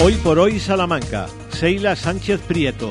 [0.00, 1.28] Hoy por hoy Salamanca.
[1.50, 2.90] Seila Sánchez Prieto.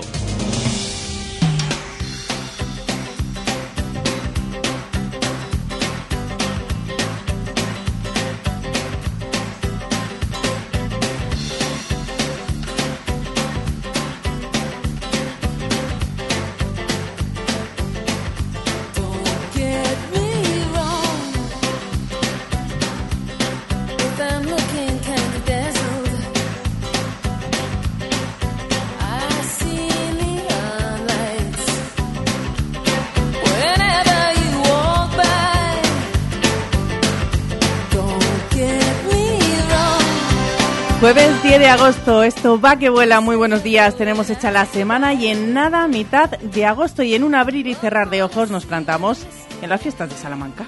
[42.23, 46.29] Esto va que vuela, muy buenos días, tenemos hecha la semana y en nada, mitad
[46.29, 49.25] de agosto y en un abrir y cerrar de ojos nos plantamos
[49.61, 50.65] en las fiestas de Salamanca.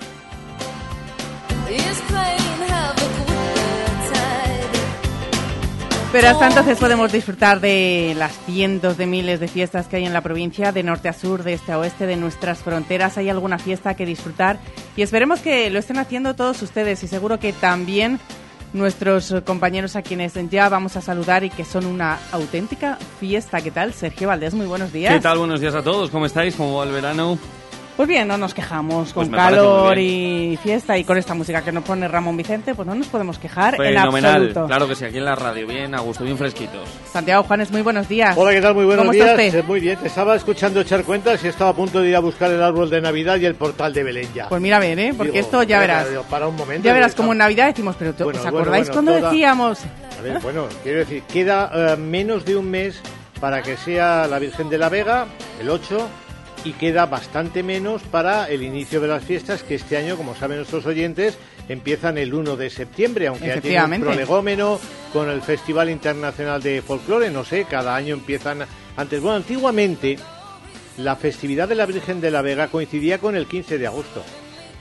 [6.12, 10.14] Pero hasta entonces podemos disfrutar de las cientos de miles de fiestas que hay en
[10.14, 13.18] la provincia, de norte a sur, de este a oeste, de nuestras fronteras.
[13.18, 14.58] Hay alguna fiesta que disfrutar
[14.96, 18.22] y esperemos que lo estén haciendo todos ustedes y seguro que también
[18.76, 23.62] nuestros compañeros a quienes ya vamos a saludar y que son una auténtica fiesta.
[23.62, 23.94] ¿Qué tal?
[23.94, 25.14] Sergio Valdés, muy buenos días.
[25.14, 25.38] ¿Qué tal?
[25.40, 26.10] Buenos días a todos.
[26.10, 26.56] ¿Cómo estáis?
[26.56, 27.40] ¿Cómo va el verano?
[27.96, 29.14] Pues bien, no nos quejamos.
[29.14, 32.76] Pues Con parece calor y fiesta y con esta música que nos pone Ramón Vicente,
[32.76, 34.36] pues no nos podemos quejar en Fenomenal.
[34.36, 34.66] absoluto.
[34.68, 35.66] Claro que sí, aquí en la radio.
[35.66, 36.90] Bien, a gusto, bien fresquitos.
[37.14, 38.36] Santiago Juanes, muy buenos días.
[38.38, 38.76] Hola, ¿qué tal?
[38.76, 39.30] Muy buenos ¿Cómo días.
[39.30, 39.64] está usted?
[39.64, 42.52] Muy bien, te estaba escuchando echar cuentas y estaba a punto de ir a buscar
[42.52, 44.50] el árbol de Navidad y el portal de Belén ya.
[44.50, 45.14] Pues mira, a ver, ¿eh?
[45.16, 46.10] Porque Digo, esto ya verás.
[46.10, 46.86] digo, Para un momento.
[46.86, 49.30] Ya verás como en Navidad decimos, pero ¿tú- Bueno, ¿os bueno, acordáis bueno, cuando toda-
[49.32, 49.80] decíamos?
[50.20, 53.00] A ver, bueno, quiero decir, queda eh, menos de un mes
[53.40, 55.28] para que sea la Virgen de la Vega,
[55.62, 56.10] el 8,
[56.66, 60.58] y queda bastante menos para el inicio de las fiestas, que este año, como saben
[60.58, 61.38] nuestros oyentes,
[61.70, 64.80] empiezan el 1 de septiembre, aunque ya tiene un prolegómeno
[65.14, 68.66] con el Festival Internacional de Folclore, no sé, cada año empiezan
[68.98, 69.22] antes.
[69.22, 70.18] Bueno, antiguamente
[70.98, 74.24] la festividad de la Virgen de la Vega coincidía con el 15 de agosto.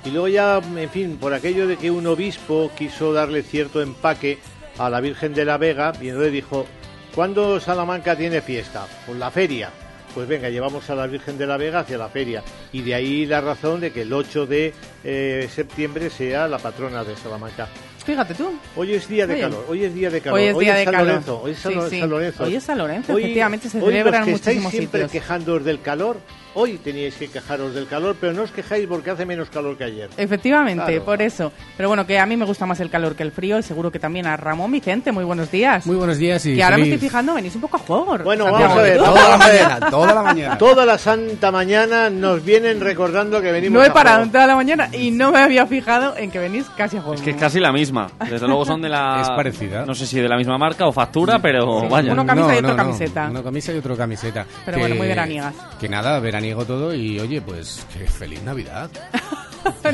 [0.07, 4.39] Y luego ya, en fin, por aquello de que un obispo quiso darle cierto empaque
[4.79, 6.67] a la Virgen de la Vega, y entonces dijo,
[7.15, 8.87] ¿cuándo Salamanca tiene fiesta?
[9.07, 9.71] Pues la feria.
[10.15, 12.43] Pues venga, llevamos a la Virgen de la Vega hacia la feria.
[12.73, 17.03] Y de ahí la razón de que el 8 de eh, septiembre sea la patrona
[17.03, 17.67] de Salamanca.
[18.05, 18.53] Fíjate tú.
[18.77, 19.43] Hoy es día de Oye.
[19.43, 20.39] calor, hoy es día de calor.
[20.39, 21.07] Hoy es día de San calor.
[21.09, 22.01] Lorenzo, hoy es San, Sí, sí.
[22.01, 22.45] San Lorenzo.
[22.45, 25.13] Hoy es San Lorenzo, Hoy- efectivamente, se hoy celebra los que estáis muchísimos siempre sitios.
[25.13, 26.19] quejándoos del calor,
[26.55, 29.85] hoy teníais que quejaros del calor, pero no os quejáis porque hace menos calor que
[29.85, 30.09] ayer.
[30.17, 31.05] Efectivamente, Claro.
[31.05, 31.53] por eso.
[31.77, 33.91] Pero bueno, que a mí me gusta más el calor que el frío y seguro
[33.91, 35.13] que también a Ramón Vicente.
[35.13, 35.87] Muy buenos días.
[35.87, 38.19] Muy buenos días y que ahora me estoy fijando, venís un poco a juego.
[38.19, 38.53] Bueno, Santiago.
[38.75, 40.59] vamos a ver, Toda la mañana, toda la mañana.
[40.59, 44.57] Toda la santa mañana nos vienen recordando que venimos No he parado en toda la
[44.57, 47.15] mañana y no me había fijado en que venís casi a juego.
[47.15, 48.11] Es que es casi la misma.
[48.29, 49.21] Desde luego son de la...
[49.25, 49.85] Es parecida.
[49.87, 52.13] No sé si de la misma marca o factura, pero vaya.
[52.13, 53.27] Uno camisa y otro camiseta.
[53.31, 54.47] Uno camisa y otro camiseta.
[54.65, 55.55] Pero bueno, muy veraniegas.
[55.81, 58.91] Que nada, veraniego todo y oye, pues que feliz Navidad.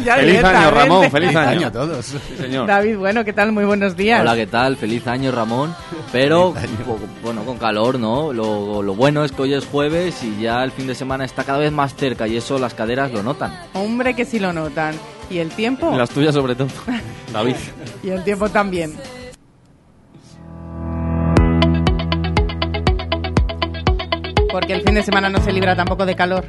[0.04, 0.70] Ya Feliz año.
[0.72, 1.68] Ramón, feliz año.
[1.68, 2.04] a todos.
[2.06, 2.66] Sí, señor.
[2.66, 3.52] David, bueno, ¿qué tal?
[3.52, 4.20] Muy buenos días.
[4.20, 4.76] Hola, ¿qué tal?
[4.76, 5.72] Feliz año, Ramón.
[6.10, 6.52] Pero,
[6.86, 8.32] po- bueno, con calor, ¿no?
[8.32, 11.44] Lo, lo bueno es que hoy es jueves y ya el fin de semana está
[11.44, 13.56] cada vez más cerca y eso las caderas lo notan.
[13.74, 14.96] Hombre, que sí lo notan.
[15.30, 15.96] ¿Y el tiempo?
[15.96, 16.66] Las tuyas sobre todo.
[17.32, 17.54] David.
[18.02, 18.96] Y el tiempo también.
[24.52, 26.44] Porque el fin de semana no se libra tampoco de calor.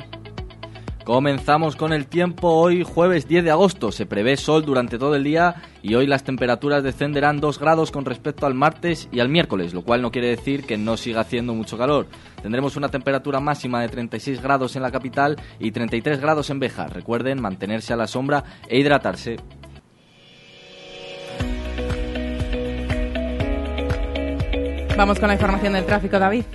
[1.04, 3.92] Comenzamos con el tiempo hoy jueves 10 de agosto.
[3.92, 8.06] Se prevé sol durante todo el día y hoy las temperaturas descenderán 2 grados con
[8.06, 11.54] respecto al martes y al miércoles, lo cual no quiere decir que no siga haciendo
[11.54, 12.08] mucho calor.
[12.42, 16.94] Tendremos una temperatura máxima de 36 grados en la capital y 33 grados en Béjar.
[16.94, 19.38] Recuerden mantenerse a la sombra e hidratarse.
[24.96, 26.46] Vamos con la información del tráfico, David.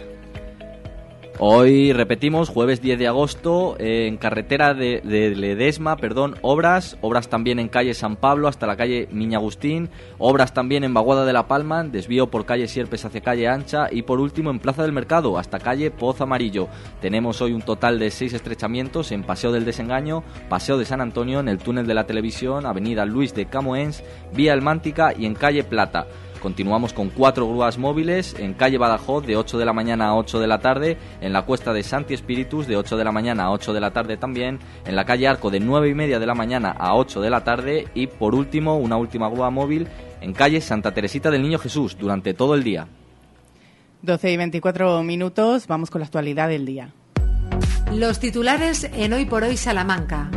[1.39, 7.59] Hoy repetimos, jueves 10 de agosto, en carretera de, de Ledesma, perdón, obras, obras también
[7.59, 11.47] en calle San Pablo hasta la calle Niña Agustín, obras también en Vaguada de la
[11.47, 15.37] Palma, desvío por calle Sierpes hacia calle Ancha y por último en Plaza del Mercado
[15.37, 16.69] hasta calle Poz Amarillo.
[17.03, 21.41] Tenemos hoy un total de seis estrechamientos en Paseo del Desengaño, Paseo de San Antonio,
[21.41, 24.03] en el túnel de la televisión, Avenida Luis de Camoens,
[24.33, 26.07] Vía El Mántica y en calle Plata.
[26.47, 30.39] Continuamos con cuatro grúas móviles en calle Badajoz de 8 de la mañana a 8
[30.39, 33.51] de la tarde, en la cuesta de Santi Espíritus de 8 de la mañana a
[33.51, 36.37] 8 de la tarde también, en la calle Arco de 9 y media de la
[36.37, 39.89] mañana a 8 de la tarde y por último una última grúa móvil
[40.21, 42.87] en calle Santa Teresita del Niño Jesús durante todo el día.
[44.03, 46.93] 12 y 24 minutos, vamos con la actualidad del día.
[47.93, 50.31] Los titulares en Hoy por Hoy Salamanca.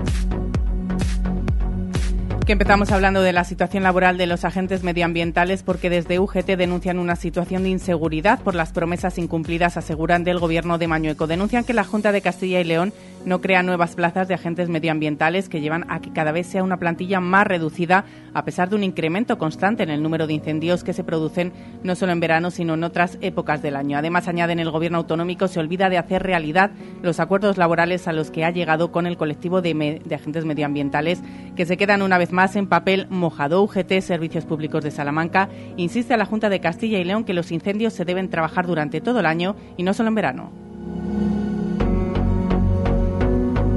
[2.50, 6.98] Que empezamos hablando de la situación laboral de los agentes medioambientales porque desde UGT denuncian
[6.98, 11.28] una situación de inseguridad por las promesas incumplidas, aseguran del gobierno de Mañueco.
[11.28, 12.92] Denuncian que la Junta de Castilla y León
[13.26, 16.78] no crea nuevas plazas de agentes medioambientales que llevan a que cada vez sea una
[16.78, 20.94] plantilla más reducida a pesar de un incremento constante en el número de incendios que
[20.94, 23.98] se producen no solo en verano sino en otras épocas del año.
[23.98, 26.72] Además, añaden el gobierno autonómico se olvida de hacer realidad
[27.04, 31.22] los acuerdos laborales a los que ha llegado con el colectivo de, de agentes medioambientales
[31.56, 33.62] que se quedan una vez más más en papel mojado.
[33.64, 37.52] UGT Servicios Públicos de Salamanca insiste a la Junta de Castilla y León que los
[37.52, 40.69] incendios se deben trabajar durante todo el año y no solo en verano.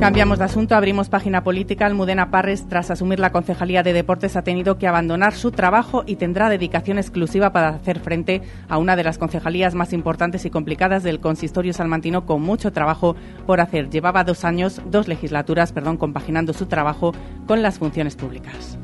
[0.03, 1.87] Cambiamos de asunto, abrimos página política.
[1.87, 6.17] Almudena Parres, tras asumir la Concejalía de Deportes, ha tenido que abandonar su trabajo y
[6.17, 11.05] tendrá dedicación exclusiva para hacer frente a una de las concejalías más importantes y complicadas
[11.05, 13.15] del consistorio salmantino, con mucho trabajo
[13.47, 13.91] por hacer.
[13.91, 17.15] Llevaba dos años, dos legislaturas, perdón, compaginando su trabajo
[17.47, 18.77] con las funciones públicas.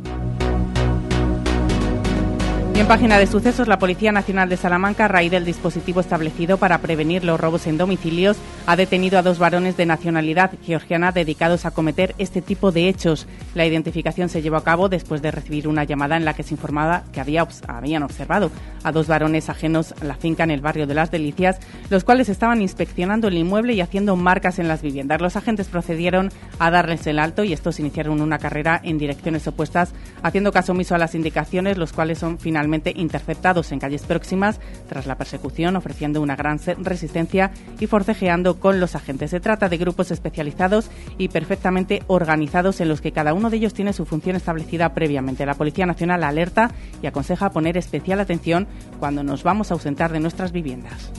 [2.79, 6.59] Y en página de sucesos, la Policía Nacional de Salamanca, a raíz del dispositivo establecido
[6.59, 8.37] para prevenir los robos en domicilios,
[8.67, 13.27] ha detenido a dos varones de nacionalidad georgiana dedicados a cometer este tipo de hechos.
[13.57, 16.55] La identificación se llevó a cabo después de recibir una llamada en la que se
[16.55, 18.53] informaba que había, habían observado
[18.85, 21.59] a dos varones ajenos a la finca en el barrio de Las Delicias,
[21.91, 25.21] los cuales estaban inspeccionando el inmueble y haciendo marcas en las viviendas.
[25.21, 29.93] Los agentes procedieron a darles el alto y estos iniciaron una carrera en direcciones opuestas,
[30.23, 35.07] haciendo caso omiso a las indicaciones, los cuales son finalmente interceptados en calles próximas tras
[35.07, 37.51] la persecución, ofreciendo una gran resistencia
[37.81, 39.31] y forcejeando con los agentes.
[39.31, 43.73] Se trata de grupos especializados y perfectamente organizados en los que cada uno de ellos
[43.73, 45.47] tiene su función establecida previamente.
[45.47, 46.71] La Policía Nacional alerta
[47.03, 48.67] y aconseja poner especial atención
[48.99, 51.11] cuando nos vamos a ausentar de nuestras viviendas.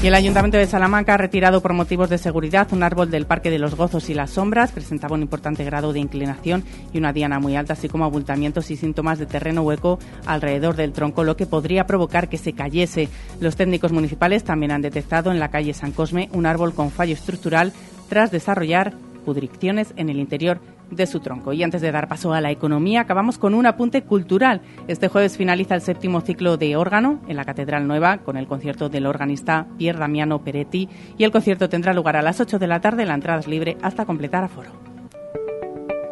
[0.00, 3.58] El Ayuntamiento de Salamanca ha retirado por motivos de seguridad un árbol del Parque de
[3.58, 4.70] los Gozos y las Sombras.
[4.70, 6.62] Presentaba un importante grado de inclinación
[6.92, 10.92] y una diana muy alta, así como abultamientos y síntomas de terreno hueco alrededor del
[10.92, 13.08] tronco, lo que podría provocar que se cayese.
[13.40, 17.14] Los técnicos municipales también han detectado en la calle San Cosme un árbol con fallo
[17.14, 17.72] estructural
[18.08, 18.94] tras desarrollar
[19.24, 21.52] pudricciones en el interior de su tronco.
[21.52, 24.62] Y antes de dar paso a la economía, acabamos con un apunte cultural.
[24.86, 28.88] Este jueves finaliza el séptimo ciclo de órgano en la Catedral Nueva con el concierto
[28.88, 32.80] del organista Pier Damiano Peretti y el concierto tendrá lugar a las 8 de la
[32.80, 33.06] tarde.
[33.06, 34.70] La entrada es libre hasta completar aforo.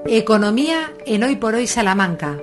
[0.06, 2.38] Economía en Hoy por Hoy Salamanca.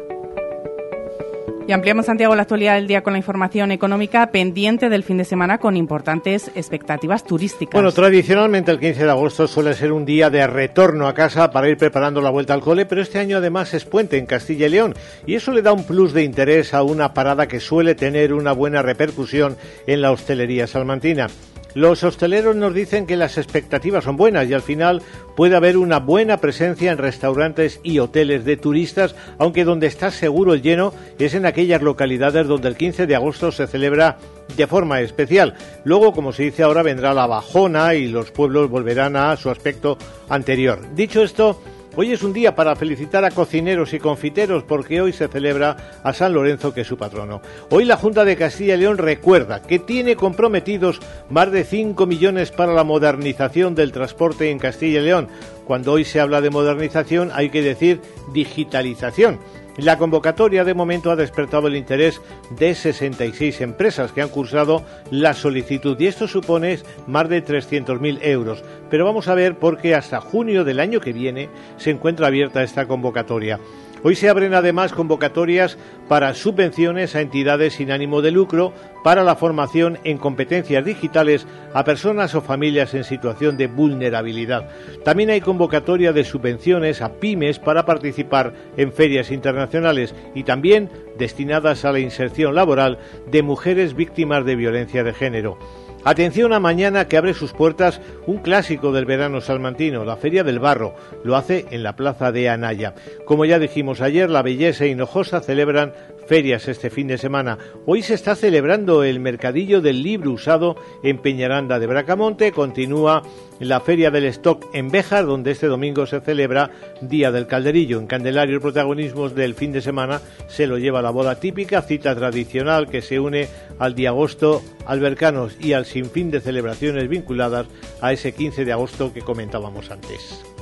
[1.65, 5.23] Y ampliamos, Santiago, la actualidad del día con la información económica pendiente del fin de
[5.23, 7.73] semana con importantes expectativas turísticas.
[7.73, 11.69] Bueno, tradicionalmente el 15 de agosto suele ser un día de retorno a casa para
[11.69, 14.71] ir preparando la vuelta al cole, pero este año además es puente en Castilla y
[14.71, 14.93] León
[15.25, 18.51] y eso le da un plus de interés a una parada que suele tener una
[18.51, 19.55] buena repercusión
[19.87, 21.27] en la hostelería salmantina.
[21.75, 25.01] Los hosteleros nos dicen que las expectativas son buenas y al final
[25.35, 30.53] puede haber una buena presencia en restaurantes y hoteles de turistas, aunque donde está seguro
[30.53, 34.17] el lleno es en aquellas localidades donde el 15 de agosto se celebra
[34.55, 35.55] de forma especial.
[35.83, 39.97] Luego, como se dice ahora, vendrá la bajona y los pueblos volverán a su aspecto
[40.29, 40.79] anterior.
[40.93, 41.59] Dicho esto,
[41.95, 46.11] Hoy es un día para felicitar a cocineros y confiteros porque hoy se celebra a
[46.11, 47.39] San Lorenzo, que es su patrono.
[47.69, 50.99] Hoy la Junta de Castilla y León recuerda que tiene comprometidos
[51.29, 55.27] más de 5 millones para la modernización del transporte en Castilla y León.
[55.65, 58.01] Cuando hoy se habla de modernización hay que decir
[58.33, 59.37] digitalización
[59.77, 62.21] la convocatoria de momento ha despertado el interés
[62.51, 68.63] de 66 empresas que han cursado la solicitud y esto supone más de 300.000 euros.
[68.89, 72.63] Pero vamos a ver por qué hasta junio del año que viene se encuentra abierta
[72.63, 73.59] esta convocatoria.
[74.05, 75.77] Hoy se abren además convocatorias
[76.09, 81.85] para subvenciones a entidades sin ánimo de lucro para la formación en competencias digitales a
[81.85, 84.69] personas o familias en situación de vulnerabilidad.
[85.05, 91.85] También hay convocatoria de subvenciones a pymes para participar en ferias internacionales y también destinadas
[91.85, 92.99] a la inserción laboral
[93.31, 95.57] de mujeres víctimas de violencia de género.
[96.05, 100.59] Atención a mañana que abre sus puertas un clásico del verano salmantino, la Feria del
[100.59, 100.95] Barro.
[101.23, 102.93] Lo hace en la Plaza de Anaya.
[103.25, 105.93] Como ya dijimos ayer, la Belleza y Hinojosa celebran
[106.27, 107.57] ferias este fin de semana.
[107.85, 112.51] Hoy se está celebrando el Mercadillo del Libro Usado en Peñaranda de Bracamonte.
[112.51, 113.23] Continúa
[113.59, 117.99] la Feria del Stock en Béjar, donde este domingo se celebra Día del Calderillo.
[117.99, 122.15] En Candelario el protagonismo del fin de semana se lo lleva la boda típica, cita
[122.15, 123.47] tradicional que se une
[123.79, 127.67] al día agosto albercanos y al sinfín de celebraciones vinculadas
[128.01, 130.52] a ese 15 de agosto que comentábamos antes.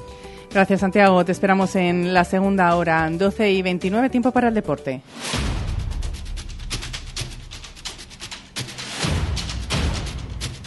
[0.54, 1.24] Gracias, Santiago.
[1.24, 5.02] Te esperamos en la segunda hora, 12 y 29, tiempo para el deporte.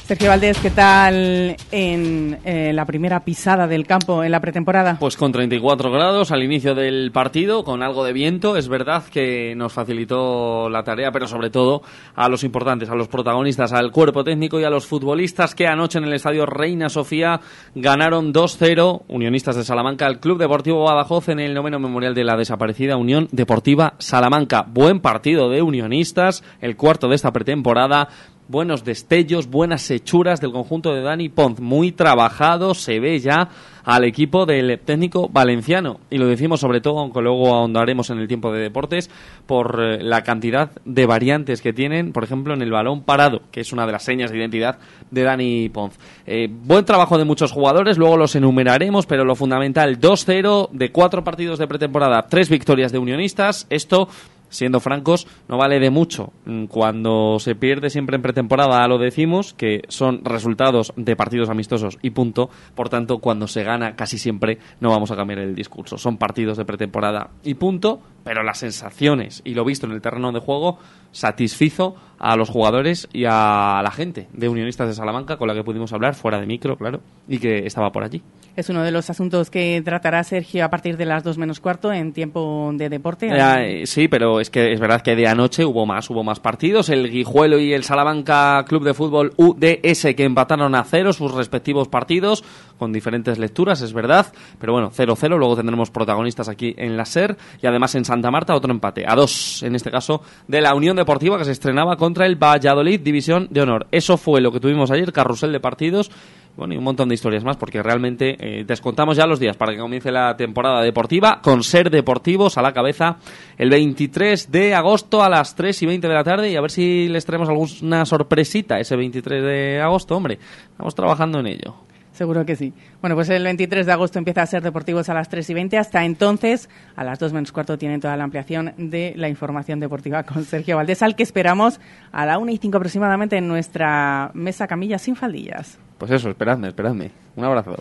[0.06, 4.98] Sergio Valdés, ¿qué tal en eh, la primera pisada del campo en la pretemporada?
[5.00, 8.58] Pues con 34 grados al inicio del partido, con algo de viento.
[8.58, 11.80] Es verdad que nos facilitó la tarea, pero sobre todo
[12.16, 15.96] a los importantes, a los protagonistas, al cuerpo técnico y a los futbolistas que anoche
[15.96, 17.40] en el estadio Reina Sofía
[17.74, 22.36] ganaron 2-0, Unionistas de Salamanca, al Club Deportivo Badajoz en el noveno memorial de la
[22.36, 24.66] desaparecida Unión Deportiva Salamanca.
[24.68, 28.08] Buen partido de Unionistas, el cuarto de esta pretemporada
[28.48, 31.60] buenos destellos, buenas hechuras del conjunto de Dani Pons.
[31.60, 33.48] Muy trabajado, se ve ya
[33.84, 36.00] al equipo del técnico valenciano.
[36.10, 39.10] Y lo decimos sobre todo, aunque luego ahondaremos en el tiempo de deportes,
[39.46, 43.60] por eh, la cantidad de variantes que tienen, por ejemplo, en el balón parado, que
[43.60, 44.78] es una de las señas de identidad
[45.10, 45.98] de Dani Pons.
[46.26, 51.22] Eh, buen trabajo de muchos jugadores, luego los enumeraremos, pero lo fundamental, 2-0 de cuatro
[51.22, 53.66] partidos de pretemporada, tres victorias de unionistas.
[53.68, 54.08] Esto
[54.54, 56.32] siendo francos, no vale de mucho.
[56.46, 61.98] Mm, cuando se pierde siempre en pretemporada, lo decimos, que son resultados de partidos amistosos
[62.02, 62.50] y punto.
[62.74, 65.98] Por tanto, cuando se gana, casi siempre no vamos a cambiar el discurso.
[65.98, 70.32] Son partidos de pretemporada y punto, pero las sensaciones y lo visto en el terreno
[70.32, 70.78] de juego
[71.12, 75.62] satisfizo a los jugadores y a la gente de Unionistas de Salamanca con la que
[75.62, 78.22] pudimos hablar fuera de micro, claro, y que estaba por allí.
[78.56, 81.92] Es uno de los asuntos que tratará Sergio a partir de las dos menos cuarto
[81.92, 83.28] en tiempo de deporte.
[83.30, 86.88] Eh, sí, pero es que es verdad que de anoche hubo más, hubo más partidos.
[86.88, 91.88] El Guijuelo y el Salamanca Club de Fútbol UDS que empataron a cero sus respectivos
[91.88, 92.44] partidos
[92.78, 94.26] con diferentes lecturas, es verdad.
[94.58, 95.38] Pero bueno, 0-0.
[95.38, 99.04] Luego tendremos protagonistas aquí en la SER y además en Santa Marta otro empate.
[99.06, 103.00] A dos, en este caso, de la Unión Deportiva que se estrenaba contra el Valladolid
[103.00, 103.86] División de Honor.
[103.90, 106.10] Eso fue lo que tuvimos ayer, carrusel de partidos
[106.56, 109.72] bueno, y un montón de historias más, porque realmente eh, descontamos ya los días para
[109.72, 113.16] que comience la temporada deportiva, con Ser Deportivos a la cabeza
[113.58, 116.70] el 23 de agosto a las 3 y 20 de la tarde, y a ver
[116.70, 120.38] si les traemos alguna sorpresita ese 23 de agosto, hombre.
[120.70, 121.74] Estamos trabajando en ello.
[122.14, 122.72] Seguro que sí.
[123.00, 125.78] Bueno, pues el 23 de agosto empieza a ser Deportivos a las 3 y 20.
[125.78, 130.22] Hasta entonces, a las 2 menos cuarto, tienen toda la ampliación de la información deportiva
[130.22, 131.80] con Sergio Valdés, al que esperamos
[132.12, 135.78] a la 1 y 5 aproximadamente en nuestra mesa camilla sin faldillas.
[135.98, 137.10] Pues eso, esperadme, esperadme.
[137.34, 137.76] Un abrazo.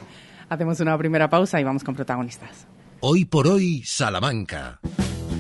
[0.50, 2.68] Hacemos una primera pausa y vamos con protagonistas.
[3.02, 4.80] Hoy por hoy, Salamanca.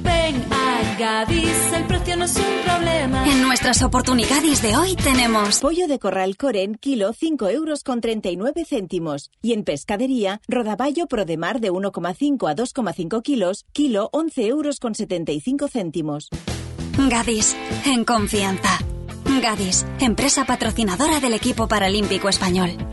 [0.03, 0.62] Ven a
[0.97, 3.27] Gadis, el precio no es un problema.
[3.27, 8.65] En nuestras oportunidades de hoy tenemos pollo de corral Coren, kilo 5 euros con 39
[8.65, 9.31] céntimos.
[9.41, 15.67] Y en pescadería, rodaballo Prodemar de 1,5 a 2,5 kilos, kilo 11 euros con 75
[15.67, 16.29] céntimos.
[17.09, 18.79] Gadis, en confianza.
[19.41, 22.92] Gadis, empresa patrocinadora del equipo paralímpico español.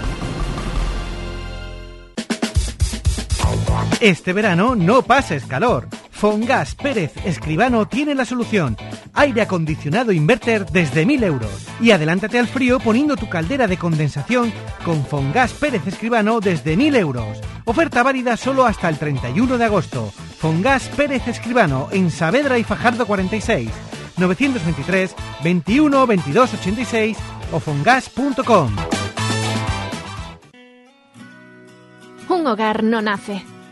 [4.01, 5.87] Este verano no pases calor.
[6.09, 8.75] Fongas Pérez Escribano tiene la solución.
[9.13, 11.67] Aire acondicionado inverter desde 1000 euros.
[11.79, 14.51] Y adelántate al frío poniendo tu caldera de condensación
[14.83, 17.39] con Fongas Pérez Escribano desde 1000 euros.
[17.65, 20.11] Oferta válida solo hasta el 31 de agosto.
[20.39, 23.69] Fongas Pérez Escribano en Saavedra y Fajardo 46.
[24.17, 27.17] 923 21 22 86
[27.51, 28.75] o fongas.com.
[32.29, 33.43] Un hogar no nace,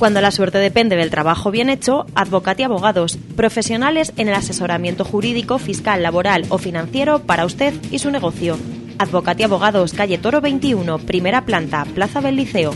[0.00, 5.58] Cuando la suerte depende del trabajo bien hecho, Advocati Abogados, profesionales en el asesoramiento jurídico,
[5.58, 8.56] fiscal, laboral o financiero para usted y su negocio.
[8.96, 12.72] Advocati Abogados, calle Toro 21, primera planta, Plaza del Liceo.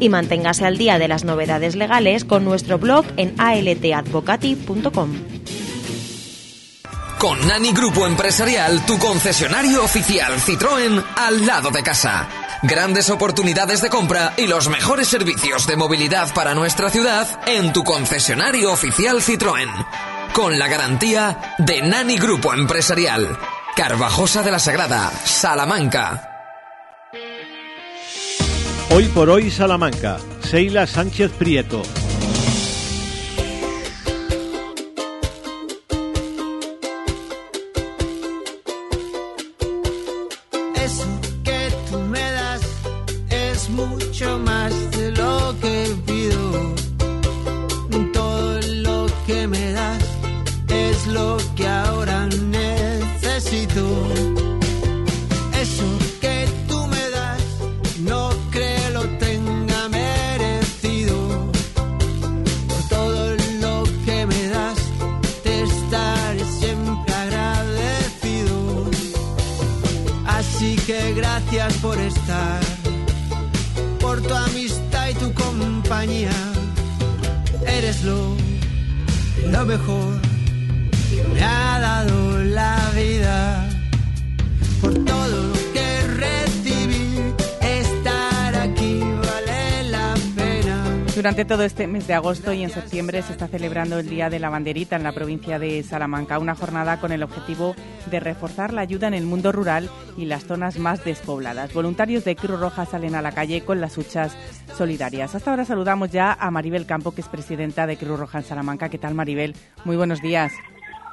[0.00, 5.10] Y manténgase al día de las novedades legales con nuestro blog en altadvocati.com.
[7.18, 12.43] Con Nani Grupo Empresarial, tu concesionario oficial Citroën al lado de casa.
[12.62, 17.84] Grandes oportunidades de compra y los mejores servicios de movilidad para nuestra ciudad en tu
[17.84, 19.68] concesionario oficial Citroën.
[20.32, 23.38] Con la garantía de Nani Grupo Empresarial.
[23.76, 26.30] Carvajosa de la Sagrada, Salamanca.
[28.90, 30.18] Hoy por hoy Salamanca.
[30.40, 31.82] Seila Sánchez Prieto.
[91.34, 94.38] Durante todo este mes de agosto y en septiembre se está celebrando el Día de
[94.38, 97.74] la Banderita en la provincia de Salamanca, una jornada con el objetivo
[98.08, 101.74] de reforzar la ayuda en el mundo rural y las zonas más despobladas.
[101.74, 104.36] Voluntarios de Cruz Roja salen a la calle con las huchas
[104.76, 105.34] solidarias.
[105.34, 108.88] Hasta ahora saludamos ya a Maribel Campo, que es presidenta de Cruz Roja en Salamanca.
[108.88, 109.56] ¿Qué tal, Maribel?
[109.84, 110.52] Muy buenos días.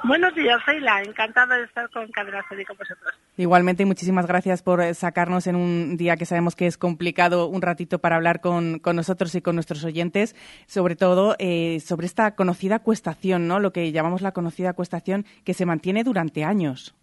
[0.04, 1.00] Buenos días, Sheila.
[1.02, 3.14] Encantada de estar con Cadena Serie con vosotros.
[3.36, 7.46] Igualmente, y muchísimas gracias por eh, sacarnos en un día que sabemos que es complicado
[7.46, 10.34] un ratito para hablar con, con nosotros y con nuestros oyentes,
[10.66, 13.60] sobre todo eh, sobre esta conocida cuestación, ¿no?
[13.60, 16.96] Lo que llamamos la conocida cuestación que se mantiene durante años.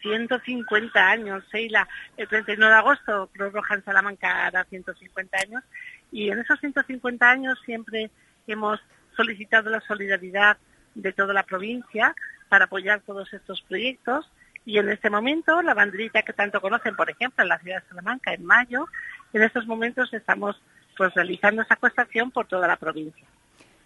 [0.00, 1.86] 150 años, Sheila.
[2.16, 5.62] El 31 de agosto, Cruz Roja en Salamanca hará 150 años.
[6.10, 8.10] Y en esos 150 años siempre
[8.46, 8.80] hemos
[9.14, 10.56] solicitado la solidaridad
[10.94, 12.14] de toda la provincia
[12.48, 14.30] para apoyar todos estos proyectos.
[14.66, 17.88] Y en este momento, la banderita que tanto conocen, por ejemplo, en la ciudad de
[17.88, 18.86] Salamanca, en mayo,
[19.32, 20.60] en estos momentos estamos
[20.96, 23.26] pues realizando esa cuestación por toda la provincia.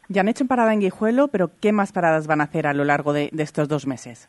[0.08, 2.84] Ya han hecho parada en Guijuelo, pero ¿qué más paradas van a hacer a lo
[2.84, 4.28] largo de, de estos dos meses?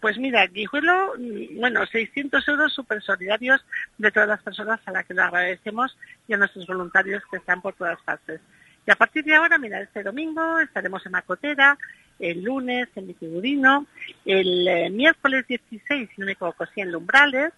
[0.00, 3.64] Pues mira, Guijuelo, mm, bueno, 600 euros súper solidarios
[3.98, 5.96] de todas las personas a las que le agradecemos
[6.28, 8.40] y a nuestros voluntarios que están por todas partes.
[8.86, 11.76] Y a partir de ahora, mira, este domingo estaremos en Macotera,
[12.18, 13.86] el lunes en Vitigudino,
[14.24, 17.52] el eh, miércoles 16, si no me equivoco, sí, en Lumbrales,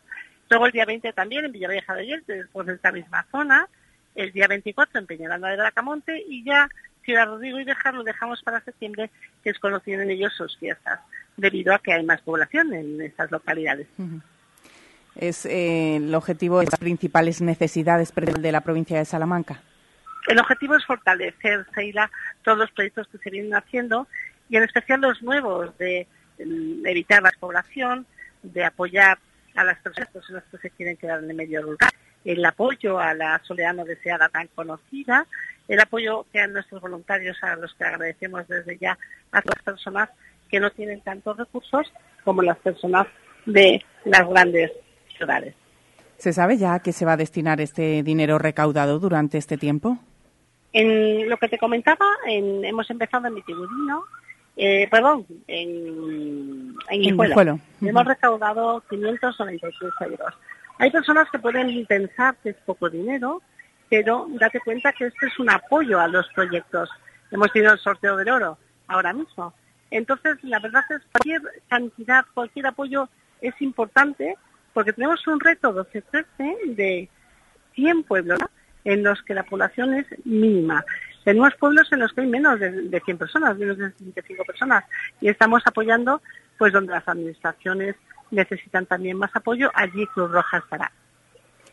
[0.48, 3.68] luego el día 20 también en Villavieja de Ayer, después de esta misma zona,
[4.14, 6.68] el día 24 en Peñaranda de Bracamonte y ya
[7.04, 9.10] Ciudad Rodrigo y Dejar lo dejamos para septiembre,
[9.42, 11.00] que es cuando tienen ellos sus fiestas,
[11.36, 13.86] debido a que hay más población en estas localidades.
[15.16, 19.62] Es eh, el objetivo de las principales necesidades de la provincia de Salamanca.
[20.28, 22.10] El objetivo es fortalecer, Seila,
[22.42, 24.06] todos los proyectos que se vienen haciendo
[24.50, 26.06] y en especial los nuevos de
[26.44, 28.06] mm, evitar la población,
[28.42, 29.18] de apoyar
[29.54, 31.90] a las personas que se quieren quedar en el medio rural,
[32.24, 35.26] el apoyo a la soledad no deseada tan conocida,
[35.68, 38.98] el apoyo que a nuestros voluntarios, a los que agradecemos desde ya
[39.32, 40.08] a las personas
[40.50, 41.90] que no tienen tantos recursos
[42.24, 43.06] como las personas
[43.46, 44.70] de las grandes
[45.16, 45.54] ciudades.
[46.18, 49.98] ¿Se sabe ya a qué se va a destinar este dinero recaudado durante este tiempo?
[50.72, 54.04] En lo que te comentaba, en- hemos empezado en Vitigudino,
[54.62, 57.00] eh, perdón, en, en.
[57.00, 57.58] Guijuelo.
[57.80, 60.34] Hemos recaudado 593 euros.
[60.78, 63.40] Hay personas que pueden pensar que es poco dinero,
[63.88, 66.90] pero date cuenta que esto es un apoyo a los proyectos.
[67.30, 69.54] Hemos tenido el sorteo del oro ahora mismo.
[69.90, 73.08] Entonces, la verdad es que cualquier cantidad, cualquier apoyo
[73.40, 74.36] es importante
[74.74, 77.08] porque tenemos un reto 12-13 de
[77.76, 78.38] 100 pueblos
[78.84, 80.84] en los que la población es mínima.
[81.24, 84.84] Tenemos pueblos en los que hay menos de, de 100 personas, menos de 25 personas,
[85.20, 86.22] y estamos apoyando
[86.58, 87.96] pues donde las administraciones
[88.30, 90.92] necesitan también más apoyo, allí Cruz Roja estará.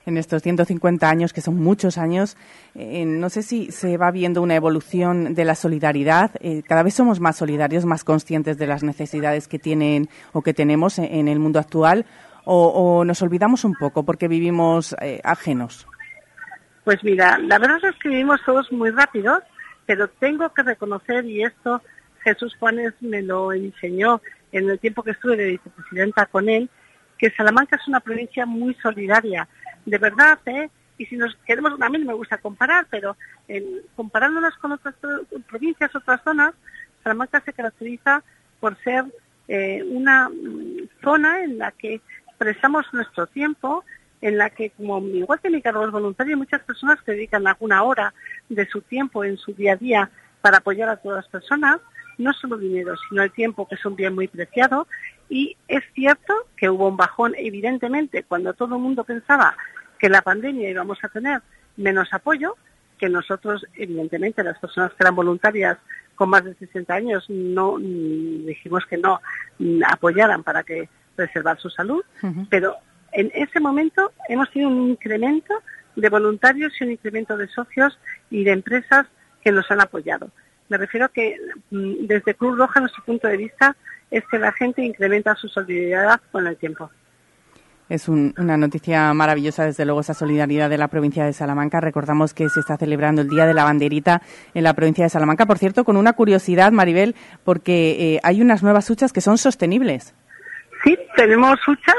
[0.05, 2.37] En estos 150 años, que son muchos años,
[2.75, 6.31] eh, no sé si se va viendo una evolución de la solidaridad.
[6.39, 10.53] Eh, cada vez somos más solidarios, más conscientes de las necesidades que tienen o que
[10.53, 12.05] tenemos en, el mundo actual,
[12.45, 15.85] o, o nos olvidamos un poco porque vivimos eh, ajenos.
[16.87, 19.39] Pues mira, la verdad es que vivimos todos muy rápidos,
[19.85, 21.81] pero tengo que reconocer, y esto
[22.23, 24.21] Jesús Juanes me lo enseñó
[24.53, 26.69] en el tiempo que estuve de vicepresidenta con él,
[27.17, 29.49] que Salamanca es una provincia muy solidaria.
[29.85, 30.69] De verdad, ¿eh?
[30.97, 33.17] y si nos queremos, a mí no me gusta comparar, pero
[33.49, 36.53] en- comparándonos con otras pro- provincias, otras zonas,
[37.03, 38.23] Salamanca se caracteriza
[38.61, 39.03] por ser
[39.49, 41.99] eh, una mm, zona en la que
[42.37, 43.83] prestamos nuestro tiempo,
[44.21, 47.47] en la que, como igual que mi cargo es voluntario, hay muchas personas que dedican
[47.47, 48.13] alguna hora
[48.49, 50.09] de su tiempo en su día a día
[50.41, 51.79] para apoyar a todas las personas,
[52.17, 54.87] no solo dinero, sino el tiempo, que es un bien muy preciado.
[55.29, 59.55] Y es cierto que hubo un bajón, evidentemente, cuando todo el mundo pensaba
[59.99, 61.41] que la pandemia íbamos a tener
[61.75, 62.55] menos apoyo,
[62.97, 65.77] que nosotros, evidentemente, las personas que eran voluntarias
[66.15, 69.21] con más de 60 años, no mm, dijimos que no
[69.59, 72.03] mm, apoyaran para que preservar su salud,
[72.49, 72.75] pero
[73.13, 75.53] en ese momento hemos tenido un incremento
[75.95, 77.97] de voluntarios y un incremento de socios
[78.29, 79.05] y de empresas
[79.43, 80.29] que nos han apoyado.
[80.69, 81.37] Me refiero a que
[81.71, 83.75] mm, desde Cruz Roja nuestro punto de vista
[84.11, 86.89] es que la gente incrementa su solidaridad con el tiempo.
[87.89, 91.79] Es un- una noticia maravillosa, desde luego, esa solidaridad de la provincia de Salamanca.
[91.79, 94.21] Recordamos que se está celebrando el Día de la Banderita
[94.53, 95.45] en la provincia de Salamanca.
[95.45, 97.15] Por cierto, con una curiosidad, Maribel,
[97.45, 100.13] porque eh, hay unas nuevas huchas que son sostenibles.
[100.83, 101.95] Sí, tenemos huchas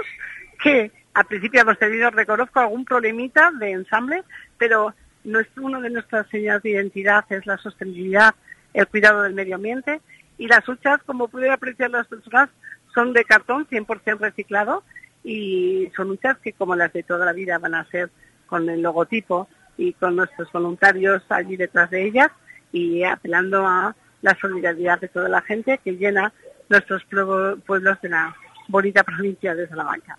[0.62, 4.22] que al principio hemos tenido, reconozco, algún problemita de ensamble,
[4.56, 4.94] pero
[5.24, 8.34] nuestro, uno de nuestras señas de identidad es la sostenibilidad,
[8.74, 10.00] el cuidado del medio ambiente
[10.36, 12.48] y las huchas, como pueden apreciar las personas,
[12.94, 14.84] son de cartón 100% reciclado
[15.24, 18.10] y son huchas que como las de toda la vida van a ser
[18.46, 22.30] con el logotipo y con nuestros voluntarios allí detrás de ellas
[22.72, 26.32] y apelando a la solidaridad de toda la gente que llena
[26.68, 28.34] nuestros pueblo- pueblos de la
[28.68, 30.18] bonita provincia de Salamanca.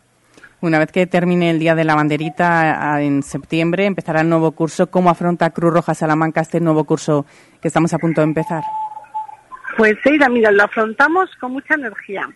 [0.62, 4.88] Una vez que termine el Día de la Banderita en septiembre, empezará el nuevo curso.
[4.92, 7.26] ¿Cómo afronta Cruz Roja Salamanca este nuevo curso
[7.62, 8.64] que estamos a punto de empezar?
[9.78, 12.30] Pues Eira, mira, lo afrontamos con mucha energía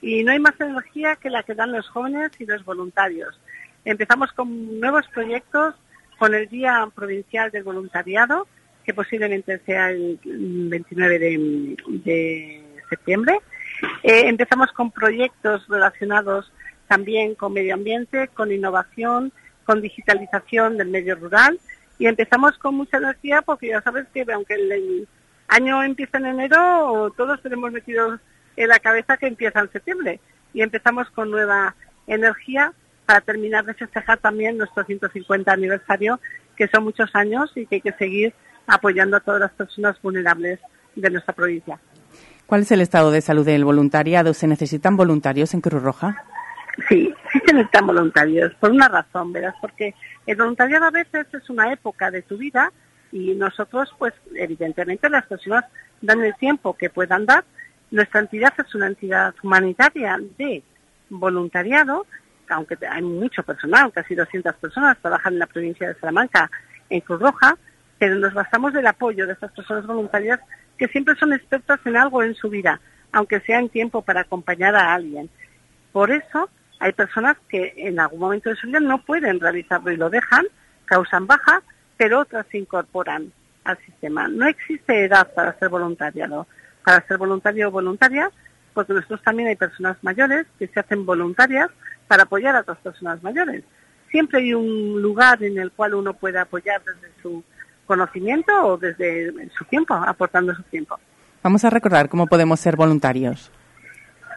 [0.00, 3.38] y no hay más energía que la que dan los jóvenes y los voluntarios.
[3.84, 5.74] Empezamos con nuevos proyectos,
[6.18, 8.46] con el Día Provincial del Voluntariado,
[8.82, 13.38] que posiblemente sea el 29 de, de septiembre.
[14.02, 16.50] Eh, empezamos con proyectos relacionados
[16.88, 19.32] también con medio ambiente, con innovación,
[19.64, 21.58] con digitalización del medio rural
[21.98, 25.06] y empezamos con mucha energía porque ya sabes que aunque el,
[25.48, 28.20] año empieza en enero, todos tenemos metidos
[28.56, 30.20] en la cabeza que empieza en septiembre
[30.52, 31.74] y empezamos con nueva
[32.06, 32.72] energía
[33.06, 36.20] para terminar de festejar también nuestro 150 aniversario,
[36.56, 38.34] que son muchos años y que hay que seguir
[38.66, 40.60] apoyando a todas las personas vulnerables
[40.94, 41.78] de nuestra provincia.
[42.46, 44.34] ¿Cuál es el estado de salud del voluntariado?
[44.34, 46.24] ¿Se necesitan voluntarios en Cruz Roja?
[46.86, 49.94] Sí, sí se necesitan voluntarios, por una razón, verás, porque
[50.26, 52.72] el voluntariado a veces es una época de tu vida
[53.10, 55.64] y nosotros, pues, evidentemente las personas
[56.00, 57.44] dan el tiempo que puedan dar.
[57.90, 60.62] Nuestra entidad es una entidad humanitaria de
[61.08, 62.06] voluntariado,
[62.50, 66.50] aunque hay mucho personal, casi 200 personas trabajan en la provincia de Salamanca
[66.90, 67.56] en Cruz Roja,
[67.98, 70.40] pero nos basamos del apoyo de estas personas voluntarias
[70.76, 72.80] que siempre son expertas en algo en su vida,
[73.12, 75.28] aunque sea en tiempo para acompañar a alguien.
[75.92, 76.48] Por eso
[76.80, 80.46] hay personas que en algún momento de su vida no pueden realizarlo y lo dejan,
[80.84, 81.62] causan baja,
[81.96, 83.32] pero otras se incorporan
[83.64, 84.28] al sistema.
[84.28, 86.46] No existe edad para ser voluntariado.
[86.84, 88.30] Para ser voluntario o voluntaria,
[88.72, 91.68] porque nosotros también hay personas mayores que se hacen voluntarias
[92.06, 93.62] para apoyar a otras personas mayores.
[94.10, 97.44] Siempre hay un lugar en el cual uno puede apoyar desde su
[97.84, 100.98] conocimiento o desde su tiempo, aportando su tiempo.
[101.42, 103.50] Vamos a recordar cómo podemos ser voluntarios.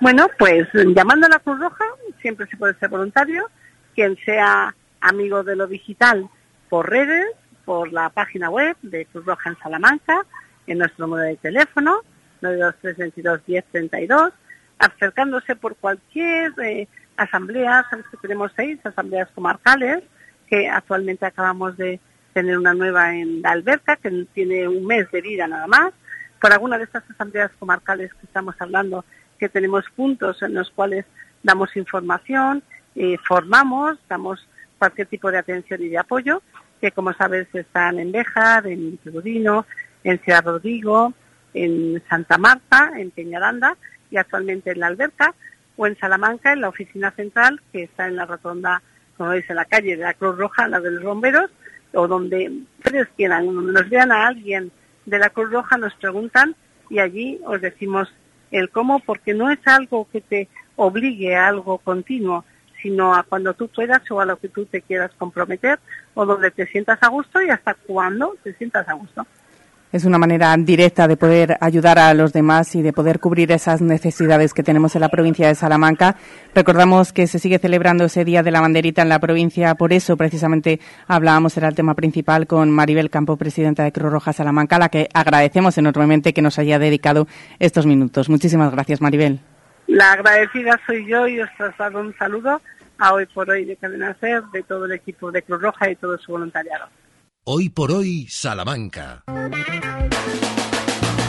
[0.02, 1.86] Bueno, pues llamando a la Cruz Roja
[2.22, 3.48] siempre se puede ser voluntario,
[3.94, 6.28] quien sea amigo de lo digital
[6.70, 7.28] por redes,
[7.66, 10.26] por la página web de Cruz Roja en Salamanca,
[10.66, 12.02] en nuestro número de teléfono,
[12.42, 14.32] 923221032,
[14.80, 20.02] acercándose por cualquier eh, asamblea, sabes que tenemos seis asambleas comarcales,
[20.48, 22.00] que actualmente acabamos de
[22.34, 25.94] tener una nueva en la Alberca, que tiene un mes de vida nada más,
[26.42, 29.06] por alguna de estas asambleas comarcales que estamos hablando,
[29.42, 31.04] que tenemos puntos en los cuales
[31.42, 32.62] damos información,
[32.94, 36.44] eh, formamos, damos cualquier tipo de atención y de apoyo,
[36.80, 39.66] que como sabes están en Béjar, en Tribudino,
[40.04, 41.16] en Ciudad Rodrigo,
[41.56, 43.76] en Santa Marta, en Peñaranda
[44.12, 45.34] y actualmente en la Alberca,
[45.76, 48.84] o en Salamanca, en la oficina central, que está en la rotonda,
[49.18, 51.50] como veis, en la calle de la Cruz Roja, la de los bomberos,
[51.94, 54.72] o donde ustedes quieran, nos vean a alguien
[55.08, 56.56] de la Cruz Roja, nos preguntan
[56.92, 58.14] y allí os decimos
[58.52, 62.46] el cómo, porque no es algo que te obligue a algo continuo,
[62.82, 65.80] sino a cuando tú puedas o a lo que tú te quieras comprometer
[66.14, 69.26] o donde te sientas a gusto y hasta cuando te sientas a gusto.
[69.92, 73.82] Es una manera directa de poder ayudar a los demás y de poder cubrir esas
[73.82, 76.16] necesidades que tenemos en la provincia de Salamanca.
[76.56, 80.16] Recordamos que se sigue celebrando ese Día de la Banderita en la provincia, por eso
[80.16, 84.80] precisamente hablábamos, era el tema principal, con Maribel Campo, presidenta de Cruz Roja Salamanca, a
[84.80, 87.28] la que agradecemos enormemente que nos haya dedicado
[87.60, 88.30] estos minutos.
[88.30, 89.42] Muchísimas gracias, Maribel.
[89.88, 92.62] La agradecida soy yo y os traslado un saludo
[92.98, 95.98] a Hoy por Hoy de Cadena Ser, de todo el equipo de Cruz Roja y
[95.98, 96.86] todo su voluntariado.
[97.44, 99.24] Hoy por hoy, Salamanca.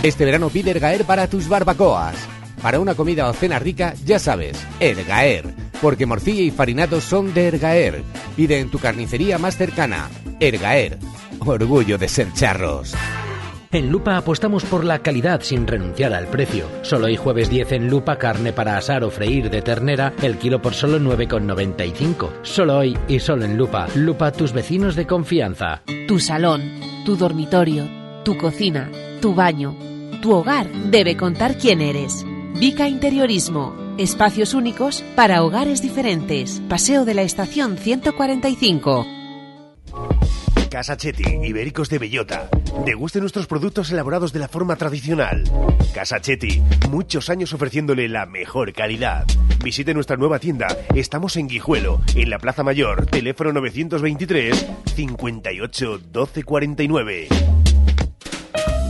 [0.03, 2.15] Este verano pide Ergaer para tus barbacoas.
[2.61, 5.55] Para una comida o cena rica, ya sabes, Ergaer.
[5.81, 8.03] Porque morcilla y farinatos son de Ergaer.
[8.37, 10.11] Pide en tu carnicería más cercana.
[10.39, 10.99] Ergaer.
[11.39, 12.95] Orgullo de ser charros.
[13.73, 16.69] En Lupa apostamos por la calidad sin renunciar al precio.
[16.83, 20.61] Solo hoy jueves 10 en Lupa carne para asar o freír de ternera, el kilo
[20.61, 22.31] por solo 9,95.
[22.43, 23.87] Solo hoy y solo en Lupa.
[23.95, 25.83] Lupa tus vecinos de confianza.
[26.07, 26.61] Tu salón,
[27.07, 27.89] tu dormitorio,
[28.27, 28.91] tu cocina,
[29.23, 29.75] tu baño,
[30.21, 32.27] tu hogar debe contar quién eres.
[32.61, 33.75] Vica Interiorismo.
[33.97, 36.61] Espacios únicos para hogares diferentes.
[36.69, 39.07] Paseo de la Estación 145.
[40.73, 42.49] Casa Chetti, Ibéricos de Bellota.
[42.87, 45.45] Deguste nuestros productos elaborados de la forma tradicional.
[45.93, 49.27] Casa Chetti, muchos años ofreciéndole la mejor calidad.
[49.63, 50.69] Visite nuestra nueva tienda.
[50.95, 57.29] Estamos en Guijuelo, en la Plaza Mayor, teléfono 923 58 12 49.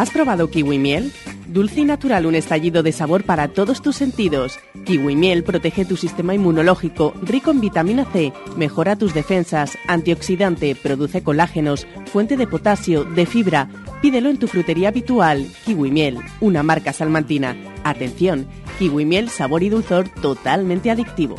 [0.00, 1.12] ¿Has probado kiwi miel?
[1.48, 4.58] Dulce y natural, un estallido de sabor para todos tus sentidos.
[4.86, 11.22] Kiwi miel protege tu sistema inmunológico, rico en vitamina C, mejora tus defensas, antioxidante, produce
[11.22, 13.68] colágenos, fuente de potasio, de fibra.
[14.00, 15.46] Pídelo en tu frutería habitual.
[15.66, 17.54] Kiwi miel, una marca salmantina.
[17.84, 21.36] Atención, kiwi miel, sabor y dulzor totalmente adictivo.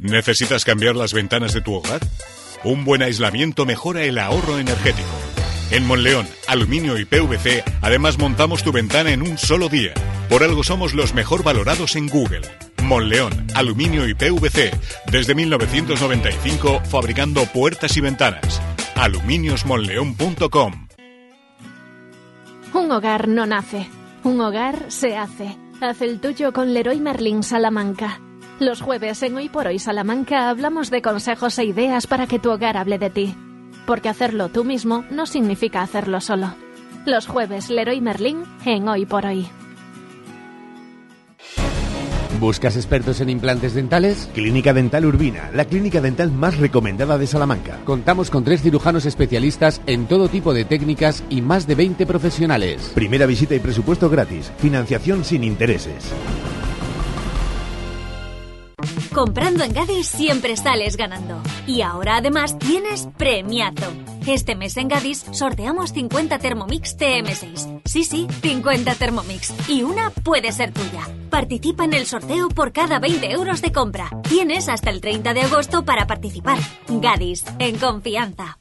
[0.00, 2.00] ¿Necesitas cambiar las ventanas de tu hogar?
[2.64, 5.33] Un buen aislamiento mejora el ahorro energético.
[5.74, 9.92] En Monleón, Aluminio y PVC, además montamos tu ventana en un solo día.
[10.28, 12.42] Por algo somos los mejor valorados en Google.
[12.84, 14.70] Monleón, Aluminio y PVC,
[15.10, 18.62] desde 1995 fabricando puertas y ventanas.
[18.94, 20.86] aluminiosmonleón.com
[22.72, 23.88] Un hogar no nace,
[24.22, 25.58] un hogar se hace.
[25.80, 28.20] Haz el tuyo con Leroy Merlin Salamanca.
[28.60, 32.52] Los jueves en Hoy por Hoy Salamanca hablamos de consejos e ideas para que tu
[32.52, 33.34] hogar hable de ti
[33.86, 36.54] porque hacerlo tú mismo no significa hacerlo solo.
[37.06, 39.48] Los jueves Leroy Merlin en Hoy por Hoy.
[42.40, 44.28] ¿Buscas expertos en implantes dentales?
[44.34, 47.78] Clínica Dental Urbina, la clínica dental más recomendada de Salamanca.
[47.84, 52.92] Contamos con tres cirujanos especialistas en todo tipo de técnicas y más de 20 profesionales.
[52.94, 54.52] Primera visita y presupuesto gratis.
[54.58, 56.12] Financiación sin intereses.
[59.14, 61.40] Comprando en Gadis siempre sales ganando.
[61.68, 63.92] Y ahora además tienes premiazo.
[64.26, 67.82] Este mes en Gadis sorteamos 50 Thermomix TM6.
[67.84, 69.54] Sí, sí, 50 Thermomix.
[69.68, 71.08] Y una puede ser tuya.
[71.30, 74.10] Participa en el sorteo por cada 20 euros de compra.
[74.28, 76.58] Tienes hasta el 30 de agosto para participar.
[76.88, 78.58] Gadis, en confianza.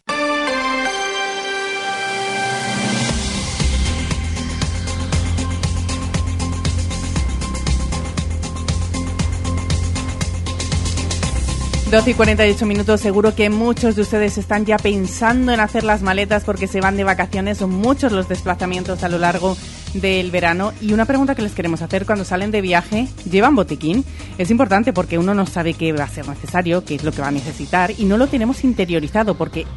[11.94, 16.02] 12 y 48 minutos, seguro que muchos de ustedes están ya pensando en hacer las
[16.02, 19.56] maletas porque se van de vacaciones, son muchos los desplazamientos a lo largo
[19.94, 20.74] del verano.
[20.82, 24.04] Y una pregunta que les queremos hacer cuando salen de viaje, ¿llevan botiquín?
[24.40, 27.22] Es importante porque uno no sabe qué va a ser necesario, qué es lo que
[27.22, 29.68] va a necesitar y no lo tenemos interiorizado porque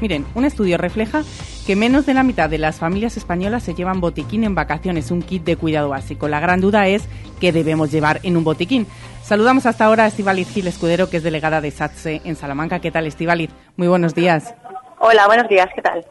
[0.00, 1.22] Miren, un estudio refleja
[1.66, 5.22] que menos de la mitad de las familias españolas se llevan botiquín en vacaciones, un
[5.22, 6.28] kit de cuidado básico.
[6.28, 7.04] La gran duda es
[7.40, 8.86] qué debemos llevar en un botiquín.
[9.22, 12.78] Saludamos hasta ahora a Estivaliz Gil Escudero, que es delegada de SATSE en Salamanca.
[12.80, 13.50] ¿Qué tal, Estivaliz?
[13.76, 14.54] Muy buenos días.
[14.98, 16.04] Hola, buenos días, ¿qué tal?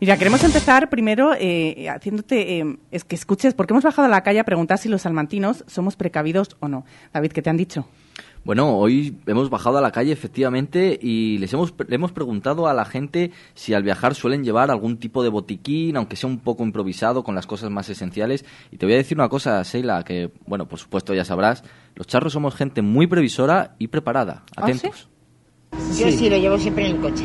[0.00, 4.22] Mira, queremos empezar primero eh, haciéndote eh, es que escuches, porque hemos bajado a la
[4.22, 6.84] calle a preguntar si los salmantinos somos precavidos o no.
[7.12, 7.86] David, ¿qué te han dicho?
[8.42, 12.74] Bueno, hoy hemos bajado a la calle efectivamente y les hemos, le hemos preguntado a
[12.74, 16.62] la gente si al viajar suelen llevar algún tipo de botiquín, aunque sea un poco
[16.64, 18.46] improvisado con las cosas más esenciales.
[18.70, 22.06] Y te voy a decir una cosa, Seila, que, bueno, por supuesto ya sabrás, los
[22.06, 24.44] charros somos gente muy previsora y preparada.
[24.56, 25.08] ¿Ah, Atentos.
[25.98, 27.24] Yo sí lo llevo siempre en el coche.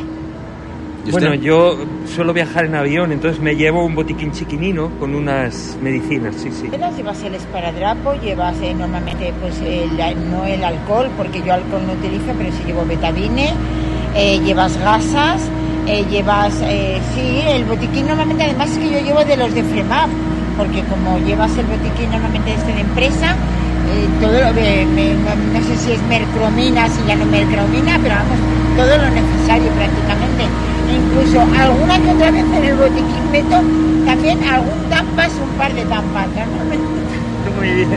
[1.06, 1.76] ¿Y Bueno, yo
[2.14, 6.68] suelo viajar en avión, entonces me llevo un botiquín chiquinino con unas medicinas, sí, sí.
[6.96, 9.96] Llevas, el esparadrapo, llevas eh, normalmente pues el-
[10.30, 13.52] no el alcohol, porque yo alcohol no utilizo, pero sí llevo betadine,
[14.16, 15.42] eh, llevas gasas,
[15.86, 19.62] eh, llevas, eh, sí, el botiquín normalmente además es que yo llevo de los de
[19.62, 20.10] Fremap,
[20.56, 23.36] porque como llevas el botiquín normalmente este de empresa,
[23.92, 27.96] eh, todo lo de, me- no, no sé si es mercromina, si ya no mercromina,
[28.02, 28.38] pero vamos,
[28.76, 30.44] todo lo necesario prácticamente.
[30.92, 33.62] Incluso alguna que otra vez en el botiquín meto
[34.06, 36.86] también algún tampas, un par de tampas, normalmente.
[37.58, 37.88] Muy bien.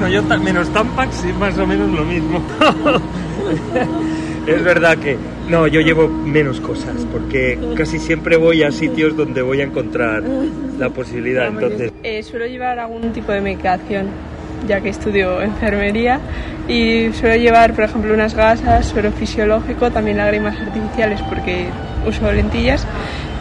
[0.00, 2.42] No, yo menos Tampax, sí, más o menos lo mismo.
[4.46, 5.16] es verdad que
[5.48, 10.22] no, yo llevo menos cosas porque casi siempre voy a sitios donde voy a encontrar
[10.78, 11.48] la posibilidad.
[11.48, 14.06] Entonces, Eh, suelo llevar algún tipo de medicación,
[14.66, 16.20] ya que estudio enfermería,
[16.68, 21.68] y suelo llevar, por ejemplo, unas gasas, suero fisiológico, también lágrimas artificiales porque
[22.06, 22.86] uso lentillas,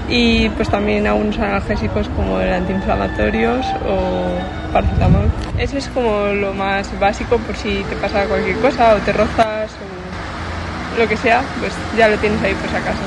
[0.10, 5.32] y pues también algunos analgésicos como el antiinflamatorios o paracetamol.
[5.58, 9.72] Eso es como lo más básico por si te pasa cualquier cosa o te rozas
[9.72, 13.00] o lo que sea, pues ya lo tienes ahí por si acaso.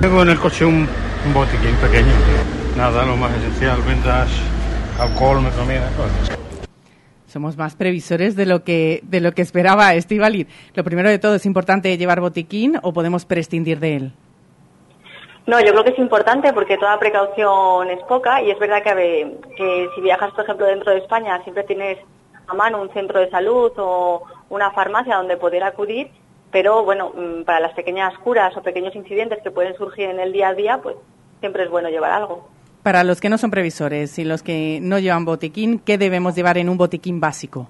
[0.00, 0.86] Tengo en el coche un,
[1.26, 2.12] un botiquín pequeño.
[2.76, 4.28] Nada, lo más esencial, ventas,
[5.00, 6.38] alcohol, comida, cosas.
[7.36, 10.46] Somos más previsores de lo que de lo que esperaba Estivali.
[10.74, 14.12] Lo primero de todo, ¿es importante llevar botiquín o podemos prescindir de él?
[15.46, 19.36] No, yo creo que es importante porque toda precaución es poca y es verdad que,
[19.54, 21.98] que si viajas, por ejemplo, dentro de España, siempre tienes
[22.46, 26.08] a mano un centro de salud o una farmacia donde poder acudir,
[26.50, 30.32] pero bueno, mm, para las pequeñas curas o pequeños incidentes que pueden surgir en el
[30.32, 30.96] día a día, pues
[31.40, 32.48] siempre es bueno llevar algo.
[32.86, 36.56] Para los que no son previsores y los que no llevan botiquín, ¿qué debemos llevar
[36.56, 37.68] en un botiquín básico?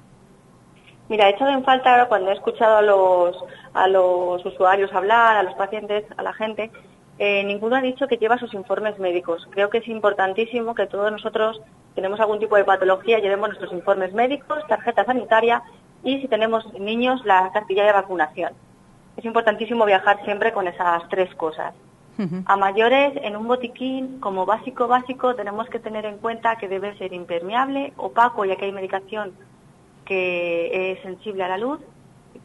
[1.08, 3.34] Mira, he echado en falta ahora cuando he escuchado a los,
[3.72, 6.70] a los usuarios hablar, a los pacientes, a la gente,
[7.18, 9.48] eh, ninguno ha dicho que lleva sus informes médicos.
[9.52, 11.62] Creo que es importantísimo que todos nosotros
[11.94, 15.62] tenemos algún tipo de patología, llevemos nuestros informes médicos, tarjeta sanitaria
[16.04, 18.52] y si tenemos niños, la cartilla de vacunación.
[19.16, 21.72] Es importantísimo viajar siempre con esas tres cosas.
[22.46, 26.96] A mayores, en un botiquín, como básico básico, tenemos que tener en cuenta que debe
[26.96, 29.32] ser impermeable, opaco, ya que hay medicación
[30.04, 31.80] que es sensible a la luz,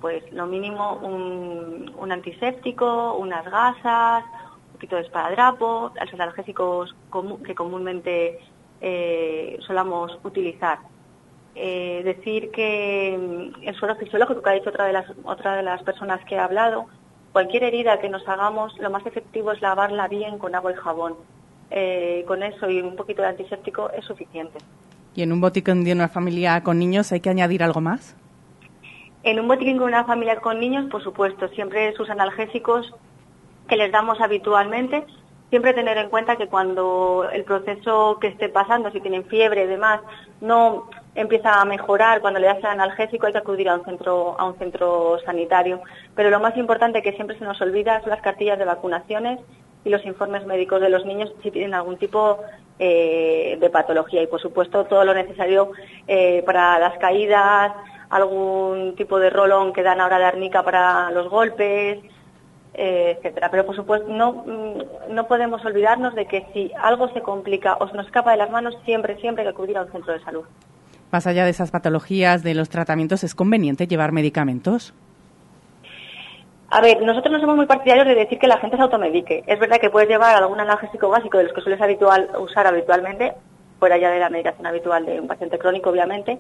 [0.02, 4.26] pues lo mínimo un, antiséptico, unas gasas,
[4.68, 6.96] un poquito de esparadrapo, los analgésicos
[7.46, 8.40] que comúnmente
[8.82, 10.80] eh, solamos utilizar.
[11.54, 15.64] Eh, decir que mm, el suelo fisiológico, que ha dicho otra de las otra de
[15.64, 16.88] las personas que ha hablado,
[17.32, 21.16] cualquier herida que nos hagamos, lo más efectivo es lavarla bien con agua y jabón.
[21.74, 24.58] Eh, con eso y un poquito de antiséptico es suficiente.
[25.16, 28.16] ¿Y en un botiquín de una familia con niños hay que añadir algo más?
[29.24, 32.94] En un botiquín con una familia con niños, por supuesto, siempre sus analgésicos
[33.70, 35.06] que les damos habitualmente,
[35.50, 39.68] siempre tener en cuenta que cuando el proceso que esté pasando, si tienen fiebre y
[39.68, 40.02] demás,
[40.42, 44.40] no empieza a mejorar, cuando le das el analgésico hay que acudir a un centro,
[44.40, 45.82] a un centro sanitario.
[46.16, 49.40] Pero lo más importante que siempre se nos olvida son las cartillas de vacunaciones
[49.84, 52.40] y los informes médicos de los niños si tienen algún tipo
[52.80, 55.72] eh, de patología y por supuesto todo lo necesario
[56.08, 57.74] eh, para las caídas,
[58.10, 62.00] algún tipo de rolón que dan ahora de arnica para los golpes,
[62.74, 63.50] eh, etcétera.
[63.52, 67.88] Pero por supuesto no, mm, no podemos olvidarnos de que si algo se complica o
[67.88, 70.24] se nos escapa de las manos, siempre, siempre hay que acudir a un centro de
[70.24, 70.46] salud.
[71.12, 74.94] Más allá de esas patologías, de los tratamientos, ¿es conveniente llevar medicamentos?
[76.70, 79.44] A ver, nosotros no somos muy partidarios de decir que la gente se automedique.
[79.46, 81.82] Es verdad que puedes llevar algún analgésico básico de los que sueles
[82.40, 83.34] usar habitualmente,
[83.78, 86.40] fuera ya de la medicación habitual de un paciente crónico, obviamente.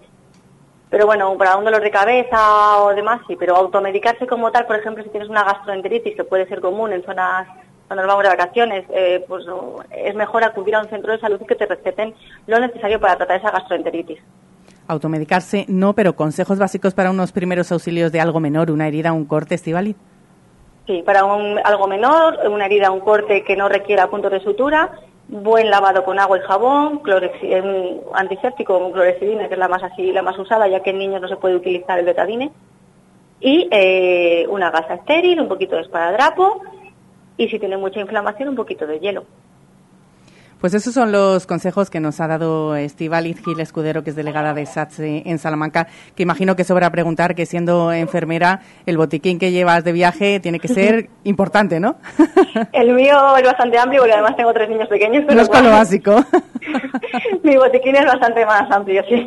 [0.90, 3.36] Pero bueno, para un dolor de cabeza o demás, sí.
[3.38, 7.04] Pero automedicarse como tal, por ejemplo, si tienes una gastroenteritis, que puede ser común en
[7.04, 7.46] zonas
[7.88, 9.44] cuando nos vamos de vacaciones, eh, pues
[9.92, 12.14] es mejor acudir a un centro de salud y que te receten
[12.48, 14.20] lo necesario para tratar esa gastroenteritis.
[14.88, 19.26] Automedicarse no, pero consejos básicos para unos primeros auxilios de algo menor, una herida, un
[19.26, 19.96] corte, Estivali.
[20.88, 24.92] Sí, para un, algo menor, una herida, un corte que no requiera puntos de sutura,
[25.28, 29.84] buen lavado con agua y jabón, eh, un antiséptico con clorexidina, que es la más
[29.84, 32.52] así, la más usada, ya que en niños no se puede utilizar el betadine,
[33.40, 36.62] y eh, una gasa estéril, un poquito de esparadrapo,
[37.38, 39.24] y si tiene mucha inflamación, un poquito de hielo.
[40.62, 44.54] Pues esos son los consejos que nos ha dado Estivaliz Gil Escudero, que es delegada
[44.54, 49.52] de SATSE en Salamanca, que imagino que sobra preguntar que siendo enfermera, el botiquín que
[49.52, 51.96] llevas de viaje tiene que ser importante, ¿no?
[52.74, 55.24] El mío es bastante amplio porque además tengo tres niños pequeños.
[55.24, 56.24] No pero es con lo básico.
[57.44, 59.26] Mi botiquín es bastante más amplio, sí.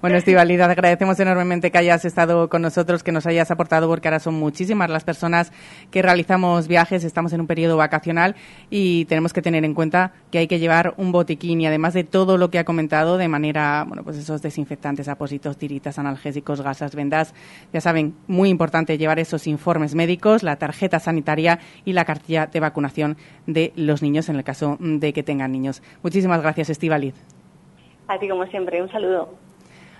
[0.00, 4.18] Bueno, Estivaliz, agradecemos enormemente que hayas estado con nosotros, que nos hayas aportado, porque ahora
[4.18, 5.52] son muchísimas las personas
[5.90, 8.34] que realizamos viajes, estamos en un periodo vacacional
[8.70, 9.81] y tenemos que tener en cuenta
[10.30, 13.28] que hay que llevar un botiquín y además de todo lo que ha comentado de
[13.28, 17.34] manera, bueno, pues esos desinfectantes, apósitos, tiritas, analgésicos, gasas, vendas,
[17.72, 22.60] ya saben, muy importante llevar esos informes médicos, la tarjeta sanitaria y la cartilla de
[22.60, 23.16] vacunación
[23.46, 25.82] de los niños en el caso de que tengan niños.
[26.02, 27.14] Muchísimas gracias, Estivaliz.
[28.08, 29.34] A ti, como siempre, un saludo.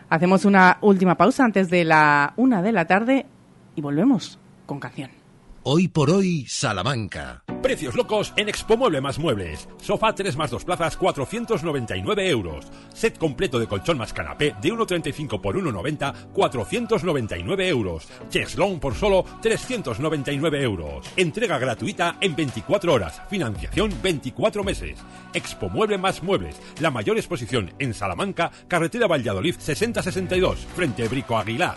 [0.09, 3.26] Hacemos una última pausa antes de la una de la tarde
[3.74, 5.22] y volvemos con canción.
[5.64, 7.44] Hoy por hoy, Salamanca.
[7.62, 9.68] Precios locos en Expo Mueble más Muebles.
[9.80, 12.66] Sofá 3 más 2 plazas, 499 euros.
[12.92, 18.08] Set completo de colchón más canapé de 1,35 por 1,90, 499 euros.
[18.28, 21.06] Cheslong por solo 399 euros.
[21.16, 23.22] Entrega gratuita en 24 horas.
[23.30, 24.98] Financiación 24 meses.
[25.32, 26.60] Expo Mueble más Muebles.
[26.80, 31.76] La mayor exposición en Salamanca, carretera Valladolid 6062, frente Brico Aguilar.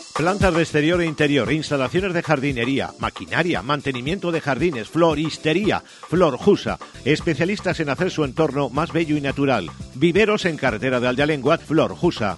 [0.21, 6.77] Plantas de exterior e interior, instalaciones de jardinería, maquinaria, mantenimiento de jardines, floristería, Flor Jusa,
[7.05, 9.71] especialistas en hacer su entorno más bello y natural.
[9.95, 12.37] Viveros en carretera de Aldealengua, Flor Jusa.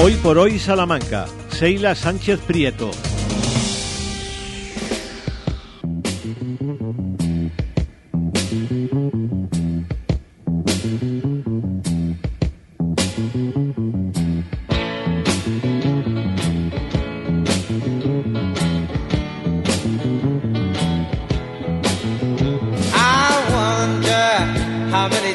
[0.00, 2.90] Hoy por hoy Salamanca, Seila Sánchez Prieto.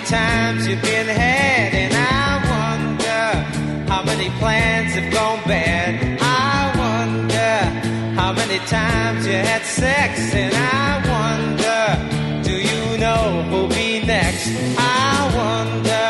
[0.05, 1.07] Times you've been
[8.67, 14.49] times you had sex, and I wonder, do you know who'll be next?
[14.77, 16.07] I wonder,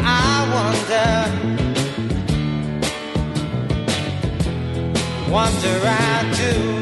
[0.00, 1.08] I wonder,
[5.30, 6.77] wonder I do.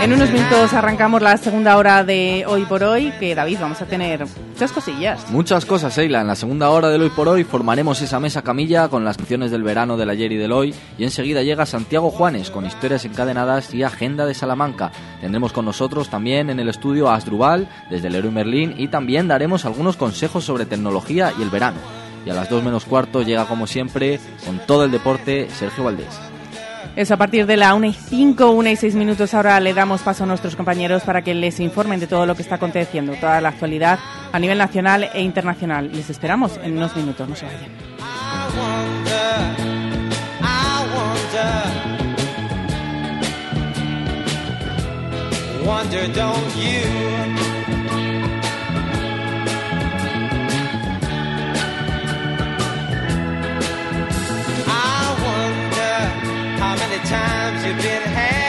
[0.00, 3.84] En unos minutos arrancamos la segunda hora de Hoy por Hoy, que David, vamos a
[3.84, 5.30] tener muchas cosillas.
[5.30, 6.22] Muchas cosas, Eila.
[6.22, 9.50] En la segunda hora del hoy por hoy formaremos esa mesa camilla con las canciones
[9.50, 10.74] del verano, del ayer y del hoy.
[10.96, 14.92] Y enseguida llega Santiago Juanes con historias encadenadas y agenda de Salamanca.
[15.20, 19.66] Tendremos con nosotros también en el estudio a Asdrubal desde Leroy Merlin y también daremos
[19.66, 22.03] algunos consejos sobre tecnología y el verano.
[22.24, 26.18] Y a las 2 menos cuarto llega como siempre con todo el deporte Sergio Valdés.
[26.96, 29.34] Eso a partir de la 1 y 5, 1 y 6 minutos.
[29.34, 32.42] Ahora le damos paso a nuestros compañeros para que les informen de todo lo que
[32.42, 33.98] está aconteciendo, toda la actualidad
[34.32, 35.90] a nivel nacional e internacional.
[35.92, 37.94] Les esperamos en unos minutos, no se vayan.
[45.64, 47.43] Wonder, don't you?
[56.96, 58.43] Many times you've been had,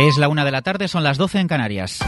[0.00, 1.98] Es la una de la tarde, son las 12 en Canarias.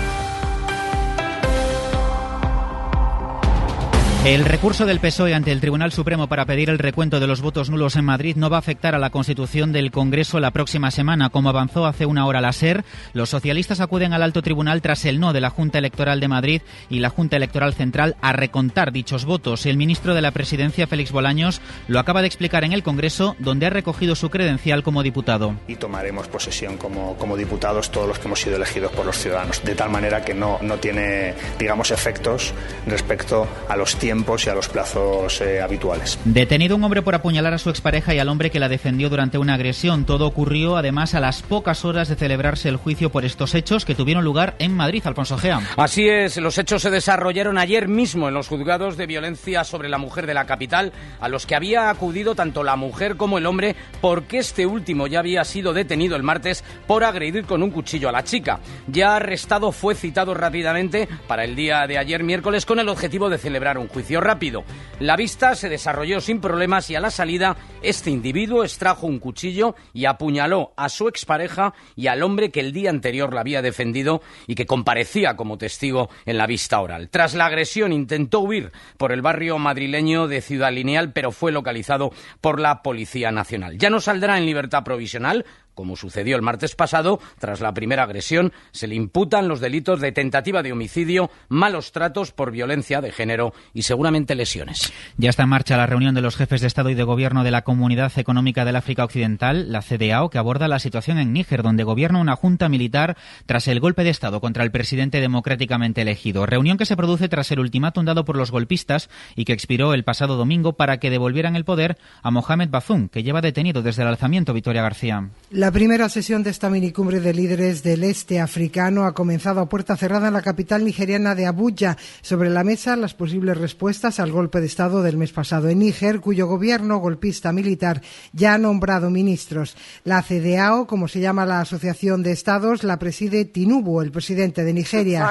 [4.24, 7.70] El recurso del PSOE ante el Tribunal Supremo para pedir el recuento de los votos
[7.70, 11.30] nulos en Madrid no va a afectar a la constitución del Congreso la próxima semana.
[11.30, 15.20] Como avanzó hace una hora la SER, los socialistas acuden al alto tribunal tras el
[15.20, 16.60] no de la Junta Electoral de Madrid
[16.90, 19.64] y la Junta Electoral Central a recontar dichos votos.
[19.64, 23.64] El ministro de la Presidencia, Félix Bolaños, lo acaba de explicar en el Congreso, donde
[23.64, 25.54] ha recogido su credencial como diputado.
[25.66, 29.64] Y tomaremos posesión como, como diputados todos los que hemos sido elegidos por los ciudadanos,
[29.64, 32.52] de tal manera que no, no tiene, digamos, efectos
[32.86, 36.18] respecto a los tiempos tiempos y a los plazos eh, habituales.
[36.24, 39.38] Detenido un hombre por apuñalar a su expareja y al hombre que la defendió durante
[39.38, 40.04] una agresión.
[40.04, 43.94] Todo ocurrió además a las pocas horas de celebrarse el juicio por estos hechos que
[43.94, 45.60] tuvieron lugar en Madrid, Alfonso Gea.
[45.76, 49.98] Así es, los hechos se desarrollaron ayer mismo en los juzgados de violencia sobre la
[49.98, 53.76] mujer de la capital, a los que había acudido tanto la mujer como el hombre,
[54.00, 58.12] porque este último ya había sido detenido el martes por agredir con un cuchillo a
[58.12, 58.58] la chica.
[58.88, 63.38] Ya arrestado fue citado rápidamente para el día de ayer miércoles con el objetivo de
[63.38, 64.64] celebrar un juicio rápido.
[64.98, 69.74] La vista se desarrolló sin problemas y a la salida este individuo extrajo un cuchillo
[69.92, 74.22] y apuñaló a su expareja y al hombre que el día anterior la había defendido
[74.46, 77.08] y que comparecía como testigo en la vista oral.
[77.10, 82.12] Tras la agresión intentó huir por el barrio madrileño de Ciudad Lineal, pero fue localizado
[82.40, 83.78] por la Policía Nacional.
[83.78, 85.44] Ya no saldrá en libertad provisional,
[85.80, 90.12] como sucedió el martes pasado, tras la primera agresión, se le imputan los delitos de
[90.12, 94.92] tentativa de homicidio, malos tratos por violencia de género y seguramente lesiones.
[95.16, 97.50] Ya está en marcha la reunión de los jefes de Estado y de Gobierno de
[97.50, 101.82] la Comunidad Económica del África Occidental, la CDAO, que aborda la situación en Níger, donde
[101.82, 103.16] gobierna una junta militar
[103.46, 106.44] tras el golpe de Estado contra el presidente democráticamente elegido.
[106.44, 110.04] Reunión que se produce tras el ultimátum dado por los golpistas y que expiró el
[110.04, 114.08] pasado domingo para que devolvieran el poder a Mohamed Bazoum, que lleva detenido desde el
[114.08, 115.30] alzamiento Victoria García.
[115.50, 119.96] La primera sesión de esta minicumbre de líderes del este africano ha comenzado a puerta
[119.96, 121.96] cerrada en la capital nigeriana de Abuya.
[122.22, 126.20] Sobre la mesa las posibles respuestas al golpe de Estado del mes pasado en Níger,
[126.20, 128.00] cuyo gobierno golpista militar
[128.32, 129.76] ya ha nombrado ministros.
[130.02, 134.72] La CDAO, como se llama la Asociación de Estados, la preside Tinubu, el presidente de
[134.72, 135.28] Nigeria.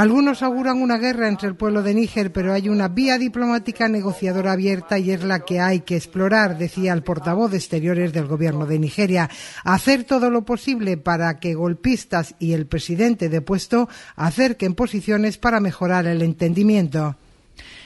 [0.00, 4.52] Algunos auguran una guerra entre el pueblo de Níger, pero hay una vía diplomática negociadora
[4.52, 8.64] abierta y es la que hay que explorar, decía el portavoz de Exteriores del Gobierno
[8.64, 9.28] de Nigeria.
[9.62, 16.06] Hacer todo lo posible para que golpistas y el presidente depuesto acerquen posiciones para mejorar
[16.06, 17.16] el entendimiento.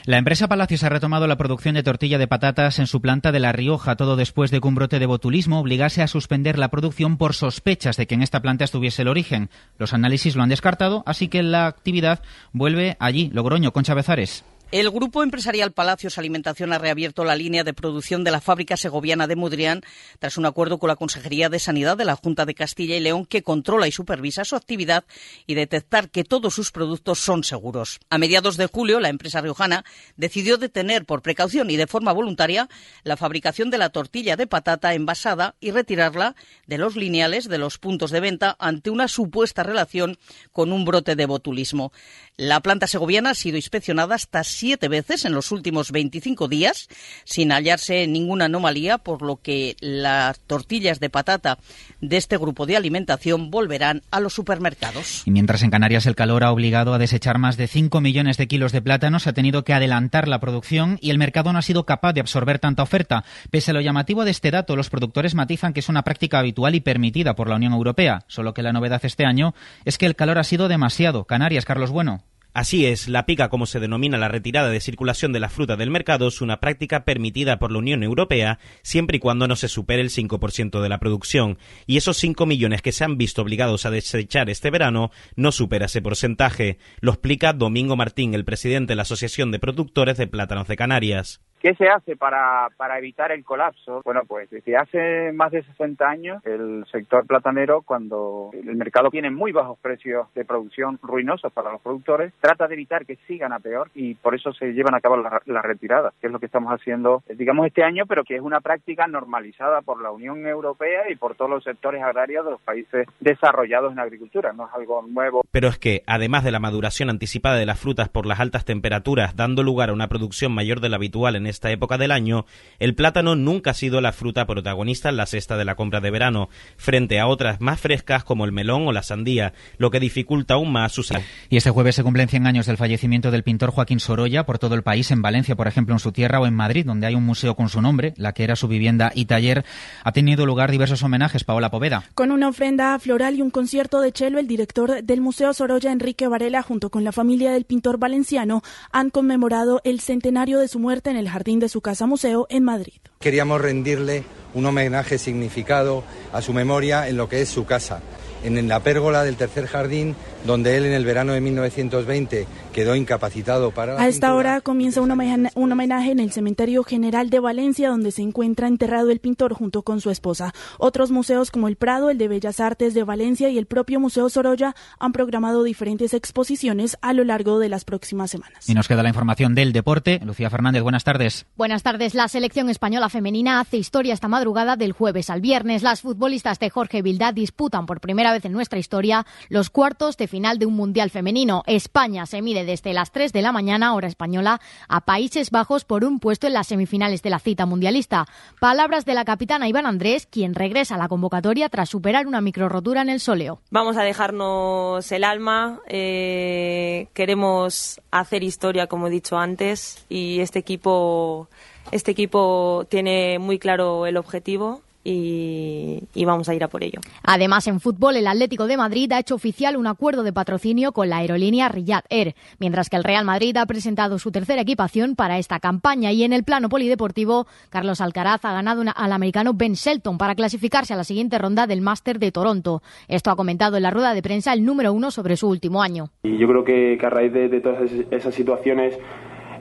[0.07, 3.41] La empresa Palacios ha retomado la producción de tortilla de patatas en su planta de
[3.41, 7.17] La Rioja, todo después de que un brote de botulismo obligase a suspender la producción
[7.17, 9.49] por sospechas de que en esta planta estuviese el origen.
[9.79, 12.21] Los análisis lo han descartado, así que la actividad
[12.53, 14.45] vuelve allí, Logroño, Concha Bezares.
[14.75, 19.29] El grupo empresarial Palacios Alimentación ha reabierto la línea de producción de la fábrica segoviana
[19.29, 19.83] de Mudrián
[20.19, 23.25] tras un acuerdo con la Consejería de Sanidad de la Junta de Castilla y León
[23.25, 25.05] que controla y supervisa su actividad
[25.47, 28.01] y detectar que todos sus productos son seguros.
[28.11, 29.85] A mediados de julio, la empresa riojana
[30.17, 32.69] decidió detener por precaución y de forma voluntaria
[33.05, 36.35] la fabricación de la tortilla de patata envasada y retirarla
[36.67, 40.19] de los lineales de los puntos de venta ante una supuesta relación
[40.51, 41.93] con un brote de botulismo.
[42.37, 46.89] La planta segoviana ha sido inspeccionada hasta siete veces en los últimos 25 días
[47.25, 51.59] sin hallarse ninguna anomalía, por lo que las tortillas de patata
[52.01, 55.23] de este grupo de alimentación volverán a los supermercados.
[55.27, 58.49] Y mientras en Canarias el calor ha obligado a desechar más de 5 millones de
[58.49, 61.85] kilos de plátanos, ha tenido que adelantar la producción y el mercado no ha sido
[61.85, 63.23] capaz de absorber tanta oferta.
[63.51, 66.75] Pese a lo llamativo de este dato, los productores matizan que es una práctica habitual
[66.75, 69.55] y permitida por la Unión Europea, solo que la novedad este año
[69.85, 71.25] es que el calor ha sido demasiado.
[71.27, 72.23] Canarias, Carlos Bueno.
[72.55, 75.91] Así es, la pica, como se denomina la retirada de circulación de la fruta del
[75.91, 80.01] mercado, es una práctica permitida por la Unión Europea siempre y cuando no se supere
[80.01, 81.59] el 5% de la producción.
[81.89, 85.87] Y esos 5 millones que se han visto obligados a desechar este verano no supera
[85.87, 86.79] ese porcentaje.
[87.01, 91.41] Lo explica Domingo Martín, el presidente de la Asociación de Productores de Plátanos de Canarias.
[91.65, 94.03] ¿Qué se hace para, para evitar el colapso?
[94.05, 99.31] Bueno, pues desde hace más de 60 años el sector platanero, cuando el mercado tiene
[99.31, 103.61] muy bajos precios de producción ruinosos para los productores, trata de evitar que sigan a
[103.61, 106.45] peor y por eso se llevan a cabo las la retiradas, que es lo que
[106.45, 111.11] estamos haciendo, digamos, este año, pero que es una práctica normalizada por la Unión Europea
[111.11, 115.01] y por todos los sectores agrarios de los países desarrollados en agricultura, no es algo
[115.09, 115.41] nuevo.
[115.51, 119.35] Pero es que, además de la maduración anticipada de las frutas por las altas temperaturas,
[119.35, 122.45] dando lugar a una producción mayor de la habitual en esta época del año,
[122.79, 126.11] el plátano nunca ha sido la fruta protagonista en la cesta de la compra de
[126.11, 130.55] verano, frente a otras más frescas como el melón o la sandía, lo que dificulta
[130.55, 131.05] aún más su
[131.49, 134.75] Y este jueves se cumplen 100 años del fallecimiento del pintor Joaquín Sorolla por todo
[134.75, 137.25] el país, en Valencia, por ejemplo, en su tierra o en Madrid, donde hay un
[137.25, 139.65] museo con su nombre, la que era su vivienda y taller.
[140.03, 142.05] Ha tenido lugar diversos homenajes, Paola Poveda.
[142.15, 146.29] Con una ofrenda floral y un concierto de cello, el director del Museo Sorolla, Enrique
[146.29, 151.11] Varela, junto con la familia del pintor valenciano, han conmemorado el centenario de su muerte
[151.11, 153.01] en el jardín de su casa museo en Madrid.
[153.19, 154.23] Queríamos rendirle
[154.55, 158.03] un homenaje significado a su memoria en lo que es su casa,
[158.45, 160.15] en la pérgola del tercer jardín
[160.45, 164.01] donde él en el verano de 1920 quedó incapacitado para...
[164.01, 168.11] A esta hora comienza un homenaje, un homenaje en el Cementerio General de Valencia, donde
[168.11, 170.53] se encuentra enterrado el pintor junto con su esposa.
[170.79, 174.29] Otros museos como el Prado, el de Bellas Artes de Valencia y el propio Museo
[174.29, 178.69] Sorolla han programado diferentes exposiciones a lo largo de las próximas semanas.
[178.69, 180.21] Y nos queda la información del deporte.
[180.25, 181.47] Lucía Fernández, buenas tardes.
[181.57, 182.15] Buenas tardes.
[182.15, 185.83] La selección española femenina hace historia esta madrugada del jueves al viernes.
[185.83, 190.29] Las futbolistas de Jorge Vilda disputan por primera vez en nuestra historia los cuartos de
[190.35, 191.63] final de un Mundial femenino.
[191.65, 196.05] España se mide desde las 3 de la mañana, hora española, a Países Bajos por
[196.05, 198.27] un puesto en las semifinales de la cita mundialista.
[198.59, 203.01] Palabras de la capitana Iván Andrés, quien regresa a la convocatoria tras superar una microrotura
[203.03, 203.61] en el sóleo.
[203.71, 210.59] Vamos a dejarnos el alma, eh, queremos hacer historia, como he dicho antes, y este
[210.59, 211.49] equipo,
[211.93, 217.01] este equipo tiene muy claro el objetivo y, vamos a ir a por ello.
[217.23, 221.11] Además, en fútbol, el Atlético de Madrid ha hecho oficial un acuerdo de patrocinio con
[221.11, 225.39] la aerolínea Riyadh Air, mientras que el Real Madrid ha presentado su tercera equipación para
[225.39, 226.11] esta campaña.
[226.13, 230.95] Y en el plano polideportivo, Carlos Alcaraz ha ganado al americano Ben Shelton para clasificarse
[230.95, 232.83] a la siguiente ronda del Máster de Toronto.
[233.07, 236.11] Esto ha comentado en la rueda de prensa el número uno sobre su último año.
[236.23, 238.99] Y yo creo que, a raíz de todas esas situaciones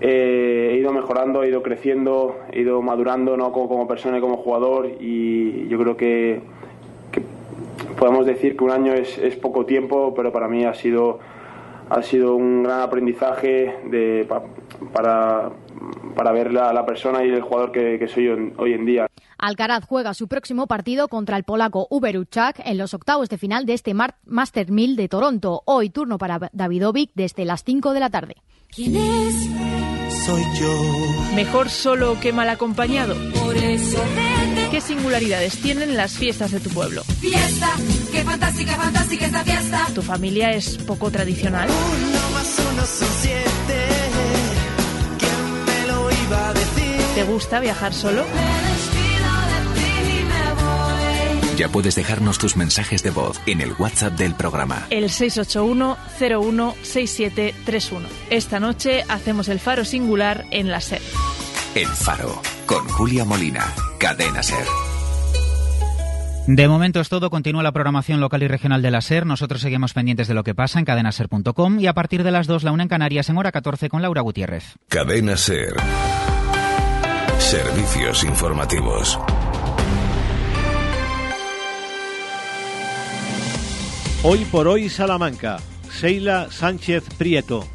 [0.05, 3.53] eh, he ido mejorando, he ido creciendo, he ido madurando ¿no?
[3.53, 6.41] como, persona y como jugador y yo creo que,
[7.97, 11.19] podemos decir que un año es, poco tiempo, pero para mí ha sido,
[11.89, 14.27] ha sido un gran aprendizaje de,
[14.91, 15.51] para,
[16.17, 18.27] para ver a la persona y el jugador que, soy
[18.57, 19.07] hoy en día.
[19.37, 23.65] Alcaraz juega su próximo partido contra el polaco Uber Uchak en los octavos de final
[23.65, 25.61] de este Master 1000 de Toronto.
[25.63, 28.35] Hoy turno para Davidovic desde las 5 de la tarde.
[28.75, 29.92] ¿Quién es?
[30.25, 30.81] Soy yo.
[31.35, 33.15] Mejor solo que mal acompañado.
[33.33, 34.69] Por eso vete.
[34.71, 37.03] ¿Qué singularidades tienen las fiestas de tu pueblo?
[37.19, 37.69] Fiesta,
[38.11, 39.87] qué fantástica, fantástica esta fiesta.
[39.93, 41.67] ¿Tu familia es poco tradicional?
[41.69, 43.87] Uno más uno son siete.
[45.19, 47.01] ¿Quién me lo iba a decir?
[47.15, 48.23] ¿Te gusta viajar solo?
[51.57, 54.87] Ya puedes dejarnos tus mensajes de voz en el WhatsApp del programa.
[54.89, 58.01] El 681-016731.
[58.31, 61.01] Esta noche hacemos el faro singular en la SER.
[61.75, 64.65] El faro, con Julia Molina, cadena SER.
[66.47, 67.29] De momento es todo.
[67.29, 69.25] Continúa la programación local y regional de la SER.
[69.25, 72.63] Nosotros seguimos pendientes de lo que pasa en cadenaser.com y a partir de las 2
[72.63, 74.75] la una en Canarias en hora 14 con Laura Gutiérrez.
[74.89, 75.75] Cadena SER.
[77.37, 79.19] Servicios informativos.
[84.25, 85.57] Hoy por hoy Salamanca.
[85.91, 87.65] Seila Sánchez Prieto.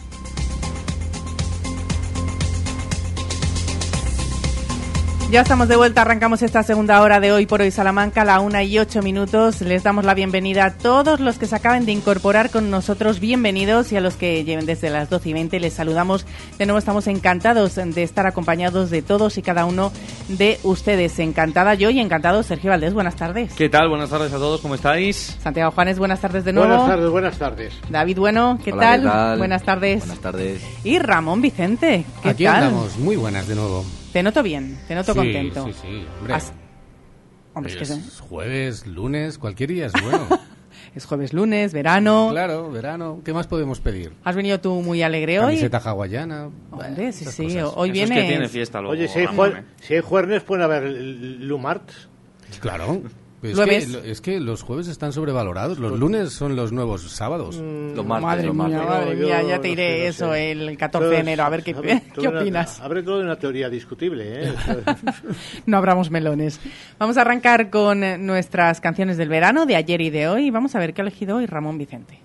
[5.30, 8.40] Ya estamos de vuelta, arrancamos esta segunda hora de hoy por hoy Salamanca, a la
[8.40, 9.60] una y ocho minutos.
[9.60, 13.92] Les damos la bienvenida a todos los que se acaben de incorporar con nosotros, bienvenidos,
[13.92, 16.24] y a los que lleven desde las doce y veinte les saludamos.
[16.56, 19.92] De nuevo estamos encantados de estar acompañados de todos y cada uno
[20.28, 21.18] de ustedes.
[21.18, 23.52] Encantada yo y encantado Sergio Valdés, buenas tardes.
[23.52, 23.90] ¿Qué tal?
[23.90, 25.36] Buenas tardes a todos, ¿cómo estáis?
[25.42, 26.70] Santiago Juanes, buenas tardes de nuevo.
[26.70, 27.74] Buenas tardes, buenas tardes.
[27.90, 29.00] David Bueno, ¿qué, Hola, tal?
[29.02, 29.38] ¿qué tal?
[29.38, 29.98] Buenas tardes.
[29.98, 30.62] Buenas tardes.
[30.84, 32.64] Y Ramón Vicente, ¿qué Aquí tal?
[32.64, 33.84] andamos, muy buenas de nuevo.
[34.12, 35.66] Te noto bien, te noto Sí, contento.
[35.66, 36.34] Sí, sí, hombre.
[36.34, 36.52] Has-
[37.54, 40.28] Hombre, es que es jueves, lunes, cualquier día es bueno.
[40.94, 42.28] Es jueves, lunes, verano.
[42.30, 43.20] claro, verano.
[43.24, 44.12] ¿Qué más podemos pedir?
[44.24, 45.46] ¿Has venido tú muy alegre hoy?
[45.56, 46.48] Camiseta hawaiana.
[46.70, 47.44] Hombre, sí, sí.
[47.44, 47.72] cosas.
[47.76, 48.14] Hoy Eso es viene.
[48.22, 48.92] que tiene fiesta luego.
[48.92, 49.64] Oye, si hay, juer- ¿eh?
[49.82, 52.08] si hay jueves pueden haber l- Lumarts.
[52.60, 53.02] Claro.
[53.40, 55.78] Es que, es que los jueves están sobrevalorados.
[55.78, 57.54] Los lunes son los nuevos sábados.
[57.56, 58.88] Los martes, madre los mía, martes.
[58.88, 60.50] madre No, mía, ya te diré no eso sé.
[60.50, 61.44] el 14 de enero.
[61.44, 62.80] A ver qué, Abre qué toda una- opinas.
[62.80, 64.52] Abre toda una teoría discutible, ¿eh?
[65.66, 66.58] No abramos melones.
[66.98, 70.50] Vamos a arrancar con nuestras canciones del verano, de ayer y de hoy.
[70.50, 72.18] Vamos a ver qué ha elegido hoy Ramón Vicente.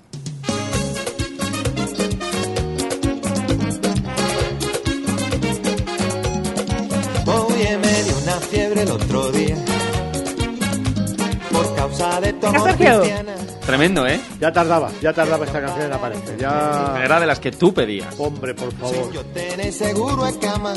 [7.25, 9.55] Oye, me dio una fiebre el otro día.
[11.53, 13.35] Por causa de tu amor cristiana.
[13.65, 14.19] Tremendo, ¿eh?
[14.39, 16.37] ya tardaba, ya tardaba esta canción en aparecer.
[16.37, 16.99] Ya...
[17.03, 18.13] Era de las que tú pedías.
[18.17, 19.11] Hombre, por favor.
[19.13, 20.73] Yo tené seguro en cama.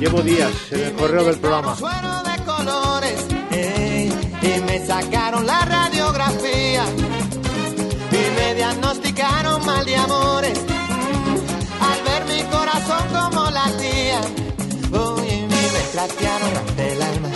[0.00, 1.74] Llevo días en el correo del programa.
[1.76, 4.12] Suero de colores, ey,
[4.42, 6.84] y me sacaron la radiografía
[8.12, 10.60] y me diagnosticaron mal de amores.
[10.60, 14.20] Mm, al ver mi corazón como latía,
[14.92, 17.35] uy, y me retratearon ante el alma.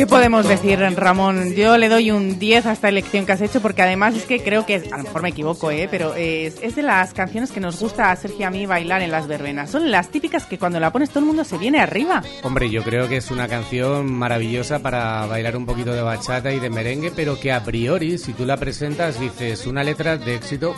[0.00, 1.52] ¿Qué podemos decir, Ramón?
[1.54, 4.42] Yo le doy un 10 a esta elección que has hecho porque además es que
[4.42, 5.88] creo que, a lo mejor me equivoco, ¿eh?
[5.90, 9.02] pero es, es de las canciones que nos gusta a Sergio y a mí bailar
[9.02, 9.68] en las verbenas.
[9.68, 12.22] Son las típicas que cuando la pones todo el mundo se viene arriba.
[12.42, 16.60] Hombre, yo creo que es una canción maravillosa para bailar un poquito de bachata y
[16.60, 20.74] de merengue, pero que a priori, si tú la presentas, dices una letra de éxito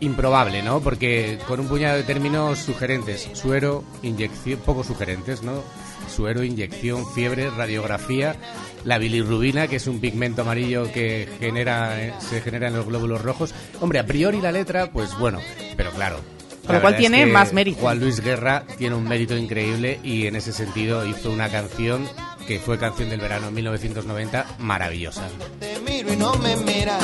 [0.00, 0.80] improbable, ¿no?
[0.80, 5.62] Porque con un puñado de términos sugerentes, suero, inyección, poco sugerentes, ¿no?
[6.08, 8.36] Suero, inyección, fiebre, radiografía,
[8.84, 13.22] la bilirrubina, que es un pigmento amarillo que genera, eh, se genera en los glóbulos
[13.22, 13.54] rojos.
[13.80, 15.40] Hombre, a priori la letra, pues bueno,
[15.76, 16.20] pero claro.
[16.66, 17.80] Con lo cual es tiene que más mérito.
[17.80, 22.08] Juan Luis Guerra tiene un mérito increíble y en ese sentido hizo una canción
[22.46, 25.28] que fue canción del verano en 1990 maravillosa.
[25.60, 27.02] Te miro y no me miras.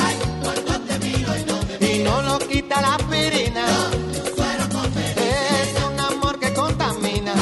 [1.01, 1.52] Y no
[2.03, 2.97] lo quita la.
[5.15, 7.33] Es un amor que contamina.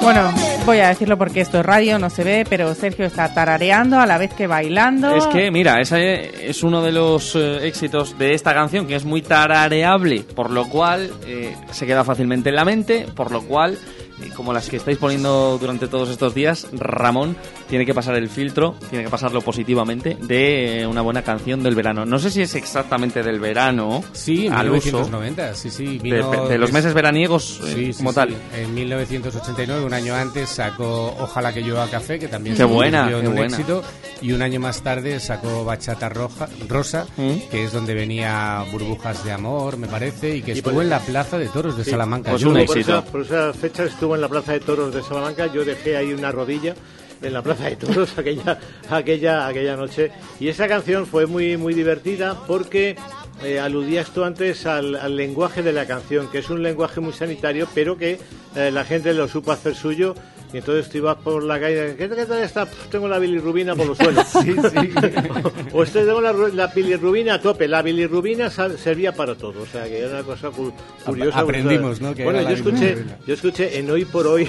[0.00, 0.32] Bueno,
[0.64, 4.06] voy a decirlo porque esto es radio, no se ve, pero Sergio está tarareando a
[4.06, 5.14] la vez que bailando.
[5.14, 9.04] Es que, mira, ese es uno de los eh, éxitos de esta canción que es
[9.04, 13.78] muy tarareable, por lo cual eh, se queda fácilmente en la mente, por lo cual,
[14.22, 17.36] eh, como las que estáis poniendo durante todos estos días, Ramón
[17.68, 21.74] tiene que pasar el filtro, tiene que pasarlo positivamente de eh, una buena canción del
[21.74, 22.04] verano.
[22.06, 25.84] No sé si es exactamente del verano, Sí, en al uso, 1990, sí, sí.
[25.98, 28.14] de, vino de los des- meses veraniegos eh, Sí, sí, como sí.
[28.16, 28.34] tal.
[28.56, 33.14] En 1989, un año antes, sacó Ojalá que llueva café, que también Qué buena, qué
[33.16, 33.44] un buena.
[33.46, 33.82] éxito.
[34.22, 37.48] Y un año más tarde sacó Bachata Roja, Rosa, ¿Mm?
[37.50, 40.90] que es donde venía Burbujas de Amor, me parece, y que Y estuvo por- en
[40.90, 41.90] la Plaza de Toros de Sí.
[41.90, 42.30] Salamanca.
[42.30, 42.80] Pues un Por éxito.
[42.98, 45.46] esa, por esa fecha estuvo en la Plaza de Toros de Salamanca.
[45.52, 46.74] Yo dejé ahí una rodilla
[47.22, 48.58] en la Plaza de Toros aquella,
[48.90, 50.10] aquella, aquella noche.
[50.40, 52.96] Y esa canción fue muy, muy divertida porque
[53.44, 57.12] eh, aludías tú antes al, al lenguaje de la canción, que es un lenguaje muy
[57.12, 58.18] sanitario, pero que
[58.56, 60.14] eh, la gente lo supo hacer suyo.
[60.50, 62.64] Y entonces tú ibas por la calle, ¿qué, qué tal está?
[62.64, 64.24] Pff, tengo la bilirrubina por los suelos.
[65.74, 67.68] o estoy tengo la, la bilirrubina a tope.
[67.68, 69.60] La bilirrubina sal- servía para todo.
[69.62, 70.72] O sea, que era una cosa cu-
[71.04, 71.40] curiosa.
[71.40, 72.14] aprendimos, ¿no?
[72.14, 72.96] que bueno, yo escuché,
[73.26, 74.48] yo escuché en Hoy por Hoy,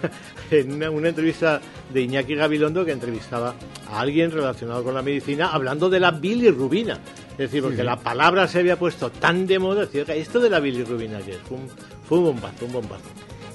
[0.50, 1.60] en una, una entrevista
[1.92, 3.54] de Iñaki Gabilondo que entrevistaba
[3.90, 6.98] a alguien relacionado con la medicina hablando de la bilirrubina.
[7.32, 10.58] Es decir, porque la palabra se había puesto tan de moda, decía, esto de la
[10.60, 11.68] bilirrubina que es, fue un,
[12.08, 13.04] fue un bombazo, un bombazo.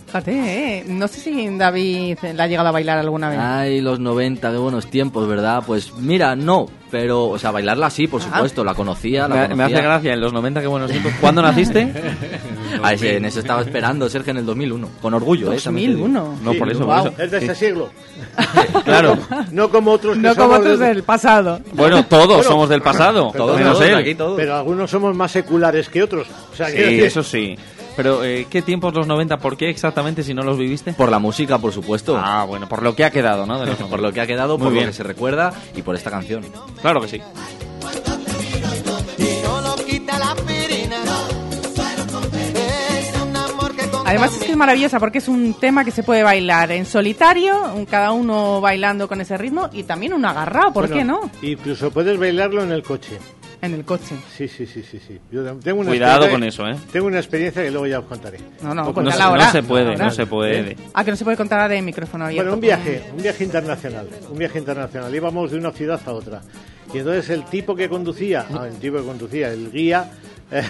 [0.05, 0.31] Fíjate,
[0.79, 0.83] ¿eh?
[0.87, 3.39] No sé si David la ha llegado a bailar alguna vez.
[3.39, 5.63] Ay, los 90, qué buenos tiempos, ¿verdad?
[5.65, 9.55] Pues mira, no, pero, o sea, bailarla sí, por supuesto, la conocía, la Me, conocía.
[9.55, 11.13] me hace gracia, en los 90, qué buenos tiempos.
[11.21, 11.93] ¿Cuándo naciste?
[12.83, 14.89] Ay, sí, en eso estaba esperando, Sergio, en el 2001.
[15.01, 15.59] Con orgullo, ¿eh?
[15.63, 16.07] También te digo.
[16.07, 16.37] 2001.
[16.43, 17.13] No, por Sí, eso, por eso.
[17.21, 17.65] Es de este Sí.
[17.65, 17.89] siglo.
[18.85, 19.17] Claro.
[19.51, 21.59] No como otros que No como somos otros de- del pasado.
[21.73, 23.95] Bueno, todos Bueno, somos del pasado, todos, menos todos, él.
[23.95, 26.27] aquí Pero algunos somos más seculares que otros.
[26.51, 27.57] O sea, quiero Sí, decir- eso sí.
[27.95, 29.37] Pero, eh, ¿qué tiempos los 90?
[29.37, 30.93] ¿Por qué exactamente si no los viviste?
[30.93, 32.17] Por la música, por supuesto.
[32.17, 33.59] Ah, bueno, por lo que ha quedado, ¿no?
[33.59, 34.85] De los por lo que ha quedado, Muy por bien.
[34.85, 36.45] lo que se recuerda y por esta canción.
[36.81, 37.21] Claro que sí.
[44.11, 47.85] Además es que es maravillosa porque es un tema que se puede bailar en solitario,
[47.89, 51.31] cada uno bailando con ese ritmo y también un agarrado, ¿por Bueno, qué no?
[51.49, 53.17] Incluso puedes bailarlo en el coche.
[53.61, 54.15] En el coche.
[54.35, 55.19] Sí, sí, sí, sí, sí.
[55.31, 56.31] Yo tengo una Cuidado experiencia-
[56.63, 56.89] con eso, ¿eh?
[56.91, 58.39] Tengo una experiencia que luego ya os contaré.
[58.63, 59.51] No, no, No, se, cuéntala no ahora.
[59.51, 60.05] se puede, Ahora.
[60.05, 60.75] no se puede.
[60.93, 62.43] Ah, que no se puede contar ahora en micrófono abierto.
[62.43, 65.13] Bueno, un viaje, un viaje internacional, un viaje internacional.
[65.15, 66.41] Íbamos de una ciudad a otra.
[66.93, 70.09] Y entonces el tipo que conducía, ah, el tipo que conducía, el guía,
[70.51, 70.63] eh,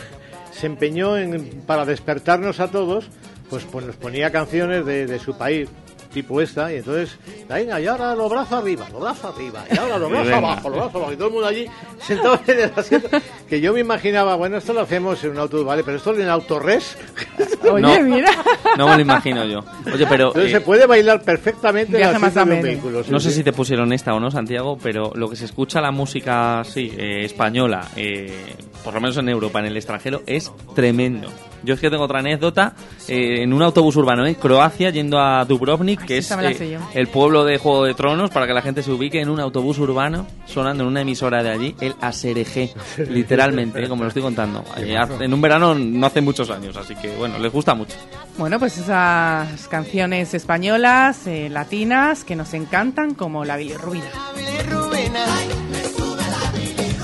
[0.52, 3.06] se empeñó en, para despertarnos a todos,
[3.52, 5.70] pues, pues nos ponía canciones de, de su país,
[6.14, 9.98] tipo esta, y entonces, venga, y ahora los brazos arriba, los brazos arriba, y ahora
[9.98, 11.66] los brazos abajo, los brazos abajo, y todo el mundo allí
[12.02, 13.10] sentado en el asiento,
[13.50, 16.30] que yo me imaginaba, bueno, esto lo hacemos en un auto, vale, pero esto en
[16.30, 16.98] autores,
[17.70, 18.16] Oye, No.
[18.16, 18.32] mira.
[18.78, 19.60] No me lo imagino yo.
[19.94, 20.28] Oye, pero...
[20.28, 22.80] entonces eh, se puede bailar perfectamente en sí,
[23.10, 25.92] No sé si te pusieron esta o no, Santiago, pero lo que se escucha la
[25.92, 31.30] música, sí, eh, española, eh, por lo menos en Europa, en el extranjero, es tremendo.
[31.64, 32.74] Yo es que tengo otra anécdota
[33.08, 36.80] eh, en un autobús urbano en Croacia, yendo a Dubrovnik, que sí, es la eh,
[36.94, 39.80] el pueblo de Juego de Tronos, para que la gente se ubique en un autobús
[39.80, 42.74] urbano, sonando en una emisora de allí, el Asereje,
[43.10, 44.64] literalmente, eh, como lo estoy contando.
[44.78, 47.96] Eh, en un verano no hace muchos años, así que bueno, les gusta mucho.
[48.38, 54.06] Bueno, pues esas canciones españolas, eh, latinas, que nos encantan, como la bilirrubina.
[54.36, 55.26] bilirrubina.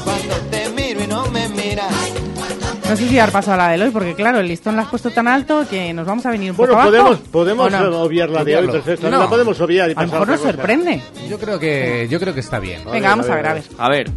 [0.03, 1.93] Cuando te miro y no me miras.
[2.89, 4.87] No sé si dar paso a la de hoy, porque claro, el listón la has
[4.87, 7.79] puesto tan alto que nos vamos a venir un Bueno, poco podemos, abajo, podemos ¿o
[7.79, 8.01] no?
[8.01, 9.09] obviar la de hoy, perfecto.
[9.09, 9.19] No.
[9.19, 11.01] La podemos obviar y A lo mejor nos sorprende.
[11.29, 12.81] Yo creo que, yo creo que está bien.
[12.89, 13.63] Venga, vamos a ver, a ver.
[13.77, 14.11] A ver.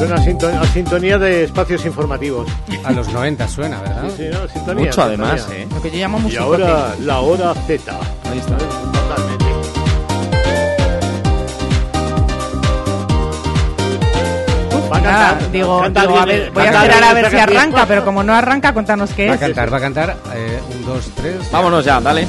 [0.00, 2.48] Suena a, sinton- a sintonía de espacios informativos.
[2.84, 4.04] A los 90 suena, ¿verdad?
[4.08, 5.62] Sí, sí, no, sintonía, Mucho además, sintonía.
[5.64, 5.68] ¿eh?
[5.74, 6.62] Lo que yo llamo Y musicote.
[6.62, 7.92] ahora la hora Z.
[8.30, 8.56] Ahí está.
[8.56, 9.44] Totalmente.
[14.92, 17.10] Va a Nada, cantar, digo, canta digo, a bien, ver, voy a canta esperar bien
[17.10, 17.58] a ver esta si canción.
[17.62, 19.40] arranca, pero como no arranca, contanos qué Va a es.
[19.40, 20.16] cantar, va a cantar.
[20.34, 21.36] Eh, un, dos, tres.
[21.52, 22.26] Vámonos ya, dale.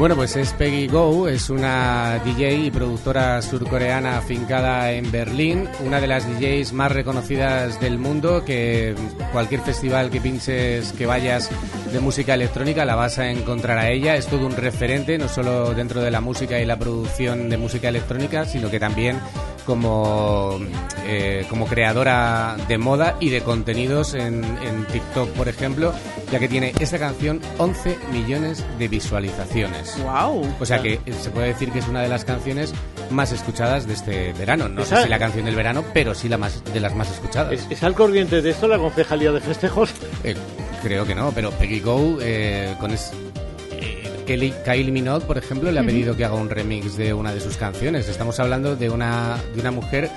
[0.00, 6.00] Bueno, pues es Peggy Go, es una DJ y productora surcoreana afincada en Berlín, una
[6.00, 8.94] de las DJs más reconocidas del mundo, que
[9.30, 11.50] cualquier festival que pinches, que vayas
[11.92, 14.16] de música electrónica, la vas a encontrar a ella.
[14.16, 17.88] Es todo un referente, no solo dentro de la música y la producción de música
[17.88, 19.20] electrónica, sino que también
[19.66, 20.58] como,
[21.06, 25.92] eh, como creadora de moda y de contenidos en, en TikTok, por ejemplo,
[26.32, 29.96] ya que tiene esta canción 11 millones de visualizaciones.
[30.02, 30.56] Wow.
[30.60, 32.72] O sea que se puede decir que es una de las canciones
[33.10, 34.68] más escuchadas de este verano.
[34.68, 37.52] No sé si la canción del verano, pero sí la más de las más escuchadas.
[37.52, 39.92] ¿Es, es al corriente de esto la concejalía de festejos?
[40.24, 40.34] Eh,
[40.82, 43.12] creo que no, pero Peggy Go eh, con es,
[43.72, 47.32] eh, Kelly, Kylie Minogue, por ejemplo, le ha pedido que haga un remix de una
[47.32, 48.08] de sus canciones.
[48.08, 50.10] Estamos hablando de una, de una mujer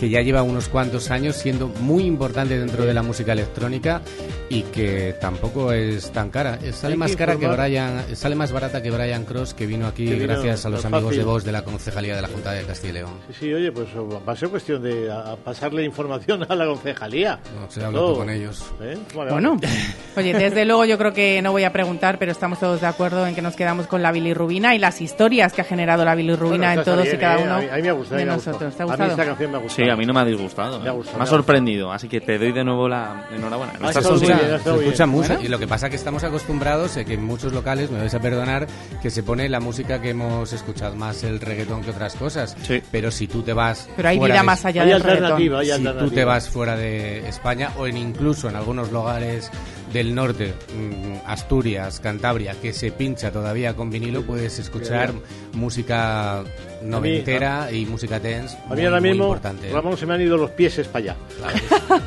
[0.00, 4.00] que ya lleva unos cuantos años siendo muy importante dentro de la música electrónica
[4.48, 6.58] y que tampoco es tan cara.
[6.62, 7.46] Eh, Sale Hay más que cara que.
[7.46, 10.82] Brian, sale más barata que Brian Cross que vino aquí Que vino gracias a los
[10.86, 13.10] amigos de voz de la concejalía de la Junta de Castilla y León.
[13.28, 17.38] Sí, sí, oye, pues va a ser cuestión de a- pasarle información a la concejalía.
[17.60, 18.64] No sé, hablo tú con ellos.
[18.80, 18.96] ¿Eh?
[19.14, 19.68] Vale, Bueno, vale.
[20.16, 23.26] oye, desde luego yo creo que no voy a preguntar, pero estamos todos de acuerdo
[23.26, 26.68] en que nos quedamos con la bilirrubina y las historias que ha generado la bilirrubina
[26.68, 27.42] Bueno, en todos bien, y cada ¿eh?
[27.44, 28.56] uno A mí, a mí me ha gustado, a de mí me ha gustado.
[28.58, 28.76] nosotros.
[28.76, 29.10] ¿Te ha A mí gustado?
[29.10, 29.84] esta canción me ha gustado.
[29.84, 30.80] Sí, a mí no me ha disgustado.
[30.80, 33.26] Me ha gustado, Me me ha ha sorprendido, así que te doy de nuevo la
[33.34, 33.74] enhorabuena.
[33.80, 35.44] No Ah, se escucha mucho Bueno.
[35.44, 38.14] y lo que pasa es que estamos acostumbrados eh, que en muchos locales, me vais
[38.14, 38.66] a perdonar,
[39.02, 42.56] que se pone la música que hemos escuchado más el reggaetón que otras cosas.
[42.62, 42.82] Sí.
[42.90, 45.38] Pero si tú te vas Pero hay fuera vida de- más allá del reggaetón.
[45.38, 49.50] si tú te vas fuera de España o en incluso en algunos lugares
[49.92, 55.12] del norte, mm, Asturias, Cantabria, que se pincha todavía con vinilo, puedes escuchar
[55.52, 56.44] música
[56.82, 59.70] noventera y música dance A mí muy, ahora muy mismo, importante.
[59.70, 61.16] Ramón, se me han ido los pies para allá.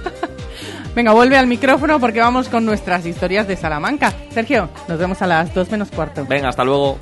[0.95, 4.13] Venga, vuelve al micrófono porque vamos con nuestras historias de Salamanca.
[4.31, 6.25] Sergio, nos vemos a las dos menos cuarto.
[6.27, 6.99] Venga, hasta luego.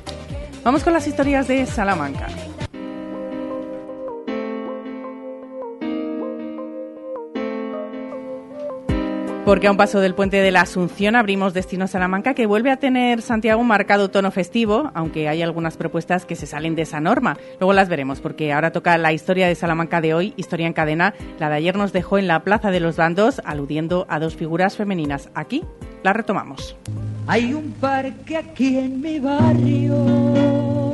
[0.64, 2.28] Vamos con las historias de Salamanca.
[9.44, 12.76] Porque a un paso del puente de la Asunción abrimos Destino Salamanca que vuelve a
[12.76, 17.00] tener Santiago un marcado tono festivo, aunque hay algunas propuestas que se salen de esa
[17.00, 17.36] norma.
[17.58, 21.14] Luego las veremos porque ahora toca la historia de Salamanca de hoy, historia en cadena.
[21.40, 24.76] La de ayer nos dejó en la Plaza de los Bandos aludiendo a dos figuras
[24.76, 25.28] femeninas.
[25.34, 25.64] Aquí
[26.04, 26.76] la retomamos.
[27.26, 30.92] Hay un parque aquí en mi barrio.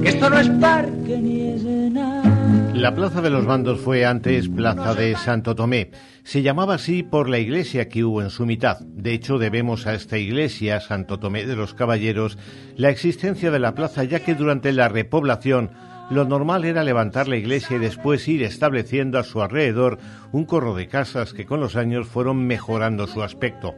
[0.00, 2.31] Que esto no es parque ni es nada.
[2.74, 5.90] La Plaza de los Bandos fue antes Plaza de Santo Tomé.
[6.24, 8.80] Se llamaba así por la iglesia que hubo en su mitad.
[8.80, 12.38] De hecho, debemos a esta iglesia, Santo Tomé de los Caballeros,
[12.76, 15.70] la existencia de la plaza, ya que durante la repoblación
[16.10, 19.98] lo normal era levantar la iglesia y después ir estableciendo a su alrededor
[20.32, 23.74] un corro de casas que con los años fueron mejorando su aspecto.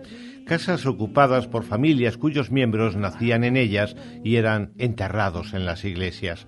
[0.47, 6.47] Casas ocupadas por familias cuyos miembros nacían en ellas y eran enterrados en las iglesias.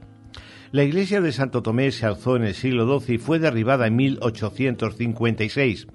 [0.76, 3.96] La iglesia de Santo Tomé se alzó en el siglo XII y fue derribada en
[3.96, 5.86] 1856,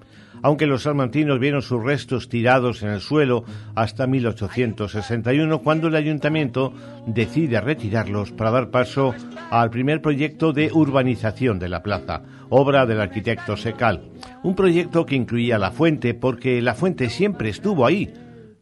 [0.41, 3.43] aunque los salmantinos vieron sus restos tirados en el suelo
[3.75, 6.73] hasta 1861, cuando el ayuntamiento
[7.05, 9.13] decide retirarlos para dar paso
[9.51, 14.01] al primer proyecto de urbanización de la plaza, obra del arquitecto Secal.
[14.41, 18.11] Un proyecto que incluía la fuente, porque la fuente siempre estuvo ahí,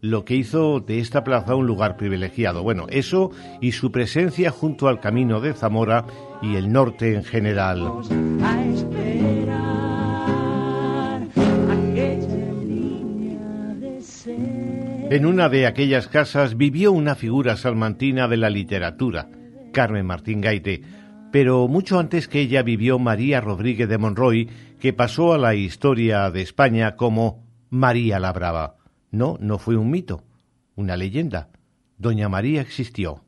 [0.02, 2.64] lo que hizo de esta plaza un lugar privilegiado.
[2.64, 3.32] Bueno, eso
[3.62, 6.06] y su presencia junto al camino de Zamora
[6.42, 7.86] y el norte en general.
[8.44, 9.60] A esperar
[11.70, 14.36] aquella línea de ser.
[15.12, 19.30] En una de aquellas casas vivió una figura salmantina de la literatura,
[19.74, 20.82] Carmen Martín Gaite,
[21.32, 26.32] pero mucho antes que ella vivió María Rodríguez de Monroy, que pasó a la historia
[26.32, 28.79] de España como María la Brava.
[29.12, 30.24] No, no fue un mito,
[30.76, 31.50] una leyenda.
[31.98, 33.24] Doña María existió.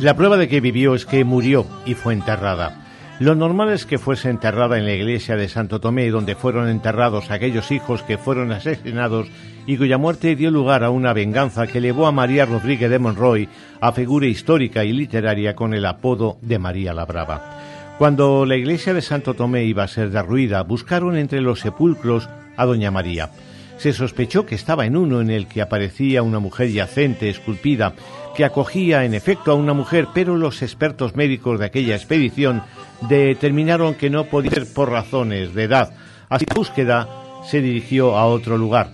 [0.00, 2.86] La prueba de que vivió es que murió y fue enterrada.
[3.18, 7.30] Lo normal es que fuese enterrada en la iglesia de Santo Tomé, donde fueron enterrados
[7.30, 9.26] aquellos hijos que fueron asesinados
[9.66, 13.46] y cuya muerte dio lugar a una venganza que llevó a María Rodríguez de Monroy
[13.82, 17.58] a figura histórica y literaria con el apodo de María la Brava.
[17.98, 22.26] Cuando la iglesia de Santo Tomé iba a ser derruida, buscaron entre los sepulcros
[22.56, 23.32] a Doña María.
[23.76, 27.94] Se sospechó que estaba en uno en el que aparecía una mujer yacente, esculpida,
[28.34, 32.62] que acogía en efecto a una mujer, pero los expertos médicos de aquella expedición
[33.08, 35.92] determinaron que no podía ser por razones de edad.
[36.28, 37.08] Así la búsqueda
[37.44, 38.92] se dirigió a otro lugar,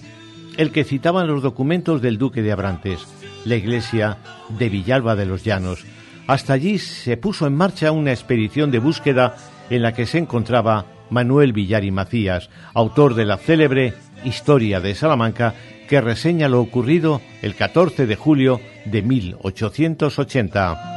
[0.56, 3.06] el que citaban los documentos del duque de Abrantes,
[3.44, 4.18] la iglesia
[4.48, 5.84] de Villalba de los Llanos.
[6.26, 9.36] Hasta allí se puso en marcha una expedición de búsqueda
[9.70, 14.94] en la que se encontraba Manuel Villar y Macías, autor de la célebre Historia de
[14.94, 15.54] Salamanca,
[15.86, 20.92] que reseña lo ocurrido el 14 de julio de 1880.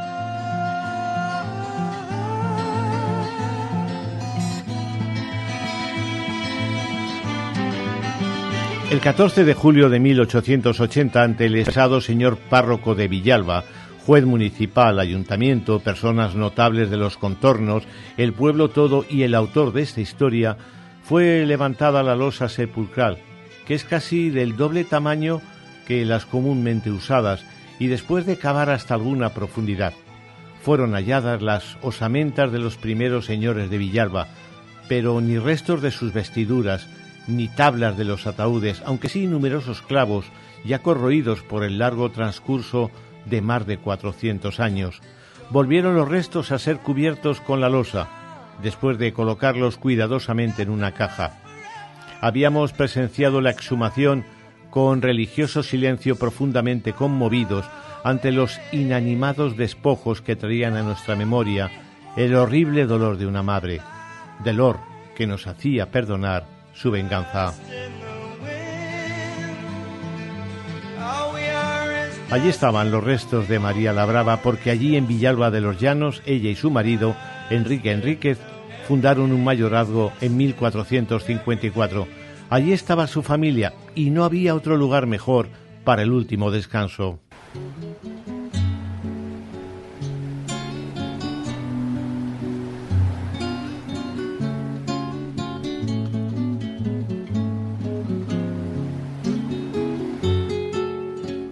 [8.91, 13.63] El 14 de julio de 1880, ante el estado señor párroco de Villalba,
[14.03, 17.83] juez municipal, ayuntamiento, personas notables de los contornos,
[18.17, 20.57] el pueblo todo y el autor de esta historia,
[21.03, 23.19] fue levantada la losa sepulcral,
[23.70, 25.43] que es casi del doble tamaño
[25.86, 27.45] que las comúnmente usadas,
[27.78, 29.93] y después de cavar hasta alguna profundidad,
[30.63, 34.26] fueron halladas las osamentas de los primeros señores de Villalba,
[34.88, 36.88] pero ni restos de sus vestiduras,
[37.28, 40.26] ni tablas de los ataúdes, aunque sí numerosos clavos
[40.65, 42.89] ya corroídos por el largo transcurso
[43.28, 44.99] de más de cuatrocientos años.
[45.51, 48.07] Volvieron los restos a ser cubiertos con la losa,
[48.63, 51.49] después de colocarlos cuidadosamente en una caja.
[52.22, 54.26] Habíamos presenciado la exhumación
[54.70, 57.65] con religioso silencio profundamente conmovidos
[58.03, 61.72] ante los inanimados despojos que traían a nuestra memoria
[62.15, 63.82] el horrible dolor de una madre,
[64.43, 64.80] dolor
[65.15, 67.53] que nos hacía perdonar su venganza.
[72.32, 76.22] Allí estaban los restos de María la Brava porque allí en Villalba de los Llanos
[76.26, 77.15] ella y su marido,
[77.49, 78.38] Enrique Enríquez,
[78.89, 82.07] fundaron un mayorazgo en 1454.
[82.49, 85.47] Allí estaba su familia y no había otro lugar mejor
[85.83, 87.19] para el último descanso.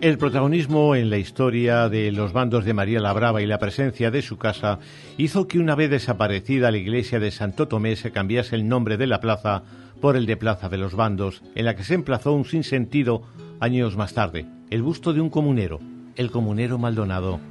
[0.08, 4.10] El protagonismo en la historia de los bandos de María la Brava y la presencia
[4.10, 4.80] de su casa
[5.18, 9.06] hizo que una vez desaparecida la iglesia de Santo Tomé se cambiase el nombre de
[9.06, 9.64] la plaza
[10.00, 13.24] por el de Plaza de los Bandos, en la que se emplazó un sinsentido
[13.60, 15.82] años más tarde, el busto de un comunero,
[16.16, 17.42] el comunero Maldonado.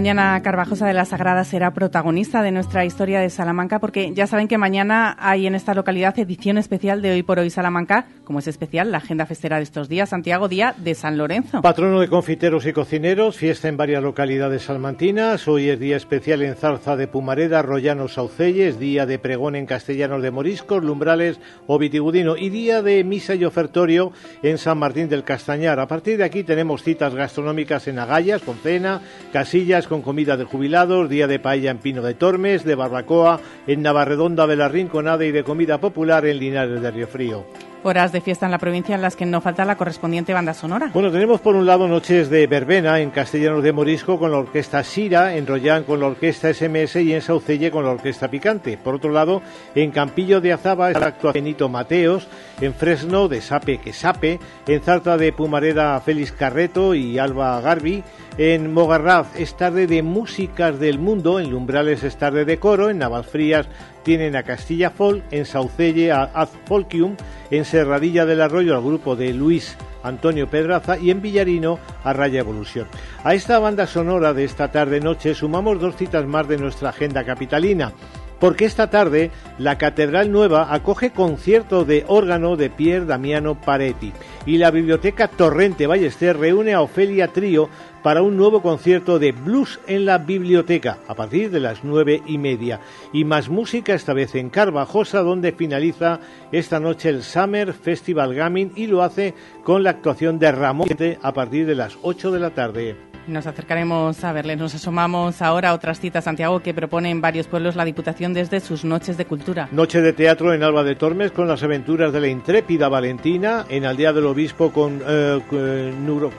[0.00, 4.48] Mañana Carvajosa de la Sagrada será protagonista de nuestra historia de Salamanca porque ya saben
[4.48, 8.46] que mañana hay en esta localidad edición especial de Hoy por Hoy Salamanca, como es
[8.46, 11.60] especial la agenda festera de estos días, Santiago Día de San Lorenzo.
[11.60, 16.54] Patrono de confiteros y cocineros, fiesta en varias localidades salmantinas, hoy es día especial en
[16.54, 22.38] Zarza de Pumareda, Rollano Saucelles, día de pregón en Castellanos de Moriscos, Lumbrales o Vitigudino
[22.38, 25.78] y día de misa y ofertorio en San Martín del Castañar.
[25.78, 30.44] A partir de aquí tenemos citas gastronómicas en Agallas con cena, casillas con comida de
[30.44, 35.24] jubilados, día de paella en Pino de Tormes, de barbacoa en Navarredonda de la Rinconada
[35.24, 38.94] y de comida popular en Linares de Río Frío horas de fiesta en la provincia
[38.94, 40.90] en las que no falta la correspondiente banda sonora.
[40.92, 44.82] Bueno, tenemos por un lado noches de verbena en Castellanos de Morisco con la orquesta
[44.84, 48.76] Sira, en Rollán con la orquesta SMS y en Saucelle con la orquesta Picante.
[48.76, 49.42] Por otro lado,
[49.74, 52.28] en Campillo de Azaba está actúa Benito Mateos,
[52.60, 58.02] en Fresno de Sape que Sape, en Zarta de Pumareda Félix Carreto y Alba Garbi,
[58.38, 62.98] en Mogarraz es tarde de músicas del mundo, en Lumbrales es tarde de coro, en
[62.98, 63.68] Navalfrías
[64.02, 67.16] tienen a Castilla Folk, en Saucelle a Az Folkium,
[67.50, 72.40] en Serradilla del Arroyo al grupo de Luis Antonio Pedraza y en Villarino a Raya
[72.40, 72.86] Evolución.
[73.24, 77.92] A esta banda sonora de esta tarde-noche sumamos dos citas más de nuestra agenda capitalina
[78.40, 84.12] porque esta tarde la Catedral Nueva acoge concierto de órgano de Pier Damiano Paretti
[84.46, 87.68] y la Biblioteca Torrente Ballester reúne a Ofelia Trío
[88.02, 92.38] para un nuevo concierto de blues en la biblioteca a partir de las nueve y
[92.38, 92.80] media.
[93.12, 96.20] Y más música, esta vez en Carvajosa, donde finaliza
[96.50, 99.34] esta noche el Summer Festival Gaming y lo hace
[99.64, 100.88] con la actuación de Ramón
[101.20, 103.09] a partir de las ocho de la tarde.
[103.26, 104.56] Nos acercaremos a verle.
[104.56, 108.60] Nos asomamos ahora a otras citas, Santiago, que propone en varios pueblos la Diputación desde
[108.60, 109.68] sus noches de cultura.
[109.72, 113.84] Noche de teatro en Alba de Tormes con las aventuras de la intrépida Valentina, en
[113.84, 115.40] Aldea del Obispo con eh,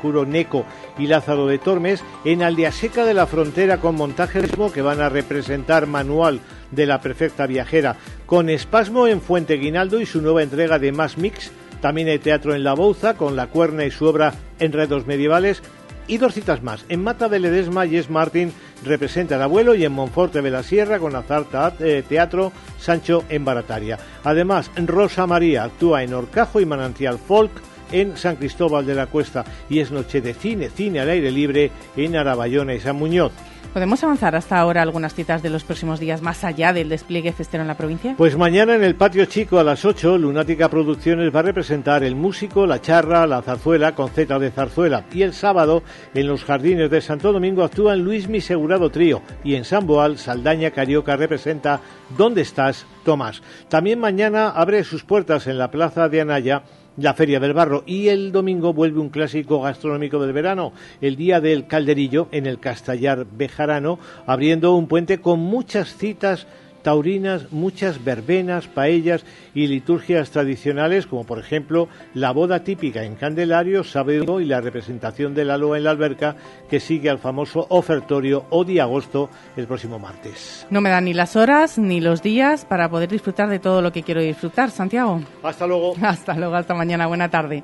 [0.01, 0.65] Curoneco
[0.97, 4.41] y Lázaro de Tormes, en Aldea Seca de la Frontera con montaje
[4.73, 6.39] que van a representar manual
[6.71, 11.17] de la perfecta viajera, con Espasmo en Fuente Guinaldo y su nueva entrega de Más
[11.17, 11.51] Mix.
[11.81, 15.63] También hay teatro en La Bouza con La Cuerna y su obra Enredos Medievales
[16.07, 16.85] y dos citas más.
[16.89, 18.51] En Mata de Ledesma, Yes Martin
[18.83, 21.45] representa al abuelo y en Monforte de la Sierra, con Azar
[21.79, 23.97] eh, Teatro, Sancho en Barataria.
[24.23, 27.51] Además, Rosa María actúa en Orcajo y Manantial Folk
[27.91, 31.71] en San Cristóbal de la Cuesta y es noche de cine, cine al aire libre
[31.95, 33.31] en Arabayona y San Muñoz.
[33.73, 37.61] ¿Podemos avanzar hasta ahora algunas citas de los próximos días más allá del despliegue festero
[37.61, 38.15] en la provincia?
[38.17, 42.13] Pues mañana en el Patio Chico a las 8, Lunática Producciones va a representar el
[42.13, 45.05] músico, la charra, la zarzuela con Z de zarzuela.
[45.13, 45.83] Y el sábado,
[46.13, 49.21] en los jardines de Santo Domingo, actúan Luis Mi Segurado Trío.
[49.41, 51.79] Y en San Boal, Saldaña Carioca representa
[52.17, 53.41] ¿Dónde estás, Tomás?
[53.69, 56.63] También mañana abre sus puertas en la Plaza de Anaya
[56.97, 57.83] la Feria del Barro.
[57.85, 62.59] Y el domingo vuelve un clásico gastronómico del verano, el Día del Calderillo en el
[62.59, 66.47] Castellar Bejarano, abriendo un puente con muchas citas
[66.81, 73.83] taurinas, muchas verbenas, paellas y liturgias tradicionales, como por ejemplo la boda típica en Candelario,
[73.83, 76.35] sábado y la representación de la loa en la alberca,
[76.69, 80.65] que sigue al famoso ofertorio o de agosto el próximo martes.
[80.69, 83.91] No me dan ni las horas ni los días para poder disfrutar de todo lo
[83.91, 85.21] que quiero disfrutar, Santiago.
[85.43, 85.93] Hasta luego.
[86.01, 87.07] Hasta luego, hasta mañana.
[87.07, 87.63] Buena tarde.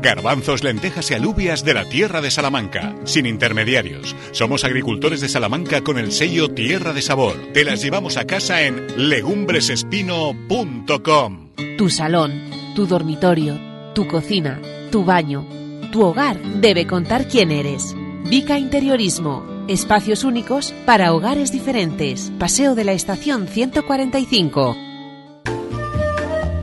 [0.00, 4.14] Garbanzos, lentejas y alubias de la tierra de Salamanca, sin intermediarios.
[4.32, 7.36] Somos agricultores de Salamanca con el sello Tierra de Sabor.
[7.52, 11.50] Te las llevamos a casa en legumbresespino.com.
[11.78, 12.32] Tu salón,
[12.74, 13.58] tu dormitorio,
[13.94, 15.46] tu cocina, tu baño,
[15.92, 17.94] tu hogar debe contar quién eres.
[18.28, 19.44] Vica Interiorismo.
[19.68, 22.30] Espacios únicos para hogares diferentes.
[22.38, 24.85] Paseo de la Estación 145.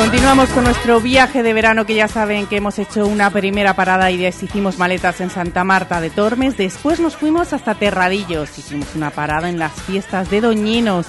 [0.00, 4.10] Continuamos con nuestro viaje de verano que ya saben que hemos hecho una primera parada
[4.10, 6.56] y deshicimos maletas en Santa Marta de Tormes.
[6.56, 11.06] Después nos fuimos hasta Terradillos, hicimos una parada en las fiestas de Doñinos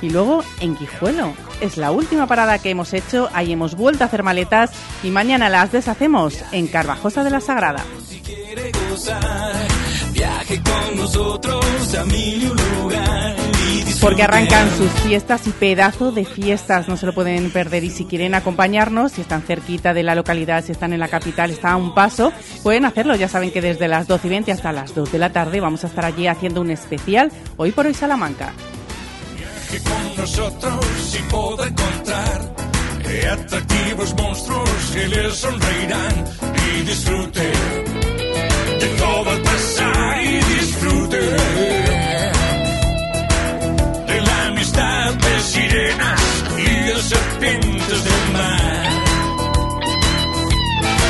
[0.00, 1.34] y luego en Guijuelo.
[1.60, 4.70] Es la última parada que hemos hecho, ahí hemos vuelto a hacer maletas
[5.02, 7.84] y mañana las deshacemos en Carvajosa de la Sagrada.
[10.50, 13.36] Viaje con nosotros a mil y un lugar.
[13.72, 13.94] y.
[14.00, 17.84] Porque arrancan sus fiestas y pedazo de fiestas, no se lo pueden perder.
[17.84, 21.50] Y si quieren acompañarnos, si están cerquita de la localidad, si están en la capital,
[21.50, 22.32] está a un paso,
[22.64, 23.14] pueden hacerlo.
[23.14, 25.84] Ya saben que desde las 12 y 20 hasta las 2 de la tarde vamos
[25.84, 28.52] a estar allí haciendo un especial hoy por hoy Salamanca.
[29.38, 32.54] Viaje con nosotros y podrá encontrar
[33.32, 36.24] atractivos monstruos que les sonreirán
[36.72, 37.52] y disfrute
[38.80, 41.20] de todo el pasar y disfrute
[44.06, 48.70] de la amistad de sirenas y de serpientes del mar.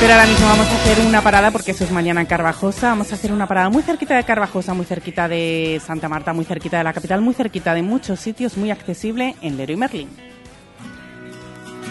[0.01, 2.89] Pero ahora mismo vamos a hacer una parada porque eso es mañana en Carvajosa.
[2.89, 6.43] Vamos a hacer una parada muy cerquita de Carvajosa, muy cerquita de Santa Marta, muy
[6.43, 10.09] cerquita de la capital, muy cerquita de muchos sitios, muy accesible en Leroy Merlin.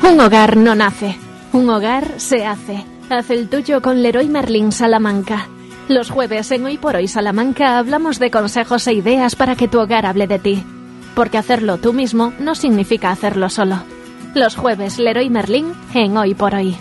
[0.03, 1.17] Un hogar no nace,
[1.53, 2.85] un hogar se hace.
[3.09, 5.47] Haz el tuyo con Leroy Merlin Salamanca.
[5.91, 9.81] Los jueves en Hoy por Hoy Salamanca hablamos de consejos e ideas para que tu
[9.81, 10.63] hogar hable de ti.
[11.17, 13.83] Porque hacerlo tú mismo no significa hacerlo solo.
[14.37, 16.77] Los jueves Leroy Merlin en Hoy por Hoy.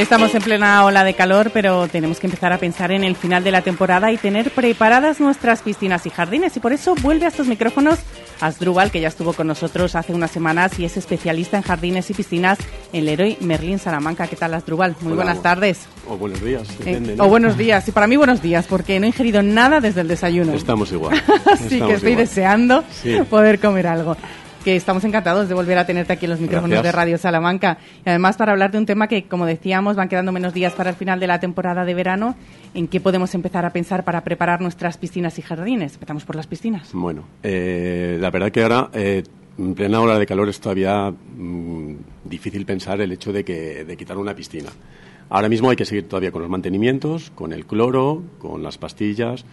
[0.00, 3.44] Estamos en plena ola de calor, pero tenemos que empezar a pensar en el final
[3.44, 6.56] de la temporada y tener preparadas nuestras piscinas y jardines.
[6.56, 7.98] Y por eso vuelve a estos micrófonos
[8.40, 12.14] Asdrúbal, que ya estuvo con nosotros hace unas semanas y es especialista en jardines y
[12.14, 12.58] piscinas
[12.94, 14.26] en Leroy Merlin Salamanca.
[14.26, 14.96] ¿Qué tal, Asdrúbal?
[15.02, 15.24] Muy Hola.
[15.24, 15.80] buenas tardes.
[16.08, 17.16] O buenos días, Eh.
[17.18, 17.86] O buenos días.
[17.86, 20.54] Y para mí buenos días, porque no he ingerido nada desde el desayuno.
[20.54, 21.22] Estamos igual.
[21.52, 22.16] Así que estoy igual.
[22.16, 23.18] deseando Sí.
[23.28, 24.16] poder comer algo.
[24.64, 26.92] Que estamos encantados de volver a tenerte aquí en los micrófonos Gracias.
[26.92, 27.78] de Radio Salamanca.
[28.04, 30.90] Y además para hablar de un tema que, como decíamos, van quedando menos días para
[30.90, 32.36] el final de la temporada de verano.
[32.74, 35.94] ¿En qué podemos empezar a pensar para preparar nuestras piscinas y jardines?
[35.94, 36.90] Empezamos por las piscinas.
[36.92, 39.22] Bueno, eh, la verdad que ahora, eh,
[39.58, 41.94] en plena hora de calor, es todavía mm,
[42.26, 44.68] difícil pensar el hecho de, que, de quitar una piscina.
[45.30, 49.46] Ahora mismo hay que seguir todavía con los mantenimientos, con el cloro, con las pastillas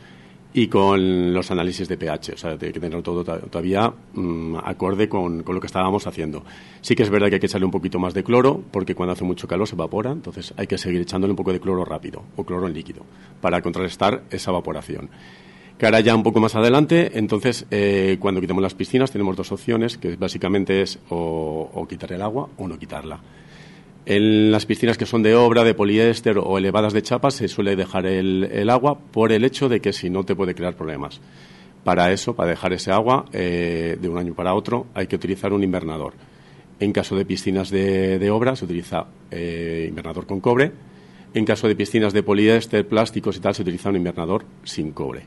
[0.53, 2.33] y con los análisis de pH.
[2.33, 6.07] O sea, hay que tener todo to- todavía mm, acorde con, con lo que estábamos
[6.07, 6.43] haciendo.
[6.81, 9.13] Sí que es verdad que hay que echarle un poquito más de cloro, porque cuando
[9.13, 12.23] hace mucho calor se evapora, entonces hay que seguir echándole un poco de cloro rápido
[12.35, 13.03] o cloro en líquido
[13.41, 15.09] para contrarrestar esa evaporación.
[15.77, 19.51] Que ahora ya un poco más adelante, entonces, eh, cuando quitemos las piscinas tenemos dos
[19.51, 23.19] opciones, que básicamente es o quitar el agua o no quitarla.
[24.09, 27.75] En las piscinas que son de obra, de poliéster o elevadas de chapa se suele
[27.75, 31.19] dejar el, agua por el hecho de que si no te puede crear problemas.
[31.83, 35.51] Para eso, para dejar ese agua eh, de un año para otro, hay que utilizar
[35.51, 36.13] un invernador.
[36.79, 40.71] En caso de piscinas de, de obra se utiliza eh, invernador con cobre.
[41.33, 45.23] En caso de piscinas de poliéster, plásticos y tal, se utiliza un invernador sin cobre.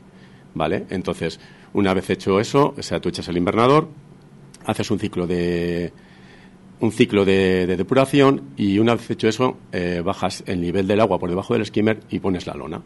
[0.55, 0.85] ¿Vale?
[0.89, 1.39] Entonces,
[1.73, 3.89] una vez hecho eso, o sea, tú echas el invernador,
[4.65, 5.93] haces un ciclo de,
[6.81, 10.99] un ciclo de, de depuración y una vez hecho eso, eh, bajas el nivel del
[10.99, 12.81] agua por debajo del skimmer y pones la lona.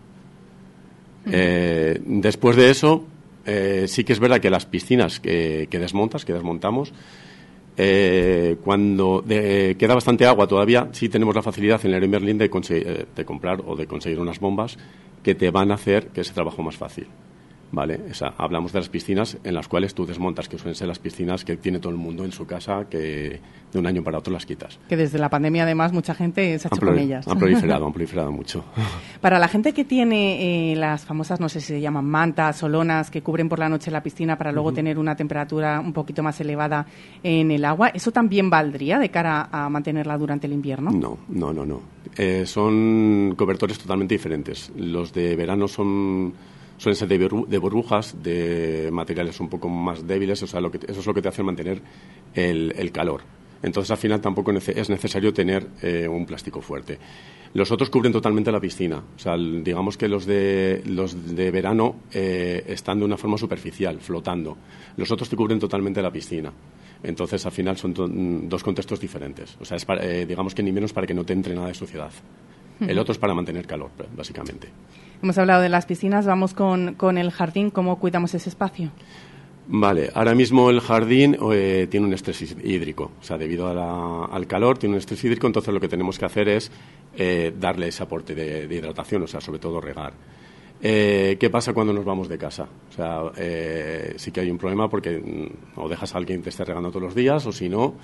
[1.32, 3.04] Eh, después de eso,
[3.46, 6.94] eh, sí que es verdad que las piscinas que, que desmontas, que desmontamos,
[7.78, 12.48] eh, cuando de- queda bastante agua todavía, sí tenemos la facilidad en el Merlin de,
[13.16, 14.78] de comprar o de conseguir unas bombas
[15.24, 17.08] que te van a hacer que ese trabajo más fácil.
[17.72, 18.00] ¿Vale?
[18.10, 21.00] O sea, hablamos de las piscinas en las cuales tú desmontas, que suelen ser las
[21.00, 24.32] piscinas que tiene todo el mundo en su casa, que de un año para otro
[24.32, 24.80] las quitas.
[24.88, 27.28] Que desde la pandemia, además, mucha gente se ha hecho con ellas.
[27.28, 28.64] han proliferado, han proliferado mucho.
[29.22, 32.70] Para la gente que tiene eh, las famosas, no sé si se llaman mantas o
[32.70, 36.24] lonas que cubren por la noche la piscina para luego tener una temperatura un poquito
[36.24, 36.86] más elevada
[37.24, 40.92] en el agua, ¿eso también valdría de cara a mantenerla durante el invierno?
[40.92, 41.82] No, no, no, no.
[42.18, 44.72] Eh, son cobertores totalmente diferentes.
[44.78, 46.34] Los de verano son
[46.78, 50.72] suelen ser de, burbu- de burbujas, de materiales un poco más débiles, o sea, lo
[50.72, 51.82] que eso es lo que te hace mantener
[52.34, 53.22] el, el calor.
[53.64, 57.00] Entonces, al final tampoco es necesario tener eh, un plástico fuerte.
[57.54, 58.98] Los otros cubren totalmente la piscina.
[59.16, 64.00] O sea, digamos que los de, los de verano eh, están de una forma superficial,
[64.02, 64.58] flotando.
[64.98, 66.52] Los otros te cubren totalmente la piscina.
[67.02, 69.58] Entonces, al final son mm, dos contextos diferentes.
[69.60, 71.68] O sea, es para- eh, digamos que ni menos para que no te entre nada
[71.70, 72.12] de suciedad.
[72.80, 74.68] El otro es para mantener calor, básicamente.
[75.24, 78.90] Hemos hablado de las piscinas, vamos con, con el jardín, ¿cómo cuidamos ese espacio?
[79.68, 83.74] Vale, ahora mismo el jardín eh, tiene un estrés hí- hídrico, o sea, debido a
[83.74, 86.72] la- al calor tiene un estrés hídrico, entonces lo que tenemos que hacer es
[87.18, 90.14] eh, darle ese aporte de, de hidratación, o sea, sobre todo regar.
[90.82, 92.68] Eh, ¿Qué pasa cuando nos vamos de casa?
[92.90, 96.44] O sea, eh, sí que hay un problema porque mm, o dejas a alguien que
[96.44, 97.96] te esté regando todos los días o si no,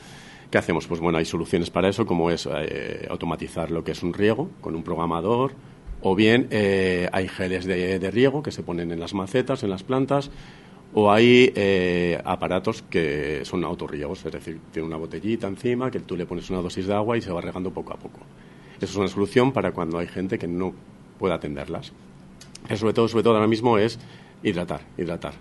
[0.51, 0.85] ¿qué hacemos?
[0.85, 4.49] Pues bueno, hay soluciones para eso, como es eh, automatizar lo que es un riego
[4.59, 5.53] con un programador,
[6.01, 9.69] o bien eh, hay geles de, de riego que se ponen en las macetas, en
[9.69, 10.29] las plantas,
[10.93, 16.17] o hay eh, aparatos que son autorriegos, es decir, tiene una botellita encima que tú
[16.17, 18.19] le pones una dosis de agua y se va regando poco a poco.
[18.75, 20.73] Eso es una solución para cuando hay gente que no
[21.17, 21.93] puede atenderlas.
[22.67, 23.99] Pero sobre todo, sobre todo ahora mismo es
[24.43, 25.33] hidratar, hidratar.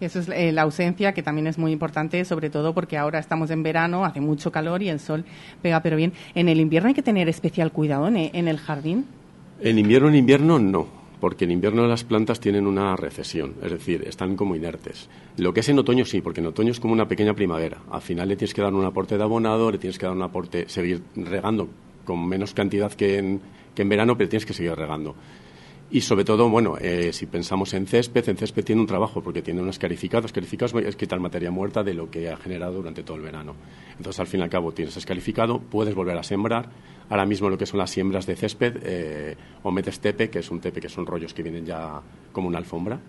[0.00, 3.50] Eso es eh, la ausencia, que también es muy importante, sobre todo porque ahora estamos
[3.50, 5.24] en verano, hace mucho calor y el sol
[5.62, 6.12] pega pero bien.
[6.34, 9.06] ¿En el invierno hay que tener especial cuidado en, en el jardín?
[9.60, 10.86] En invierno, en invierno no,
[11.20, 15.08] porque en invierno las plantas tienen una recesión, es decir, están como inertes.
[15.36, 17.78] Lo que es en otoño sí, porque en otoño es como una pequeña primavera.
[17.90, 20.22] Al final le tienes que dar un aporte de abonado, le tienes que dar un
[20.22, 21.68] aporte, seguir regando
[22.04, 23.40] con menos cantidad que en,
[23.74, 25.14] que en verano, pero tienes que seguir regando.
[25.90, 29.40] Y sobre todo, bueno, eh, si pensamos en césped, en césped tiene un trabajo porque
[29.40, 30.26] tiene un escarificado.
[30.26, 33.54] Escarificado es quitar materia muerta de lo que ha generado durante todo el verano.
[33.96, 36.68] Entonces, al fin y al cabo, tienes escarificado, puedes volver a sembrar.
[37.08, 40.50] Ahora mismo lo que son las siembras de césped, eh, o metes tepe, que es
[40.50, 42.02] un tepe que son rollos que vienen ya
[42.32, 43.00] como una alfombra,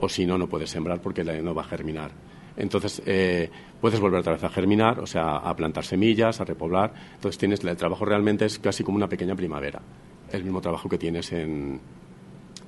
[0.00, 2.10] o si no, no puedes sembrar porque no va a germinar.
[2.56, 3.48] Entonces, eh,
[3.80, 6.92] puedes volver otra vez a germinar, o sea, a plantar semillas, a repoblar.
[7.14, 9.80] Entonces, tienes, el trabajo realmente es casi como una pequeña primavera.
[10.32, 11.80] El mismo trabajo que tienes en,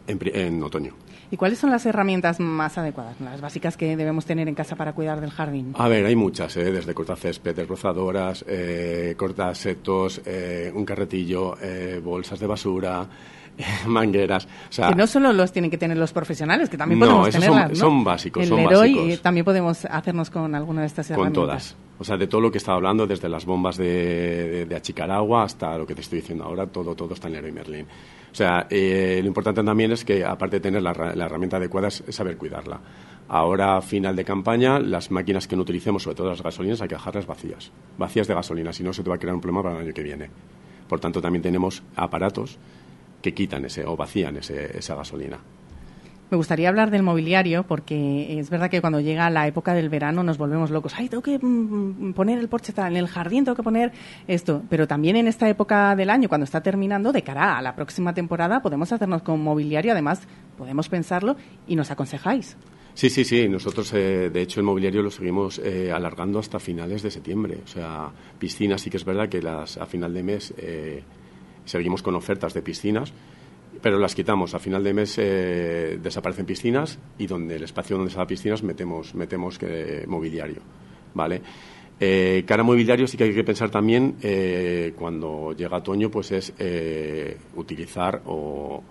[0.06, 0.94] en, en otoño.
[1.30, 4.92] ¿Y cuáles son las herramientas más adecuadas, las básicas que debemos tener en casa para
[4.92, 5.72] cuidar del jardín?
[5.78, 6.70] A ver, hay muchas, ¿eh?
[6.70, 13.08] desde cortacésped, desbrozadoras, eh, cortasetos, eh, un carretillo, eh, bolsas de basura,
[13.86, 14.46] mangueras.
[14.46, 17.30] O sea, que no solo los tienen que tener los profesionales, que también No, podemos
[17.32, 17.76] son- tenerlas, ¿no?
[17.76, 19.08] son básicos, El son Leroy, básicos.
[19.10, 21.42] eh, también podemos hacernos con alguna de estas con herramientas.
[21.42, 21.76] todas.
[21.98, 25.10] O sea, de todo lo que estaba hablando, desde las bombas de, de, de achicar
[25.10, 27.86] agua hasta lo que te estoy diciendo ahora, todo, todo está en Leroy Merlin.
[28.32, 31.88] O sea, eh, lo importante también es que, aparte de tener la, la herramienta adecuada,
[31.88, 32.80] es, es saber cuidarla.
[33.28, 36.88] Ahora, a final de campaña, las máquinas que no utilicemos, sobre todo las gasolinas, hay
[36.88, 37.70] que dejarlas vacías.
[37.98, 39.94] Vacías de gasolina, si no se te va a crear un problema para el año
[39.94, 40.28] que viene.
[40.88, 42.58] Por tanto, también tenemos aparatos
[43.22, 45.38] que quitan ese o vacían ese, esa gasolina.
[46.32, 50.22] Me gustaría hablar del mobiliario porque es verdad que cuando llega la época del verano
[50.22, 50.94] nos volvemos locos.
[50.96, 53.92] Ay, tengo que mm, poner el porche en el jardín tengo que poner
[54.26, 54.62] esto.
[54.70, 58.14] Pero también en esta época del año, cuando está terminando, de cara a la próxima
[58.14, 59.92] temporada, podemos hacernos con mobiliario.
[59.92, 60.22] Además,
[60.56, 61.36] podemos pensarlo
[61.66, 62.56] y nos aconsejáis.
[62.94, 63.46] Sí, sí, sí.
[63.46, 67.58] Nosotros, eh, de hecho, el mobiliario lo seguimos eh, alargando hasta finales de septiembre.
[67.62, 71.02] O sea, piscinas sí que es verdad que las, a final de mes eh,
[71.64, 73.12] seguimos con ofertas de piscinas,
[73.80, 74.54] pero las quitamos.
[74.54, 79.14] A final de mes eh, desaparecen piscinas y donde el espacio donde están piscinas metemos,
[79.14, 80.62] metemos eh, mobiliario.
[81.14, 81.42] ¿Vale?
[82.00, 86.52] Eh, cara mobiliario sí que hay que pensar también eh, cuando llega otoño, pues es
[87.54, 88.82] utilizar o,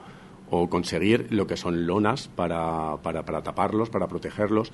[0.49, 4.72] o conseguir lo que son lonas para, para, para taparlos, para protegerlos,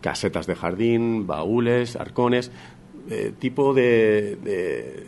[0.00, 2.52] casetas de jardín, baúles, arcones,
[3.38, 5.06] tipo de, de,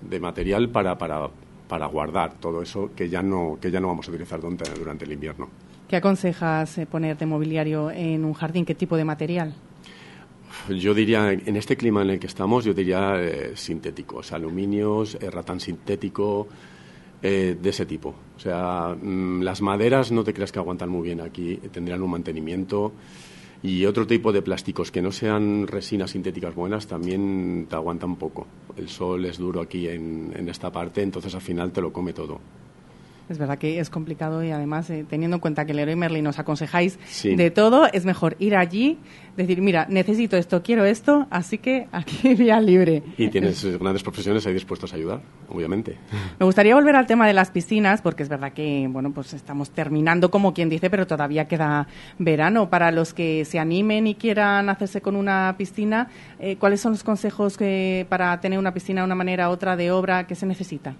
[0.00, 1.28] de material para, para,
[1.68, 5.04] para guardar todo eso que ya no, que ya no vamos a utilizar durante, durante
[5.04, 5.48] el invierno.
[5.88, 8.64] ¿Qué aconsejas eh, poner de mobiliario en un jardín?
[8.64, 9.54] ¿Qué tipo de material?
[10.68, 15.30] Yo diría, en este clima en el que estos, yo diría eh, sintéticos, aluminios, eh,
[15.30, 16.48] ratán sintético,
[17.22, 18.14] eh, de ese tipo.
[18.36, 22.10] O sea, mm, las maderas no te creas que aguantan muy bien aquí, tendrán un
[22.10, 22.92] mantenimiento.
[23.66, 28.46] Y otro tipo de plásticos que no sean resinas sintéticas buenas también te aguantan poco.
[28.76, 32.12] El sol es duro aquí en, en esta parte, entonces al final te lo come
[32.12, 32.38] todo.
[33.28, 36.38] Es verdad que es complicado y además, eh, teniendo en cuenta que Leroy Merlin nos
[36.38, 37.34] aconsejáis Sí.
[37.34, 38.98] de todo, es mejor ir allí,
[39.36, 43.02] decir, mira, necesito esto, quiero esto, así que aquí vía libre.
[43.18, 45.96] Y tienes eh, grandes profesiones ahí dispuestos a ayudar, obviamente.
[46.38, 49.70] Me gustaría volver al tema de las piscinas, porque es verdad que, bueno, pues estamos
[49.70, 51.88] terminando como quien dice, pero todavía queda
[52.18, 52.70] verano.
[52.70, 56.08] Para los que se animen y quieran hacerse con una piscina,
[56.38, 59.76] eh, ¿cuáles son los consejos que, para tener una piscina de una manera u otra
[59.76, 60.94] de obra que se necesita?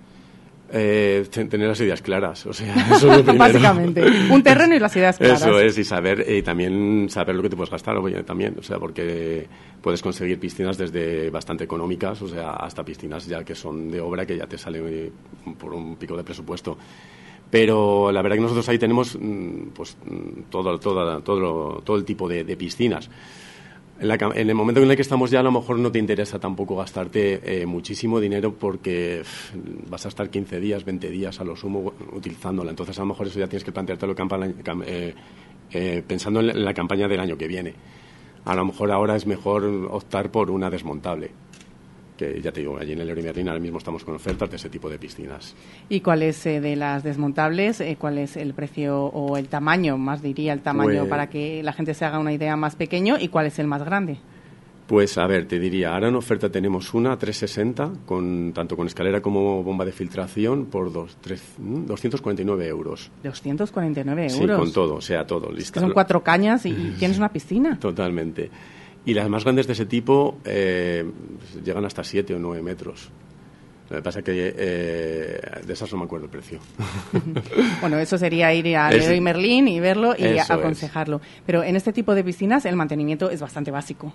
[0.73, 3.39] Eh, ten- tener las ideas claras, o sea, eso es lo primero.
[3.39, 5.41] Básicamente, un terreno y las ideas claras.
[5.43, 8.63] Eso es, y saber, y también saber lo que te puedes gastar, oye, también, o
[8.65, 9.47] sea, porque
[9.81, 14.27] puedes conseguir piscinas desde bastante económicas, o sea, hasta piscinas ya que son de obra
[14.27, 15.13] que ya te salen eh,
[15.57, 16.77] por un pico de presupuesto.
[17.49, 22.05] Pero la verdad que nosotros ahí tenemos mm, pues mm, todo, todo, todo, todo el
[22.05, 23.09] tipo de, de piscinas.
[23.99, 25.99] En, la en el momento en el que estamos ya a lo mejor no te
[25.99, 29.23] interesa tampoco gastarte eh, muchísimo dinero porque
[29.89, 32.71] vas a estar 15 días, 20 días a lo sumo utilizándola.
[32.71, 35.15] Entonces a lo mejor eso ya tienes que planteártelo cam- eh,
[35.73, 37.73] eh, pensando en la campaña del año que viene.
[38.45, 41.31] A lo mejor ahora es mejor optar por una desmontable.
[42.17, 44.57] Que ya te digo, allí en el Leroy Merlin ahora mismo estamos con ofertas de
[44.57, 45.55] ese tipo de piscinas.
[45.89, 47.81] ¿Y cuál es eh, de las desmontables?
[47.83, 51.63] eh, ¿Cuál es el precio o el tamaño, más diría el tamaño, Pues- para que
[51.63, 53.17] la gente se haga una idea más pequeño?
[53.21, 54.17] ¿Y cuál es el más grande?
[54.87, 59.21] Pues a ver, te diría, ahora en oferta tenemos una 360, con, tanto con escalera
[59.21, 63.11] como bomba de filtración, por dos, tres, mm, 249 euros.
[63.25, 64.59] 249 Sí, euros.
[64.61, 65.51] con todo, o sea, todo.
[65.51, 67.79] Es Lista, que son cuatro cañas y tienes una piscina.
[67.81, 68.49] Totalmente.
[69.07, 71.05] Y las más grandes de ese tipo eh,
[71.65, 73.09] llegan hasta 7 o 9 metros.
[73.89, 76.59] Lo que pasa es que eh, de esas no me acuerdo el precio.
[77.81, 80.51] Bueno, eso sería ir a Leroy Merlin y verlo y Eso es.
[80.51, 81.21] aconsejarlo.
[81.47, 84.13] Pero en este tipo de piscinas el mantenimiento es bastante básico.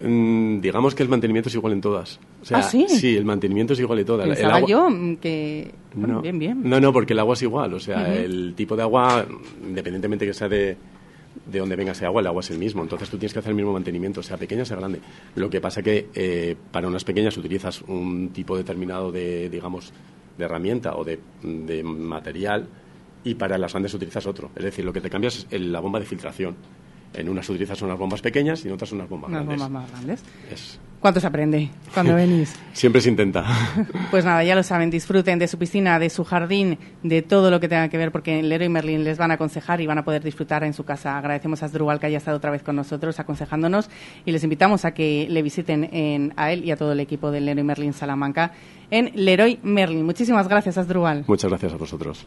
[0.00, 2.20] Mm, digamos que el mantenimiento es igual en todas.
[2.42, 3.16] O sea, ¿Ah, sí?
[3.16, 4.26] el mantenimiento es igual en todas.
[4.26, 5.72] El Pensaba agua- yo mm, que...
[5.94, 6.20] bueno, No.
[6.22, 6.60] bien, bien.
[6.62, 7.72] No, no, porque el agua es igual.
[7.74, 8.12] O sea, Ujú.
[8.12, 9.26] el tipo de agua,
[9.66, 10.76] independientemente que sea de,
[11.46, 12.82] de donde venga ese agua, el agua es el mismo.
[12.82, 15.00] Entonces tú tienes que hacer el mismo mantenimiento, sea pequeña, sea grande.
[15.34, 19.92] Lo que pasa que eh, para unas pequeñas utilizas un tipo determinado de, digamos,
[20.36, 22.68] de herramienta o de, de material
[23.24, 24.50] y para las grandes utilizas otro.
[24.56, 26.56] Es decir, lo que te cambias es la bomba de filtración.
[27.14, 29.66] En unas utilizas unas bombas pequeñas y en otras unas bombas Unas grandes.
[29.66, 30.24] bombas más grandes.
[30.52, 32.54] Es- ¿Cuánto se aprende cuando venís?
[32.72, 33.44] Siempre se intenta.
[34.10, 37.60] Pues nada, ya lo saben, disfruten de su piscina, de su jardín, de todo lo
[37.60, 40.04] que tenga que ver, porque en Leroy Merlin les van a aconsejar y van a
[40.04, 41.16] poder disfrutar en su casa.
[41.16, 43.88] Agradecemos a Asdrúbal que haya estado otra vez con nosotros aconsejándonos
[44.24, 47.30] y les invitamos a que le visiten en, a él y a todo el equipo
[47.30, 48.52] del Leroy Merlin Salamanca
[48.90, 50.04] en Leroy Merlin.
[50.04, 51.24] Muchísimas gracias, Asdrúbal.
[51.28, 52.26] Muchas gracias a vosotros.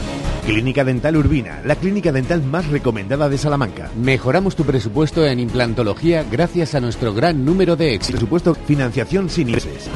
[0.45, 3.91] Clínica Dental Urbina, la clínica dental más recomendada de Salamanca.
[3.95, 8.19] Mejoramos tu presupuesto en implantología gracias a nuestro gran número de éxitos.
[8.19, 9.89] Presupuesto financiación sin intereses.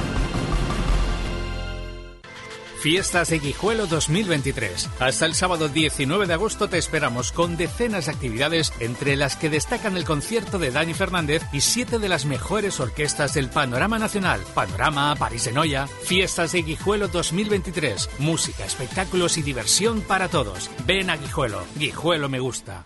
[2.86, 4.92] Fiestas de Guijuelo 2023.
[5.00, 9.50] Hasta el sábado 19 de agosto te esperamos con decenas de actividades, entre las que
[9.50, 14.40] destacan el concierto de Dani Fernández y siete de las mejores orquestas del panorama nacional.
[14.54, 15.88] Panorama, París de Noia.
[15.88, 18.08] Fiestas de Guijuelo 2023.
[18.20, 20.70] Música, espectáculos y diversión para todos.
[20.86, 21.64] Ven a Guijuelo.
[21.80, 22.86] Guijuelo me gusta.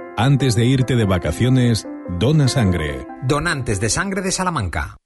[0.17, 1.87] Antes de irte de vacaciones,
[2.19, 3.07] dona sangre.
[3.23, 4.97] Donantes de sangre de Salamanca.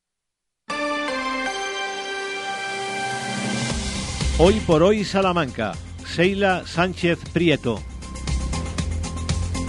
[4.39, 5.73] Hoy por hoy Salamanca.
[6.05, 7.79] Seila Sánchez Prieto.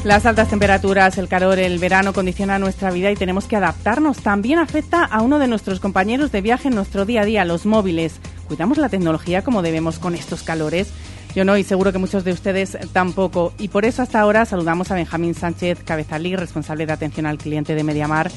[0.04, 4.18] Las altas temperaturas, el calor, el verano condiciona nuestra vida y tenemos que adaptarnos.
[4.18, 7.66] También afecta a uno de nuestros compañeros de viaje en nuestro día a día, los
[7.66, 8.20] móviles.
[8.48, 10.92] ¿Cuidamos la tecnología como debemos con estos calores?
[11.36, 13.52] Yo no, y seguro que muchos de ustedes tampoco.
[13.58, 17.74] Y por eso hasta ahora saludamos a Benjamín Sánchez Cabezalí, responsable de atención al cliente
[17.74, 18.30] de Mediamar.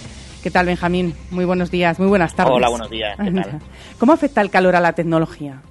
[0.43, 1.13] ¿Qué tal, Benjamín?
[1.31, 2.55] Muy buenos días, muy buenas tardes.
[2.55, 3.17] Hola, buenos días.
[3.17, 3.61] ¿Qué tal?
[3.99, 5.61] ¿Cómo afecta el calor a la tecnología?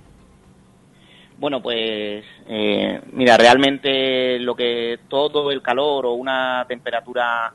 [1.37, 7.53] Bueno, pues eh, mira, realmente lo que todo el calor o una temperatura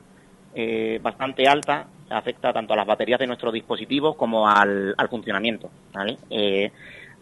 [0.54, 5.68] eh, bastante alta afecta tanto a las baterías de nuestros dispositivos como al, al funcionamiento.
[5.92, 6.16] ¿vale?
[6.30, 6.70] Eh,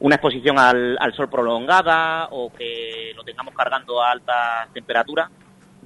[0.03, 5.31] una exposición al, al sol prolongada o que lo tengamos cargando a altas temperaturas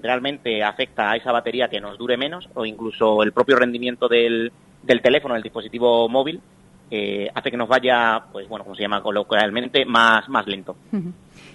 [0.01, 4.51] realmente afecta a esa batería que nos dure menos o incluso el propio rendimiento del,
[4.82, 6.40] del teléfono, del dispositivo móvil,
[6.90, 10.76] eh, hace que nos vaya, pues bueno, como se llama coloquialmente, más, más lento.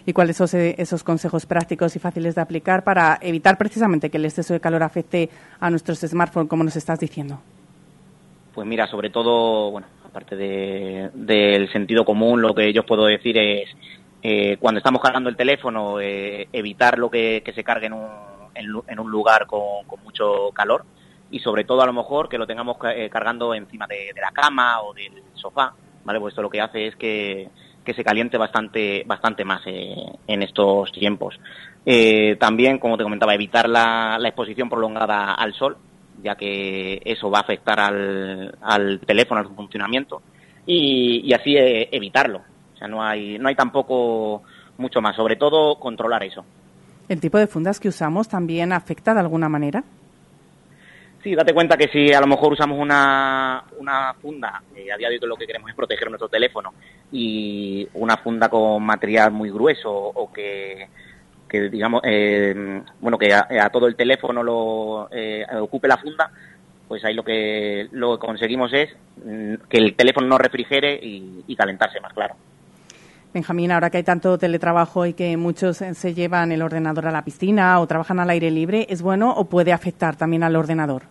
[0.06, 4.26] ¿Y cuáles son esos consejos prácticos y fáciles de aplicar para evitar precisamente que el
[4.26, 7.40] exceso de calor afecte a nuestros smartphones, como nos estás diciendo?
[8.54, 13.38] Pues mira, sobre todo, bueno, aparte de- del sentido común, lo que yo puedo decir
[13.38, 13.70] es,
[14.22, 18.10] eh, cuando estamos cargando el teléfono, eh, evitar lo que, se cargue en un,
[18.54, 20.84] en, un lugar con, mucho calor
[21.32, 24.32] y sobre todo a lo mejor que lo tengamos eh, cargando encima de, de la
[24.32, 25.74] cama o del sofá,
[26.04, 26.20] ¿vale?
[26.20, 27.50] Pues esto lo que hace es que,
[27.86, 29.96] se caliente bastante, bastante más eh,
[30.28, 31.40] en estos tiempos.
[31.86, 35.78] Eh, también, como te comentaba, evitar la exposición prolongada al sol,
[36.24, 40.22] ya que eso va a afectar al, al teléfono, al funcionamiento,
[40.66, 42.42] y, y así eh, evitarlo.
[42.74, 44.44] O sea, no hay, no hay tampoco
[44.78, 46.44] mucho más, sobre todo controlar eso.
[47.10, 49.84] ¿El tipo de fundas que usamos también afecta de alguna manera?
[51.24, 55.08] Sí, date cuenta que si a lo mejor usamos una, una funda, eh, a día
[55.08, 56.74] de hoy lo que queremos es proteger nuestro teléfono,
[57.12, 60.88] y una funda con material muy grueso o que,
[61.52, 66.32] que digamos, eh, bueno, que a, a todo el teléfono lo eh, ocupe la funda,
[66.88, 68.90] pues ahí lo que, lo que conseguimos es
[69.26, 72.36] mm, que el teléfono no refrigere y, y calentarse más, claro.
[73.34, 77.12] Benjamín, ahora que hay tanto teletrabajo y que muchos eh, se llevan el ordenador a
[77.12, 81.04] la piscina o trabajan al aire libre, ¿es bueno o puede afectar también al ordenador?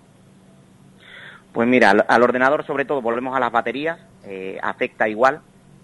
[1.52, 5.40] Pues mira, al, al ordenador sobre todo volvemos a las baterías, eh, afecta igual,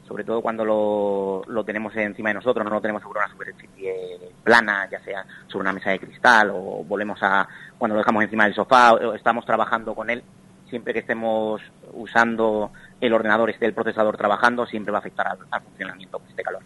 [0.07, 4.19] sobre todo cuando lo, lo tenemos encima de nosotros, no lo tenemos sobre una superficie
[4.43, 7.47] plana, ya sea sobre una mesa de cristal o volvemos a
[7.79, 10.23] cuando lo dejamos encima del sofá o estamos trabajando con él,
[10.69, 11.61] siempre que estemos
[11.93, 12.71] usando
[13.01, 16.63] el ordenador, esté el procesador trabajando, siempre va a afectar al, funcionamiento de este calor.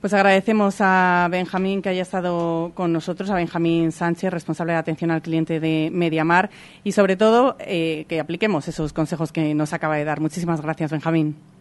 [0.00, 5.10] Pues agradecemos a Benjamín que haya estado con nosotros, a Benjamín Sánchez, responsable de atención
[5.10, 6.50] al cliente de Mediamar,
[6.82, 10.20] y sobre todo eh, que apliquemos esos consejos que nos acaba de dar.
[10.20, 11.53] Muchísimas gracias, Benjamín.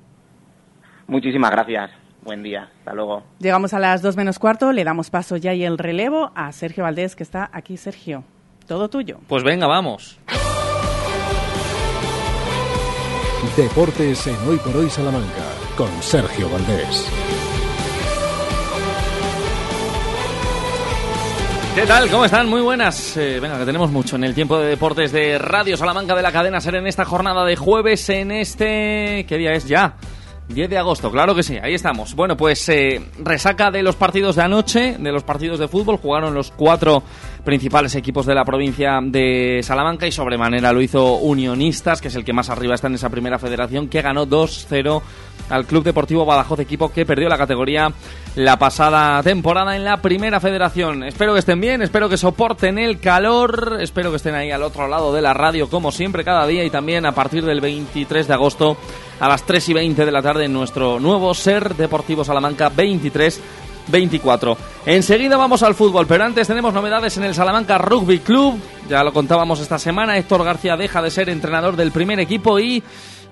[1.07, 1.91] Muchísimas gracias.
[2.23, 2.69] Buen día.
[2.79, 3.23] Hasta luego.
[3.39, 6.83] Llegamos a las dos menos cuarto, le damos paso ya y el relevo a Sergio
[6.83, 7.75] Valdés, que está aquí.
[7.77, 8.23] Sergio,
[8.67, 9.19] todo tuyo.
[9.27, 10.19] Pues venga, vamos.
[13.57, 15.43] Deportes en Hoy por Hoy Salamanca,
[15.77, 17.09] con Sergio Valdés.
[21.75, 22.09] ¿Qué tal?
[22.09, 22.47] ¿Cómo están?
[22.47, 23.17] Muy buenas.
[23.17, 26.31] Eh, venga, que tenemos mucho en el tiempo de deportes de Radio Salamanca de la
[26.31, 29.25] cadena Ser en esta jornada de jueves, en este...
[29.27, 29.95] ¿Qué día es ya?
[30.53, 32.15] 10 de agosto, claro que sí, ahí estamos.
[32.15, 36.33] Bueno, pues eh, resaca de los partidos de anoche, de los partidos de fútbol, jugaron
[36.33, 37.03] los cuatro
[37.43, 42.23] principales equipos de la provincia de Salamanca y sobremanera lo hizo Unionistas, que es el
[42.23, 45.01] que más arriba está en esa primera federación, que ganó 2-0
[45.49, 47.91] al Club Deportivo Badajoz, equipo que perdió la categoría
[48.35, 51.03] la pasada temporada en la primera federación.
[51.03, 54.87] Espero que estén bien, espero que soporten el calor, espero que estén ahí al otro
[54.87, 58.33] lado de la radio como siempre cada día y también a partir del 23 de
[58.33, 58.77] agosto
[59.19, 63.41] a las 3 y 20 de la tarde en nuestro nuevo Ser Deportivo Salamanca 23
[63.87, 64.57] 24.
[64.85, 68.59] Enseguida vamos al fútbol, pero antes tenemos novedades en el Salamanca Rugby Club.
[68.89, 72.83] Ya lo contábamos esta semana, Héctor García deja de ser entrenador del primer equipo y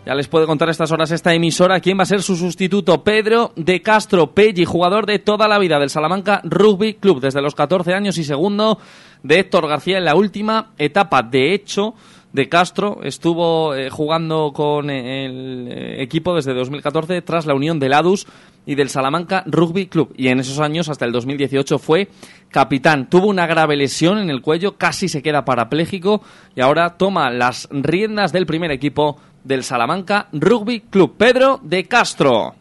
[0.06, 3.04] ya les puede contar a estas horas esta emisora quién va a ser su sustituto.
[3.04, 7.54] Pedro de Castro Pelli, jugador de toda la vida del Salamanca Rugby Club, desde los
[7.54, 8.80] 14 años y segundo
[9.22, 11.22] de Héctor García en la última etapa.
[11.22, 11.94] De hecho,
[12.34, 17.94] de Castro estuvo eh, jugando con el eh, equipo desde 2014 tras la unión del
[17.94, 18.26] ADUS
[18.66, 20.14] y del Salamanca Rugby Club.
[20.16, 22.10] Y en esos años, hasta el 2018, fue
[22.50, 23.10] capitán.
[23.10, 26.22] Tuvo una grave lesión en el cuello, casi se queda parapléjico
[26.56, 31.16] y ahora toma las riendas del primer equipo del Salamanca Rugby Club.
[31.18, 32.56] Pedro de Castro.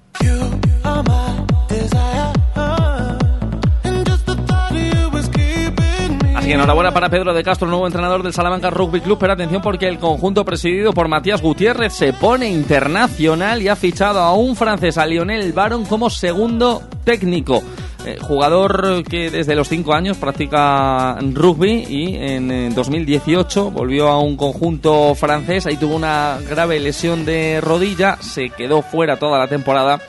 [6.37, 9.19] Así que enhorabuena para Pedro de Castro, nuevo entrenador del Salamanca Rugby Club.
[9.19, 14.21] Pero atención porque el conjunto presidido por Matías Gutiérrez se pone internacional y ha fichado
[14.21, 17.63] a un francés, a Lionel Baron, como segundo técnico.
[18.07, 24.37] Eh, jugador que desde los 5 años practica rugby y en 2018 volvió a un
[24.37, 25.67] conjunto francés.
[25.67, 30.01] Ahí tuvo una grave lesión de rodilla, se quedó fuera toda la temporada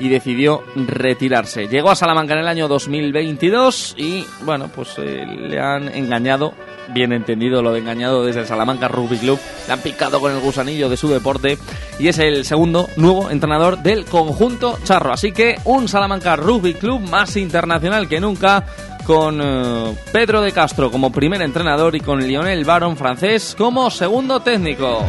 [0.00, 1.68] y decidió retirarse.
[1.68, 6.54] Llegó a Salamanca en el año 2022 y bueno, pues eh, le han engañado,
[6.92, 10.40] bien entendido lo de engañado desde el Salamanca Rugby Club, le han picado con el
[10.40, 11.58] gusanillo de su deporte
[11.98, 15.12] y es el segundo nuevo entrenador del conjunto charro.
[15.12, 18.64] Así que un Salamanca Rugby Club más internacional que nunca
[19.06, 24.40] con eh, Pedro de Castro como primer entrenador y con Lionel Baron francés como segundo
[24.40, 25.04] técnico.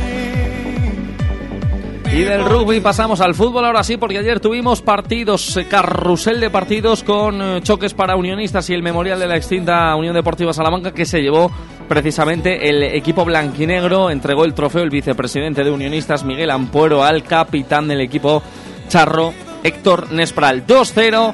[2.14, 6.50] Y del rugby pasamos al fútbol ahora sí, porque ayer tuvimos partidos, eh, carrusel de
[6.50, 10.92] partidos con eh, choques para unionistas y el memorial de la extinta Unión Deportiva Salamanca
[10.92, 11.50] que se llevó
[11.88, 14.10] precisamente el equipo blanquinegro.
[14.10, 18.44] Entregó el trofeo el vicepresidente de unionistas Miguel Ampuero al capitán del equipo
[18.90, 19.34] charro
[19.64, 20.68] Héctor Nespral.
[20.68, 21.34] 2-0.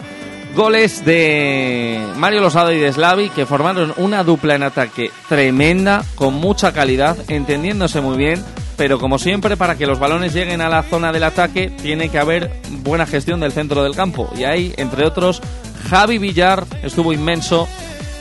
[0.56, 6.36] Goles de Mario Losado y de Slavi que formaron una dupla en ataque tremenda, con
[6.36, 8.44] mucha calidad, entendiéndose muy bien
[8.78, 12.20] pero como siempre, para que los balones lleguen a la zona del ataque, tiene que
[12.20, 12.52] haber
[12.84, 14.30] buena gestión del centro del campo.
[14.38, 15.42] Y ahí, entre otros,
[15.90, 17.68] Javi Villar estuvo inmenso.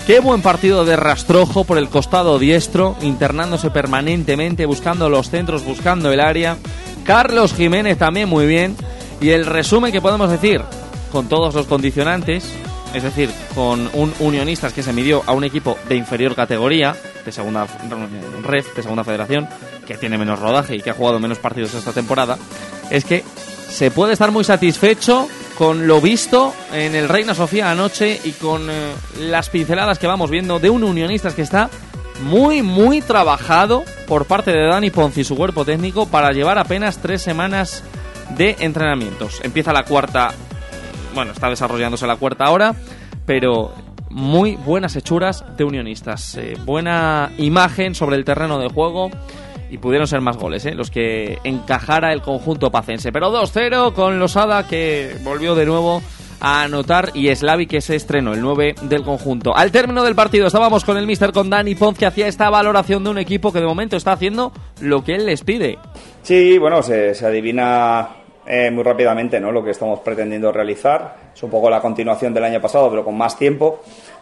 [0.07, 6.11] Qué buen partido de rastrojo por el costado diestro, internándose permanentemente, buscando los centros, buscando
[6.11, 6.57] el área.
[7.05, 8.77] Carlos Jiménez también muy bien.
[9.21, 10.63] Y el resumen que podemos decir,
[11.13, 12.51] con todos los condicionantes,
[12.95, 17.33] es decir, con un Unionistas que se midió a un equipo de inferior categoría, de
[17.33, 17.67] segunda
[18.43, 19.49] red, de segunda federación,
[19.87, 22.37] que tiene menos rodaje y que ha jugado menos partidos esta temporada,
[22.91, 23.25] es que
[23.69, 28.69] se puede estar muy satisfecho con lo visto en el Reina Sofía anoche y con
[28.69, 31.71] eh, las pinceladas que vamos viendo de un Unionistas que está
[32.23, 36.99] muy, muy trabajado por parte de Dani Ponzi y su cuerpo técnico para llevar apenas
[36.99, 37.83] tres semanas
[38.37, 39.41] de entrenamientos.
[39.43, 40.35] Empieza la cuarta
[41.17, 42.75] bueno, está desarrollándose la cuarta hora,
[43.25, 43.73] pero
[44.11, 46.37] muy buenas hechuras de unionistas.
[46.37, 49.11] Eh, buena imagen sobre el terreno de juego
[49.71, 50.75] y pudieron ser más goles, ¿eh?
[50.75, 53.13] los que encajara el conjunto pacense.
[53.13, 56.03] Pero 2-0 con Losada que volvió de nuevo
[56.41, 59.57] a anotar y Slavi que se estrenó, el 9 del conjunto.
[59.57, 63.05] Al término del partido estábamos con el mister con Dani Ponce que hacía esta valoración
[63.05, 65.79] de un equipo que de momento está haciendo lo que él les pide.
[66.23, 68.09] Sí, bueno, se, se adivina
[68.47, 69.51] eh, muy rápidamente ¿no?
[69.51, 71.33] lo que estamos pretendiendo realizar.
[71.35, 73.81] Es un poco la continuación del año pasado, pero con más tiempo.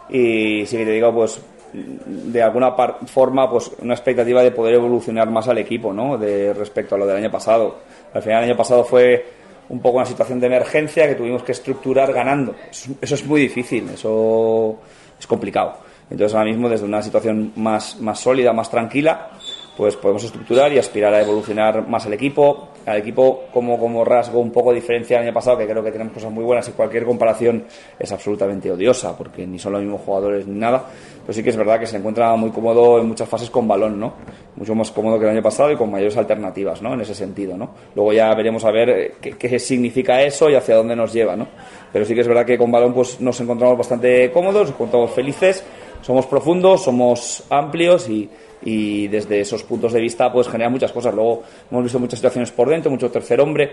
[0.09, 1.41] Y sí que te digo, pues
[1.73, 2.73] de alguna
[3.05, 6.17] forma pues una expectativa de poder evolucionar más al equipo, ¿no?
[6.17, 7.77] De respecto a lo del año pasado.
[8.13, 9.25] Al final el año pasado fue
[9.69, 12.55] un poco una situación de emergencia que tuvimos que estructurar ganando.
[12.69, 14.79] Eso, eso es muy difícil, eso
[15.19, 15.77] es complicado.
[16.09, 19.31] Entonces ahora mismo desde una situación más, más sólida, más tranquila,
[19.77, 22.69] pues podemos estructurar y aspirar a evolucionar más el equipo.
[22.85, 26.13] Al equipo como, como rasgo un poco diferencial al año pasado, que creo que tenemos
[26.13, 27.65] cosas muy buenas y cualquier comparación
[27.97, 30.85] es absolutamente odiosa, porque ni son los mismos jugadores ni nada.
[31.21, 33.99] Pero sí que es verdad que se encuentra muy cómodo en muchas fases con balón,
[33.99, 34.13] ¿no?
[34.55, 36.93] Mucho más cómodo que el año pasado y con mayores alternativas, ¿no?
[36.93, 37.71] En ese sentido, ¿no?
[37.95, 41.35] Luego ya veremos a ver eh, qué, qué significa eso y hacia dónde nos lleva,
[41.35, 41.47] ¿no?
[41.91, 45.11] Pero sí que es verdad que con balón pues nos encontramos bastante cómodos, nos encontramos
[45.11, 45.63] felices,
[46.01, 48.29] somos profundos, somos amplios y,
[48.65, 51.13] y desde esos puntos de vista pues genera muchas cosas.
[51.15, 53.71] Luego hemos visto muchas situaciones por dentro, mucho tercer hombre.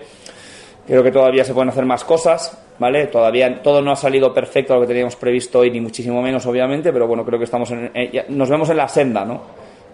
[0.86, 3.06] Creo que todavía se pueden hacer más cosas, ¿vale?
[3.06, 6.44] Todavía todo no ha salido perfecto a lo que teníamos previsto hoy, ni muchísimo menos,
[6.46, 9.40] obviamente, pero bueno, creo que estamos en, eh, nos vemos en la senda, ¿no?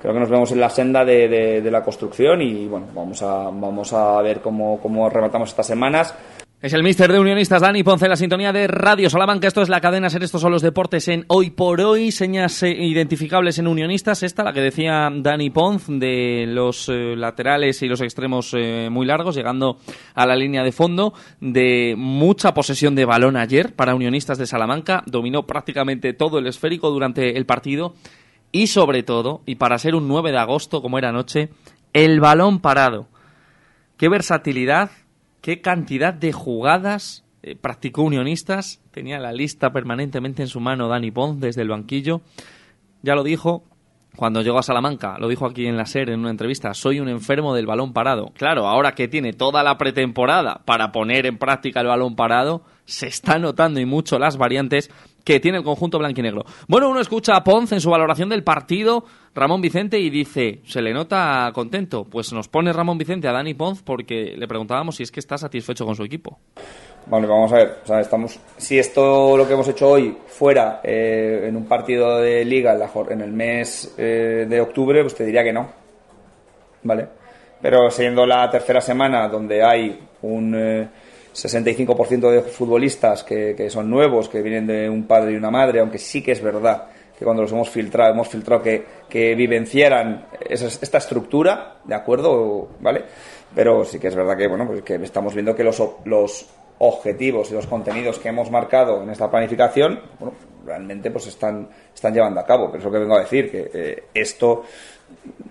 [0.00, 3.20] Creo que nos vemos en la senda de, de- de la construcción y bueno, vamos
[3.22, 6.14] a, vamos a ver cómo, cómo rematamos estas semanas.
[6.60, 9.46] Es el mister de Unionistas, Dani Ponce, en la sintonía de Radio Salamanca.
[9.46, 12.10] Esto es la cadena Ser, estos son los deportes en Hoy por Hoy.
[12.10, 14.24] Señas eh, identificables en Unionistas.
[14.24, 19.06] Esta, la que decía Dani Ponz, de los eh, laterales y los extremos eh, muy
[19.06, 19.78] largos, llegando
[20.16, 21.14] a la línea de fondo.
[21.40, 25.04] De mucha posesión de balón ayer para Unionistas de Salamanca.
[25.06, 27.94] Dominó prácticamente todo el esférico durante el partido.
[28.50, 31.50] Y sobre todo, y para ser un 9 de agosto, como era anoche,
[31.92, 33.06] el balón parado.
[33.96, 34.90] Qué versatilidad,
[35.40, 38.80] qué cantidad de jugadas eh, practicó Unionistas.
[38.90, 42.20] Tenía la lista permanentemente en su mano Dani Pons desde el banquillo.
[43.02, 43.64] Ya lo dijo
[44.16, 47.08] cuando llegó a Salamanca, lo dijo aquí en la SER en una entrevista, soy un
[47.08, 48.32] enfermo del balón parado.
[48.34, 53.06] Claro, ahora que tiene toda la pretemporada para poner en práctica el balón parado, se
[53.06, 54.90] está notando y mucho las variantes
[55.28, 56.46] que tiene el conjunto blanquinegro.
[56.68, 60.80] Bueno, uno escucha a Ponce en su valoración del partido, Ramón Vicente, y dice, se
[60.80, 62.04] le nota contento.
[62.04, 65.36] Pues nos pone Ramón Vicente a Dani Ponz porque le preguntábamos si es que está
[65.36, 66.38] satisfecho con su equipo.
[67.08, 67.76] Vale, vamos a ver.
[68.00, 72.74] Estamos, si esto lo que hemos hecho hoy fuera eh, en un partido de liga
[73.10, 75.70] en el mes eh, de octubre, pues te diría que no.
[76.84, 77.06] ¿Vale?
[77.60, 80.88] Pero siendo la tercera semana donde hay un eh,
[81.34, 85.80] 65% de futbolistas que, que son nuevos, que vienen de un padre y una madre,
[85.80, 86.88] aunque sí que es verdad
[87.18, 92.68] que cuando los hemos filtrado, hemos filtrado que, que vivenciaran esa- esta estructura, ¿de acuerdo?
[92.80, 93.04] ¿Vale?
[93.54, 96.46] Pero sí que es verdad que, bueno, pues que estamos viendo que los, los
[96.78, 100.34] objetivos y los contenidos que hemos marcado en esta planificación, bueno,
[100.64, 102.66] realmente pues están, están llevando a cabo.
[102.66, 104.62] Pero es lo que vengo a decir, que eh, esto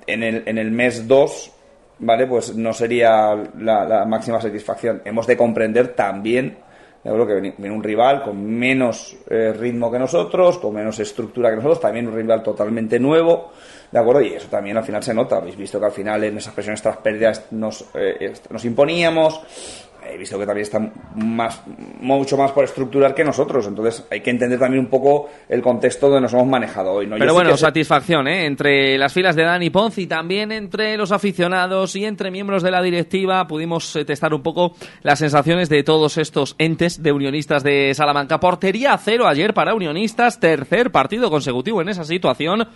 [0.06, 1.52] en el, en el mes 2,
[2.00, 2.28] ¿vale?
[2.28, 5.02] Pues no sería la, la máxima satisfacción.
[5.06, 6.58] Hemos de comprender también,
[7.04, 7.28] ¿de acuerdo?
[7.28, 11.80] Que viene, un rival con menos eh, ritmo que nosotros, con menos estructura que nosotros,
[11.80, 13.52] también un rival totalmente nuevo,
[13.92, 14.22] ¿de acuerdo?
[14.22, 15.38] Y eso también al final se nota.
[15.38, 19.42] Habéis visto que al final en esas presiones tras pérdidas nos, eh, nos imponíamos.
[20.10, 21.62] He visto que también están más,
[22.00, 23.68] mucho más por estructurar que nosotros.
[23.68, 27.08] Entonces hay que entender también un poco el contexto donde nos hemos manejado hoy.
[27.08, 28.46] Pero bueno, satisfacción, ¿eh?
[28.46, 32.72] Entre las filas de Dani Ponz y también entre los aficionados y entre miembros de
[32.72, 37.64] la directiva pudimos eh, testar un poco las sensaciones de todos estos entes de unionistas
[37.64, 38.40] de Salamanca.
[38.40, 42.68] Portería cero ayer para unionistas, tercer partido consecutivo en esa situación.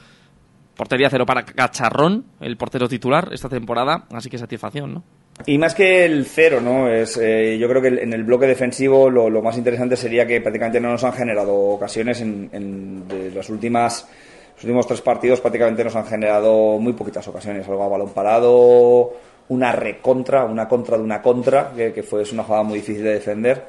[0.76, 5.04] Portería cero para Cacharrón, el portero titular esta temporada, así que satisfacción, ¿no?
[5.46, 6.90] Y más que el cero, ¿no?
[6.90, 10.80] Es, eh, yo creo que en el bloque defensivo lo, más interesante sería que prácticamente
[10.80, 14.08] no nos han generado ocasiones en, en- de las últimas
[14.56, 19.12] los últimos tres partidos prácticamente nos han generado muy poquitas ocasiones, algo a balón parado,
[19.50, 23.04] una recontra, una contra de una contra, que, que fue es una jugada muy difícil
[23.04, 23.64] de defender.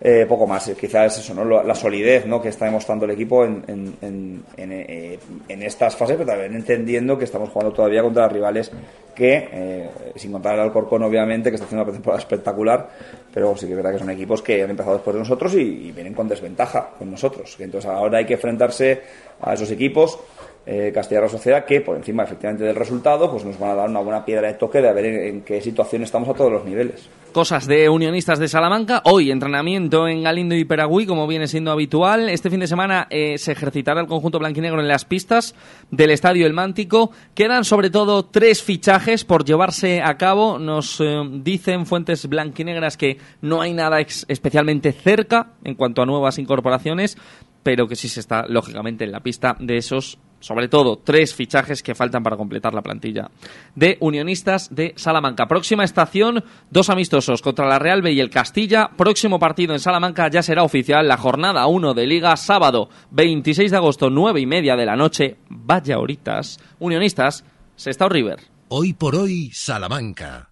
[0.00, 1.62] Eh, poco más, eh, quizás eso, ¿no?
[1.62, 2.42] La solidez ¿no?
[2.42, 6.54] que está demostrando el equipo en, en, en, en, eh, en estas fases, pero también
[6.54, 8.72] entendiendo que estamos jugando todavía contra rivales
[9.14, 12.88] que, eh, sin contar el Alcorcón, obviamente, que está haciendo una temporada espectacular,
[13.32, 15.60] pero sí que es verdad que son equipos que han empezado después de nosotros y,
[15.60, 17.56] y vienen con desventaja con nosotros.
[17.60, 19.02] Entonces ahora hay que enfrentarse
[19.40, 20.18] a esos equipos.
[20.64, 23.88] Eh, Castilla la Sociedad que por encima efectivamente del resultado pues nos van a dar
[23.88, 26.64] una buena piedra de toque de a ver en, qué situación estamos a todos los
[26.64, 27.08] niveles.
[27.32, 29.02] Cosas de unionistas de Salamanca.
[29.04, 32.28] Hoy entrenamiento en Galindo y Peragüí, como viene siendo habitual.
[32.28, 35.56] Este fin de semana eh, se ejercitará el conjunto blanquinegro en las pistas
[35.90, 37.10] del Estadio El Mántico.
[37.34, 40.60] Quedan sobre todo tres fichajes por llevarse a cabo.
[40.60, 46.38] Nos eh, dicen fuentes blanquinegras que no hay nada especialmente cerca en cuanto a nuevas
[46.38, 47.18] incorporaciones,
[47.64, 51.82] pero que sí se está lógicamente en la pista de esos sobre todo tres fichajes
[51.82, 53.30] que faltan para completar la plantilla
[53.74, 55.46] de Unionistas de Salamanca.
[55.46, 58.90] Próxima estación, dos amistosos contra la Real B y el Castilla.
[58.96, 63.76] Próximo partido en Salamanca ya será oficial la jornada 1 de Liga, sábado 26 de
[63.76, 65.36] agosto, 9 y media de la noche.
[65.48, 66.58] Vaya horitas.
[66.78, 67.44] Unionistas,
[67.76, 68.40] Sestao River.
[68.68, 70.51] Hoy por hoy, Salamanca.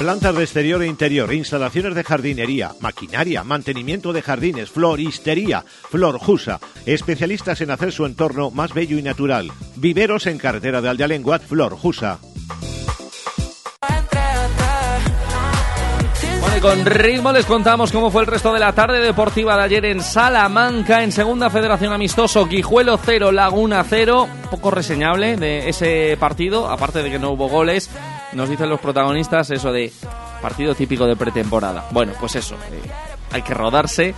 [0.00, 7.60] Plantas de exterior e interior, instalaciones de jardinería, maquinaria, mantenimiento de jardines, floristería, Florjusa, especialistas
[7.60, 9.52] en hacer su entorno más bello y natural.
[9.76, 12.18] Viveros en carretera de Aldealenguat, Florjusa.
[16.40, 19.64] Bueno, y con ritmo les contamos cómo fue el resto de la tarde deportiva de
[19.64, 26.16] ayer en Salamanca, en Segunda Federación Amistoso, Guijuelo 0, Laguna 0, poco reseñable de ese
[26.18, 27.90] partido, aparte de que no hubo goles,
[28.32, 29.92] nos dicen los protagonistas eso de
[30.40, 31.86] partido típico de pretemporada.
[31.90, 32.90] Bueno, pues eso, eh,
[33.32, 34.14] hay que rodarse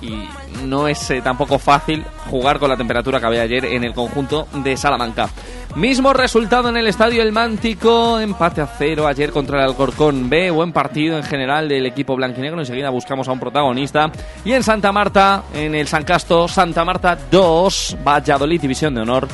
[0.00, 0.28] y
[0.64, 4.48] no es eh, tampoco fácil jugar con la temperatura que había ayer en el conjunto
[4.52, 5.28] de Salamanca.
[5.76, 10.50] Mismo resultado en el Estadio El Mántico, empate a cero ayer contra el Alcorcón B,
[10.50, 14.10] buen partido en general del equipo blanquinegro, enseguida buscamos a un protagonista.
[14.44, 19.28] Y en Santa Marta, en el San Casto, Santa Marta 2, Valladolid División de Honor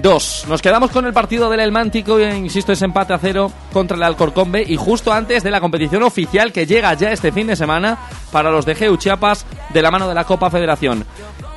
[0.00, 0.46] 2.
[0.48, 3.96] Nos quedamos con el partido del El Mántico, eh, insisto, es empate a cero contra
[3.96, 7.46] el Alcorcón B y justo antes de la competición oficial que llega ya este fin
[7.46, 7.98] de semana
[8.30, 11.04] para los de Geu Chiapas de la mano de la Copa Federación.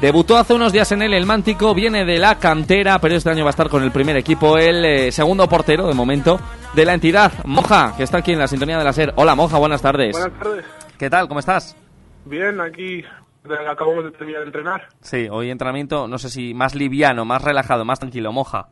[0.01, 3.49] Debutó hace unos días en el Mántico, viene de la cantera, pero este año va
[3.49, 6.39] a estar con el primer equipo, el eh, segundo portero de momento
[6.73, 9.13] de la entidad, Moja, que está aquí en la sintonía de la SER.
[9.15, 10.13] Hola Moja, buenas tardes.
[10.13, 10.65] Buenas tardes.
[10.97, 11.27] ¿Qué tal?
[11.27, 11.75] ¿Cómo estás?
[12.25, 13.03] Bien, aquí
[13.55, 14.89] acabamos de terminar de entrenar.
[15.01, 18.67] Sí, hoy entrenamiento, no sé si más liviano, más relajado, más tranquilo, Moja.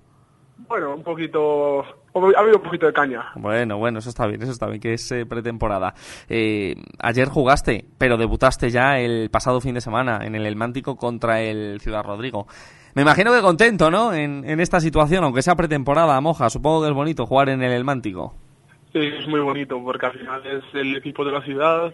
[0.67, 1.81] Bueno, un poquito...
[1.81, 3.25] Ha habido un poquito de caña.
[3.35, 5.93] Bueno, bueno, eso está bien, eso está bien, que es eh, pretemporada.
[6.27, 10.95] Eh, ayer jugaste, pero debutaste ya el pasado fin de semana en el El Mántico
[10.95, 12.47] contra el Ciudad Rodrigo.
[12.95, 14.15] Me imagino que contento, ¿no?
[14.15, 16.49] En, en esta situación, aunque sea pretemporada, Moja.
[16.49, 18.33] Supongo que es bonito jugar en el El Mántico.
[18.91, 21.93] Sí, es muy bonito, porque al final es el equipo de la ciudad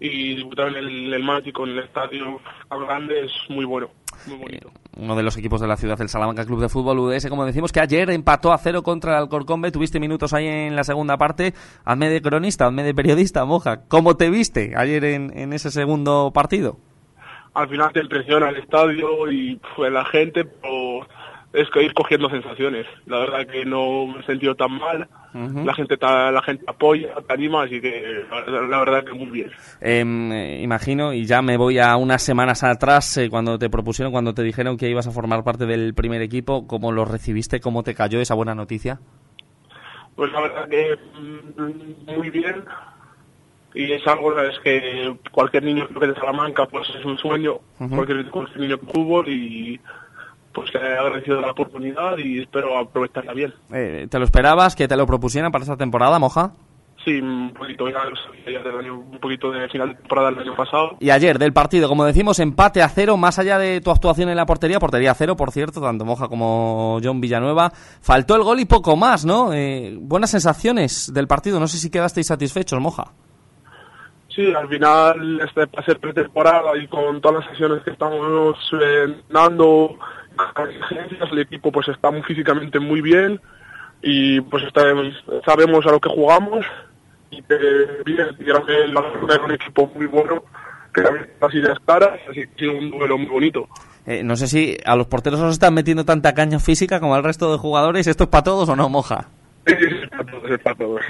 [0.00, 3.88] y en el, el Mántico, en el estadio grande, es muy bueno.
[4.26, 4.70] Muy bonito.
[4.96, 7.72] Uno de los equipos de la ciudad, el Salamanca Club de Fútbol UDS, como decimos,
[7.72, 9.70] que ayer empató a cero contra el Alcorcón B.
[9.70, 11.54] Tuviste minutos ahí en la segunda parte.
[11.84, 13.86] Hazme de cronista, hazme de periodista, Moja.
[13.88, 16.78] ¿Cómo te viste ayer en, en ese segundo partido?
[17.54, 21.06] Al final te impresiona el estadio y pues, la gente, pero
[21.52, 22.86] es que ir cogiendo sensaciones.
[23.06, 25.08] La verdad que no me he sentido tan mal.
[25.64, 29.26] La gente ta- la gente apoya, te anima, así que la, la verdad que muy
[29.26, 29.50] bien.
[29.80, 34.10] Em, eh, imagino, y ya me voy a unas semanas atrás, eh, cuando te propusieron,
[34.10, 37.60] cuando te dijeron que ibas a formar parte del primer equipo, ¿cómo lo recibiste?
[37.60, 39.00] ¿Cómo te cayó esa buena noticia?
[40.16, 42.64] Pues la verdad que mm, muy bien.
[43.74, 47.94] Y es algo es que cualquier niño que de Salamanca pues es un sueño, Ujú.
[47.94, 49.78] cualquier, cualquier niño de fútbol y
[50.52, 53.54] pues le he agradecido la oportunidad y espero aprovecharla bien.
[53.72, 56.52] Eh, ¿Te lo esperabas que te lo propusieran para esta temporada, Moja?
[57.04, 60.30] Sí, un poquito ya, lo sabía ya del año, un poquito de final de temporada
[60.30, 60.96] del año pasado.
[60.98, 64.36] Y ayer, del partido, como decimos, empate a cero, más allá de tu actuación en
[64.36, 67.70] la portería, portería a cero, por cierto, tanto Moja como John Villanueva.
[67.70, 69.52] Faltó el gol y poco más, ¿no?
[69.54, 73.12] Eh, buenas sensaciones del partido, no sé si quedasteis satisfechos, Moja.
[74.38, 79.22] Sí, al final, este, para ser pretemporada y con todas las sesiones que estamos eh,
[79.30, 79.96] dando,
[81.32, 83.40] el equipo pues está muy físicamente muy bien
[84.02, 84.82] y pues está-
[85.44, 86.64] sabemos a lo que jugamos
[87.30, 87.56] y que
[88.04, 88.28] bien,
[89.34, 90.42] es un equipo muy bueno,
[90.94, 93.68] que también las ideas claras, así que ha un duelo muy bonito.
[94.06, 97.24] Eh, no sé si a los porteros os están metiendo tanta caña física como al
[97.24, 98.06] resto de jugadores.
[98.06, 99.26] ¿Esto es para todos o no, Moja?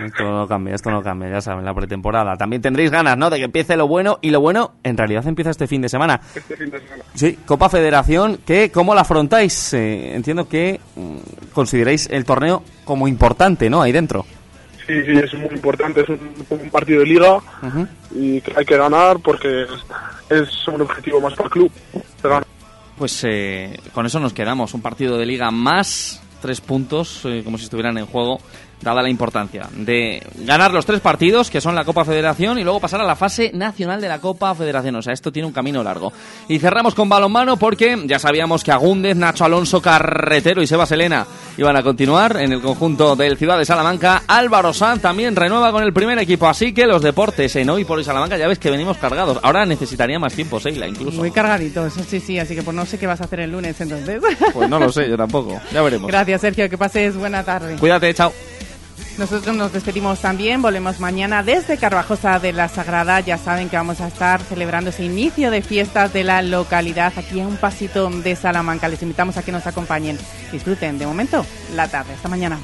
[0.04, 2.36] Esto no cambia, esto no cambia, ya saben, la pretemporada.
[2.36, 3.30] También tendréis ganas, ¿no?
[3.30, 6.20] De que empiece lo bueno y lo bueno en realidad empieza este fin de semana.
[6.34, 7.04] Este fin de semana.
[7.14, 9.72] Sí, Copa Federación, que ¿cómo la afrontáis?
[9.74, 13.82] Eh, entiendo que mm, consideráis el torneo como importante, ¿no?
[13.82, 14.24] Ahí dentro.
[14.86, 16.18] Sí, sí, es muy importante, es un,
[16.48, 17.38] un partido de liga
[18.10, 19.66] y que hay que ganar porque
[20.30, 21.72] es, un objetivo más para el club.
[22.96, 24.72] Pues eh, con eso nos quedamos.
[24.72, 28.38] Un partido de liga más tres puntos, eh, como si estuvieran en juego
[28.80, 32.80] dada la importancia de ganar los tres partidos, que son la Copa Federación, y luego
[32.80, 34.96] pasar a la fase nacional de la Copa Federación.
[34.96, 36.12] O sea, esto tiene un camino largo.
[36.48, 41.26] Y cerramos con balonmano porque ya sabíamos que Agúndez, Nacho Alonso, Carretero y Sebas Elena
[41.56, 44.22] iban a continuar en el conjunto del Ciudad de Salamanca.
[44.26, 47.98] Álvaro Sanz también renueva con el primer equipo, así que los deportes en hoy por
[47.98, 49.38] hoy Salamanca ya ves que venimos cargados.
[49.42, 51.18] Ahora necesitaría más tiempo, Seila, incluso.
[51.18, 53.80] Muy cargaditos, sí, sí, así que pues no sé qué vas a hacer el lunes
[53.80, 54.20] entonces.
[54.52, 55.60] Pues no lo sé, yo tampoco.
[55.72, 56.08] Ya veremos.
[56.08, 57.76] Gracias, Sergio, que pases buena tarde.
[57.76, 58.32] Cuídate, chao.
[59.18, 63.18] Nosotros nos despedimos también, volvemos mañana desde Carvajosa de la Sagrada.
[63.18, 67.40] Ya saben que vamos a estar celebrando ese inicio de fiestas de la localidad aquí
[67.40, 68.86] a un pasito de Salamanca.
[68.86, 70.16] Les invitamos a que nos acompañen.
[70.52, 72.14] Disfruten de momento la tarde.
[72.14, 72.60] Hasta mañana.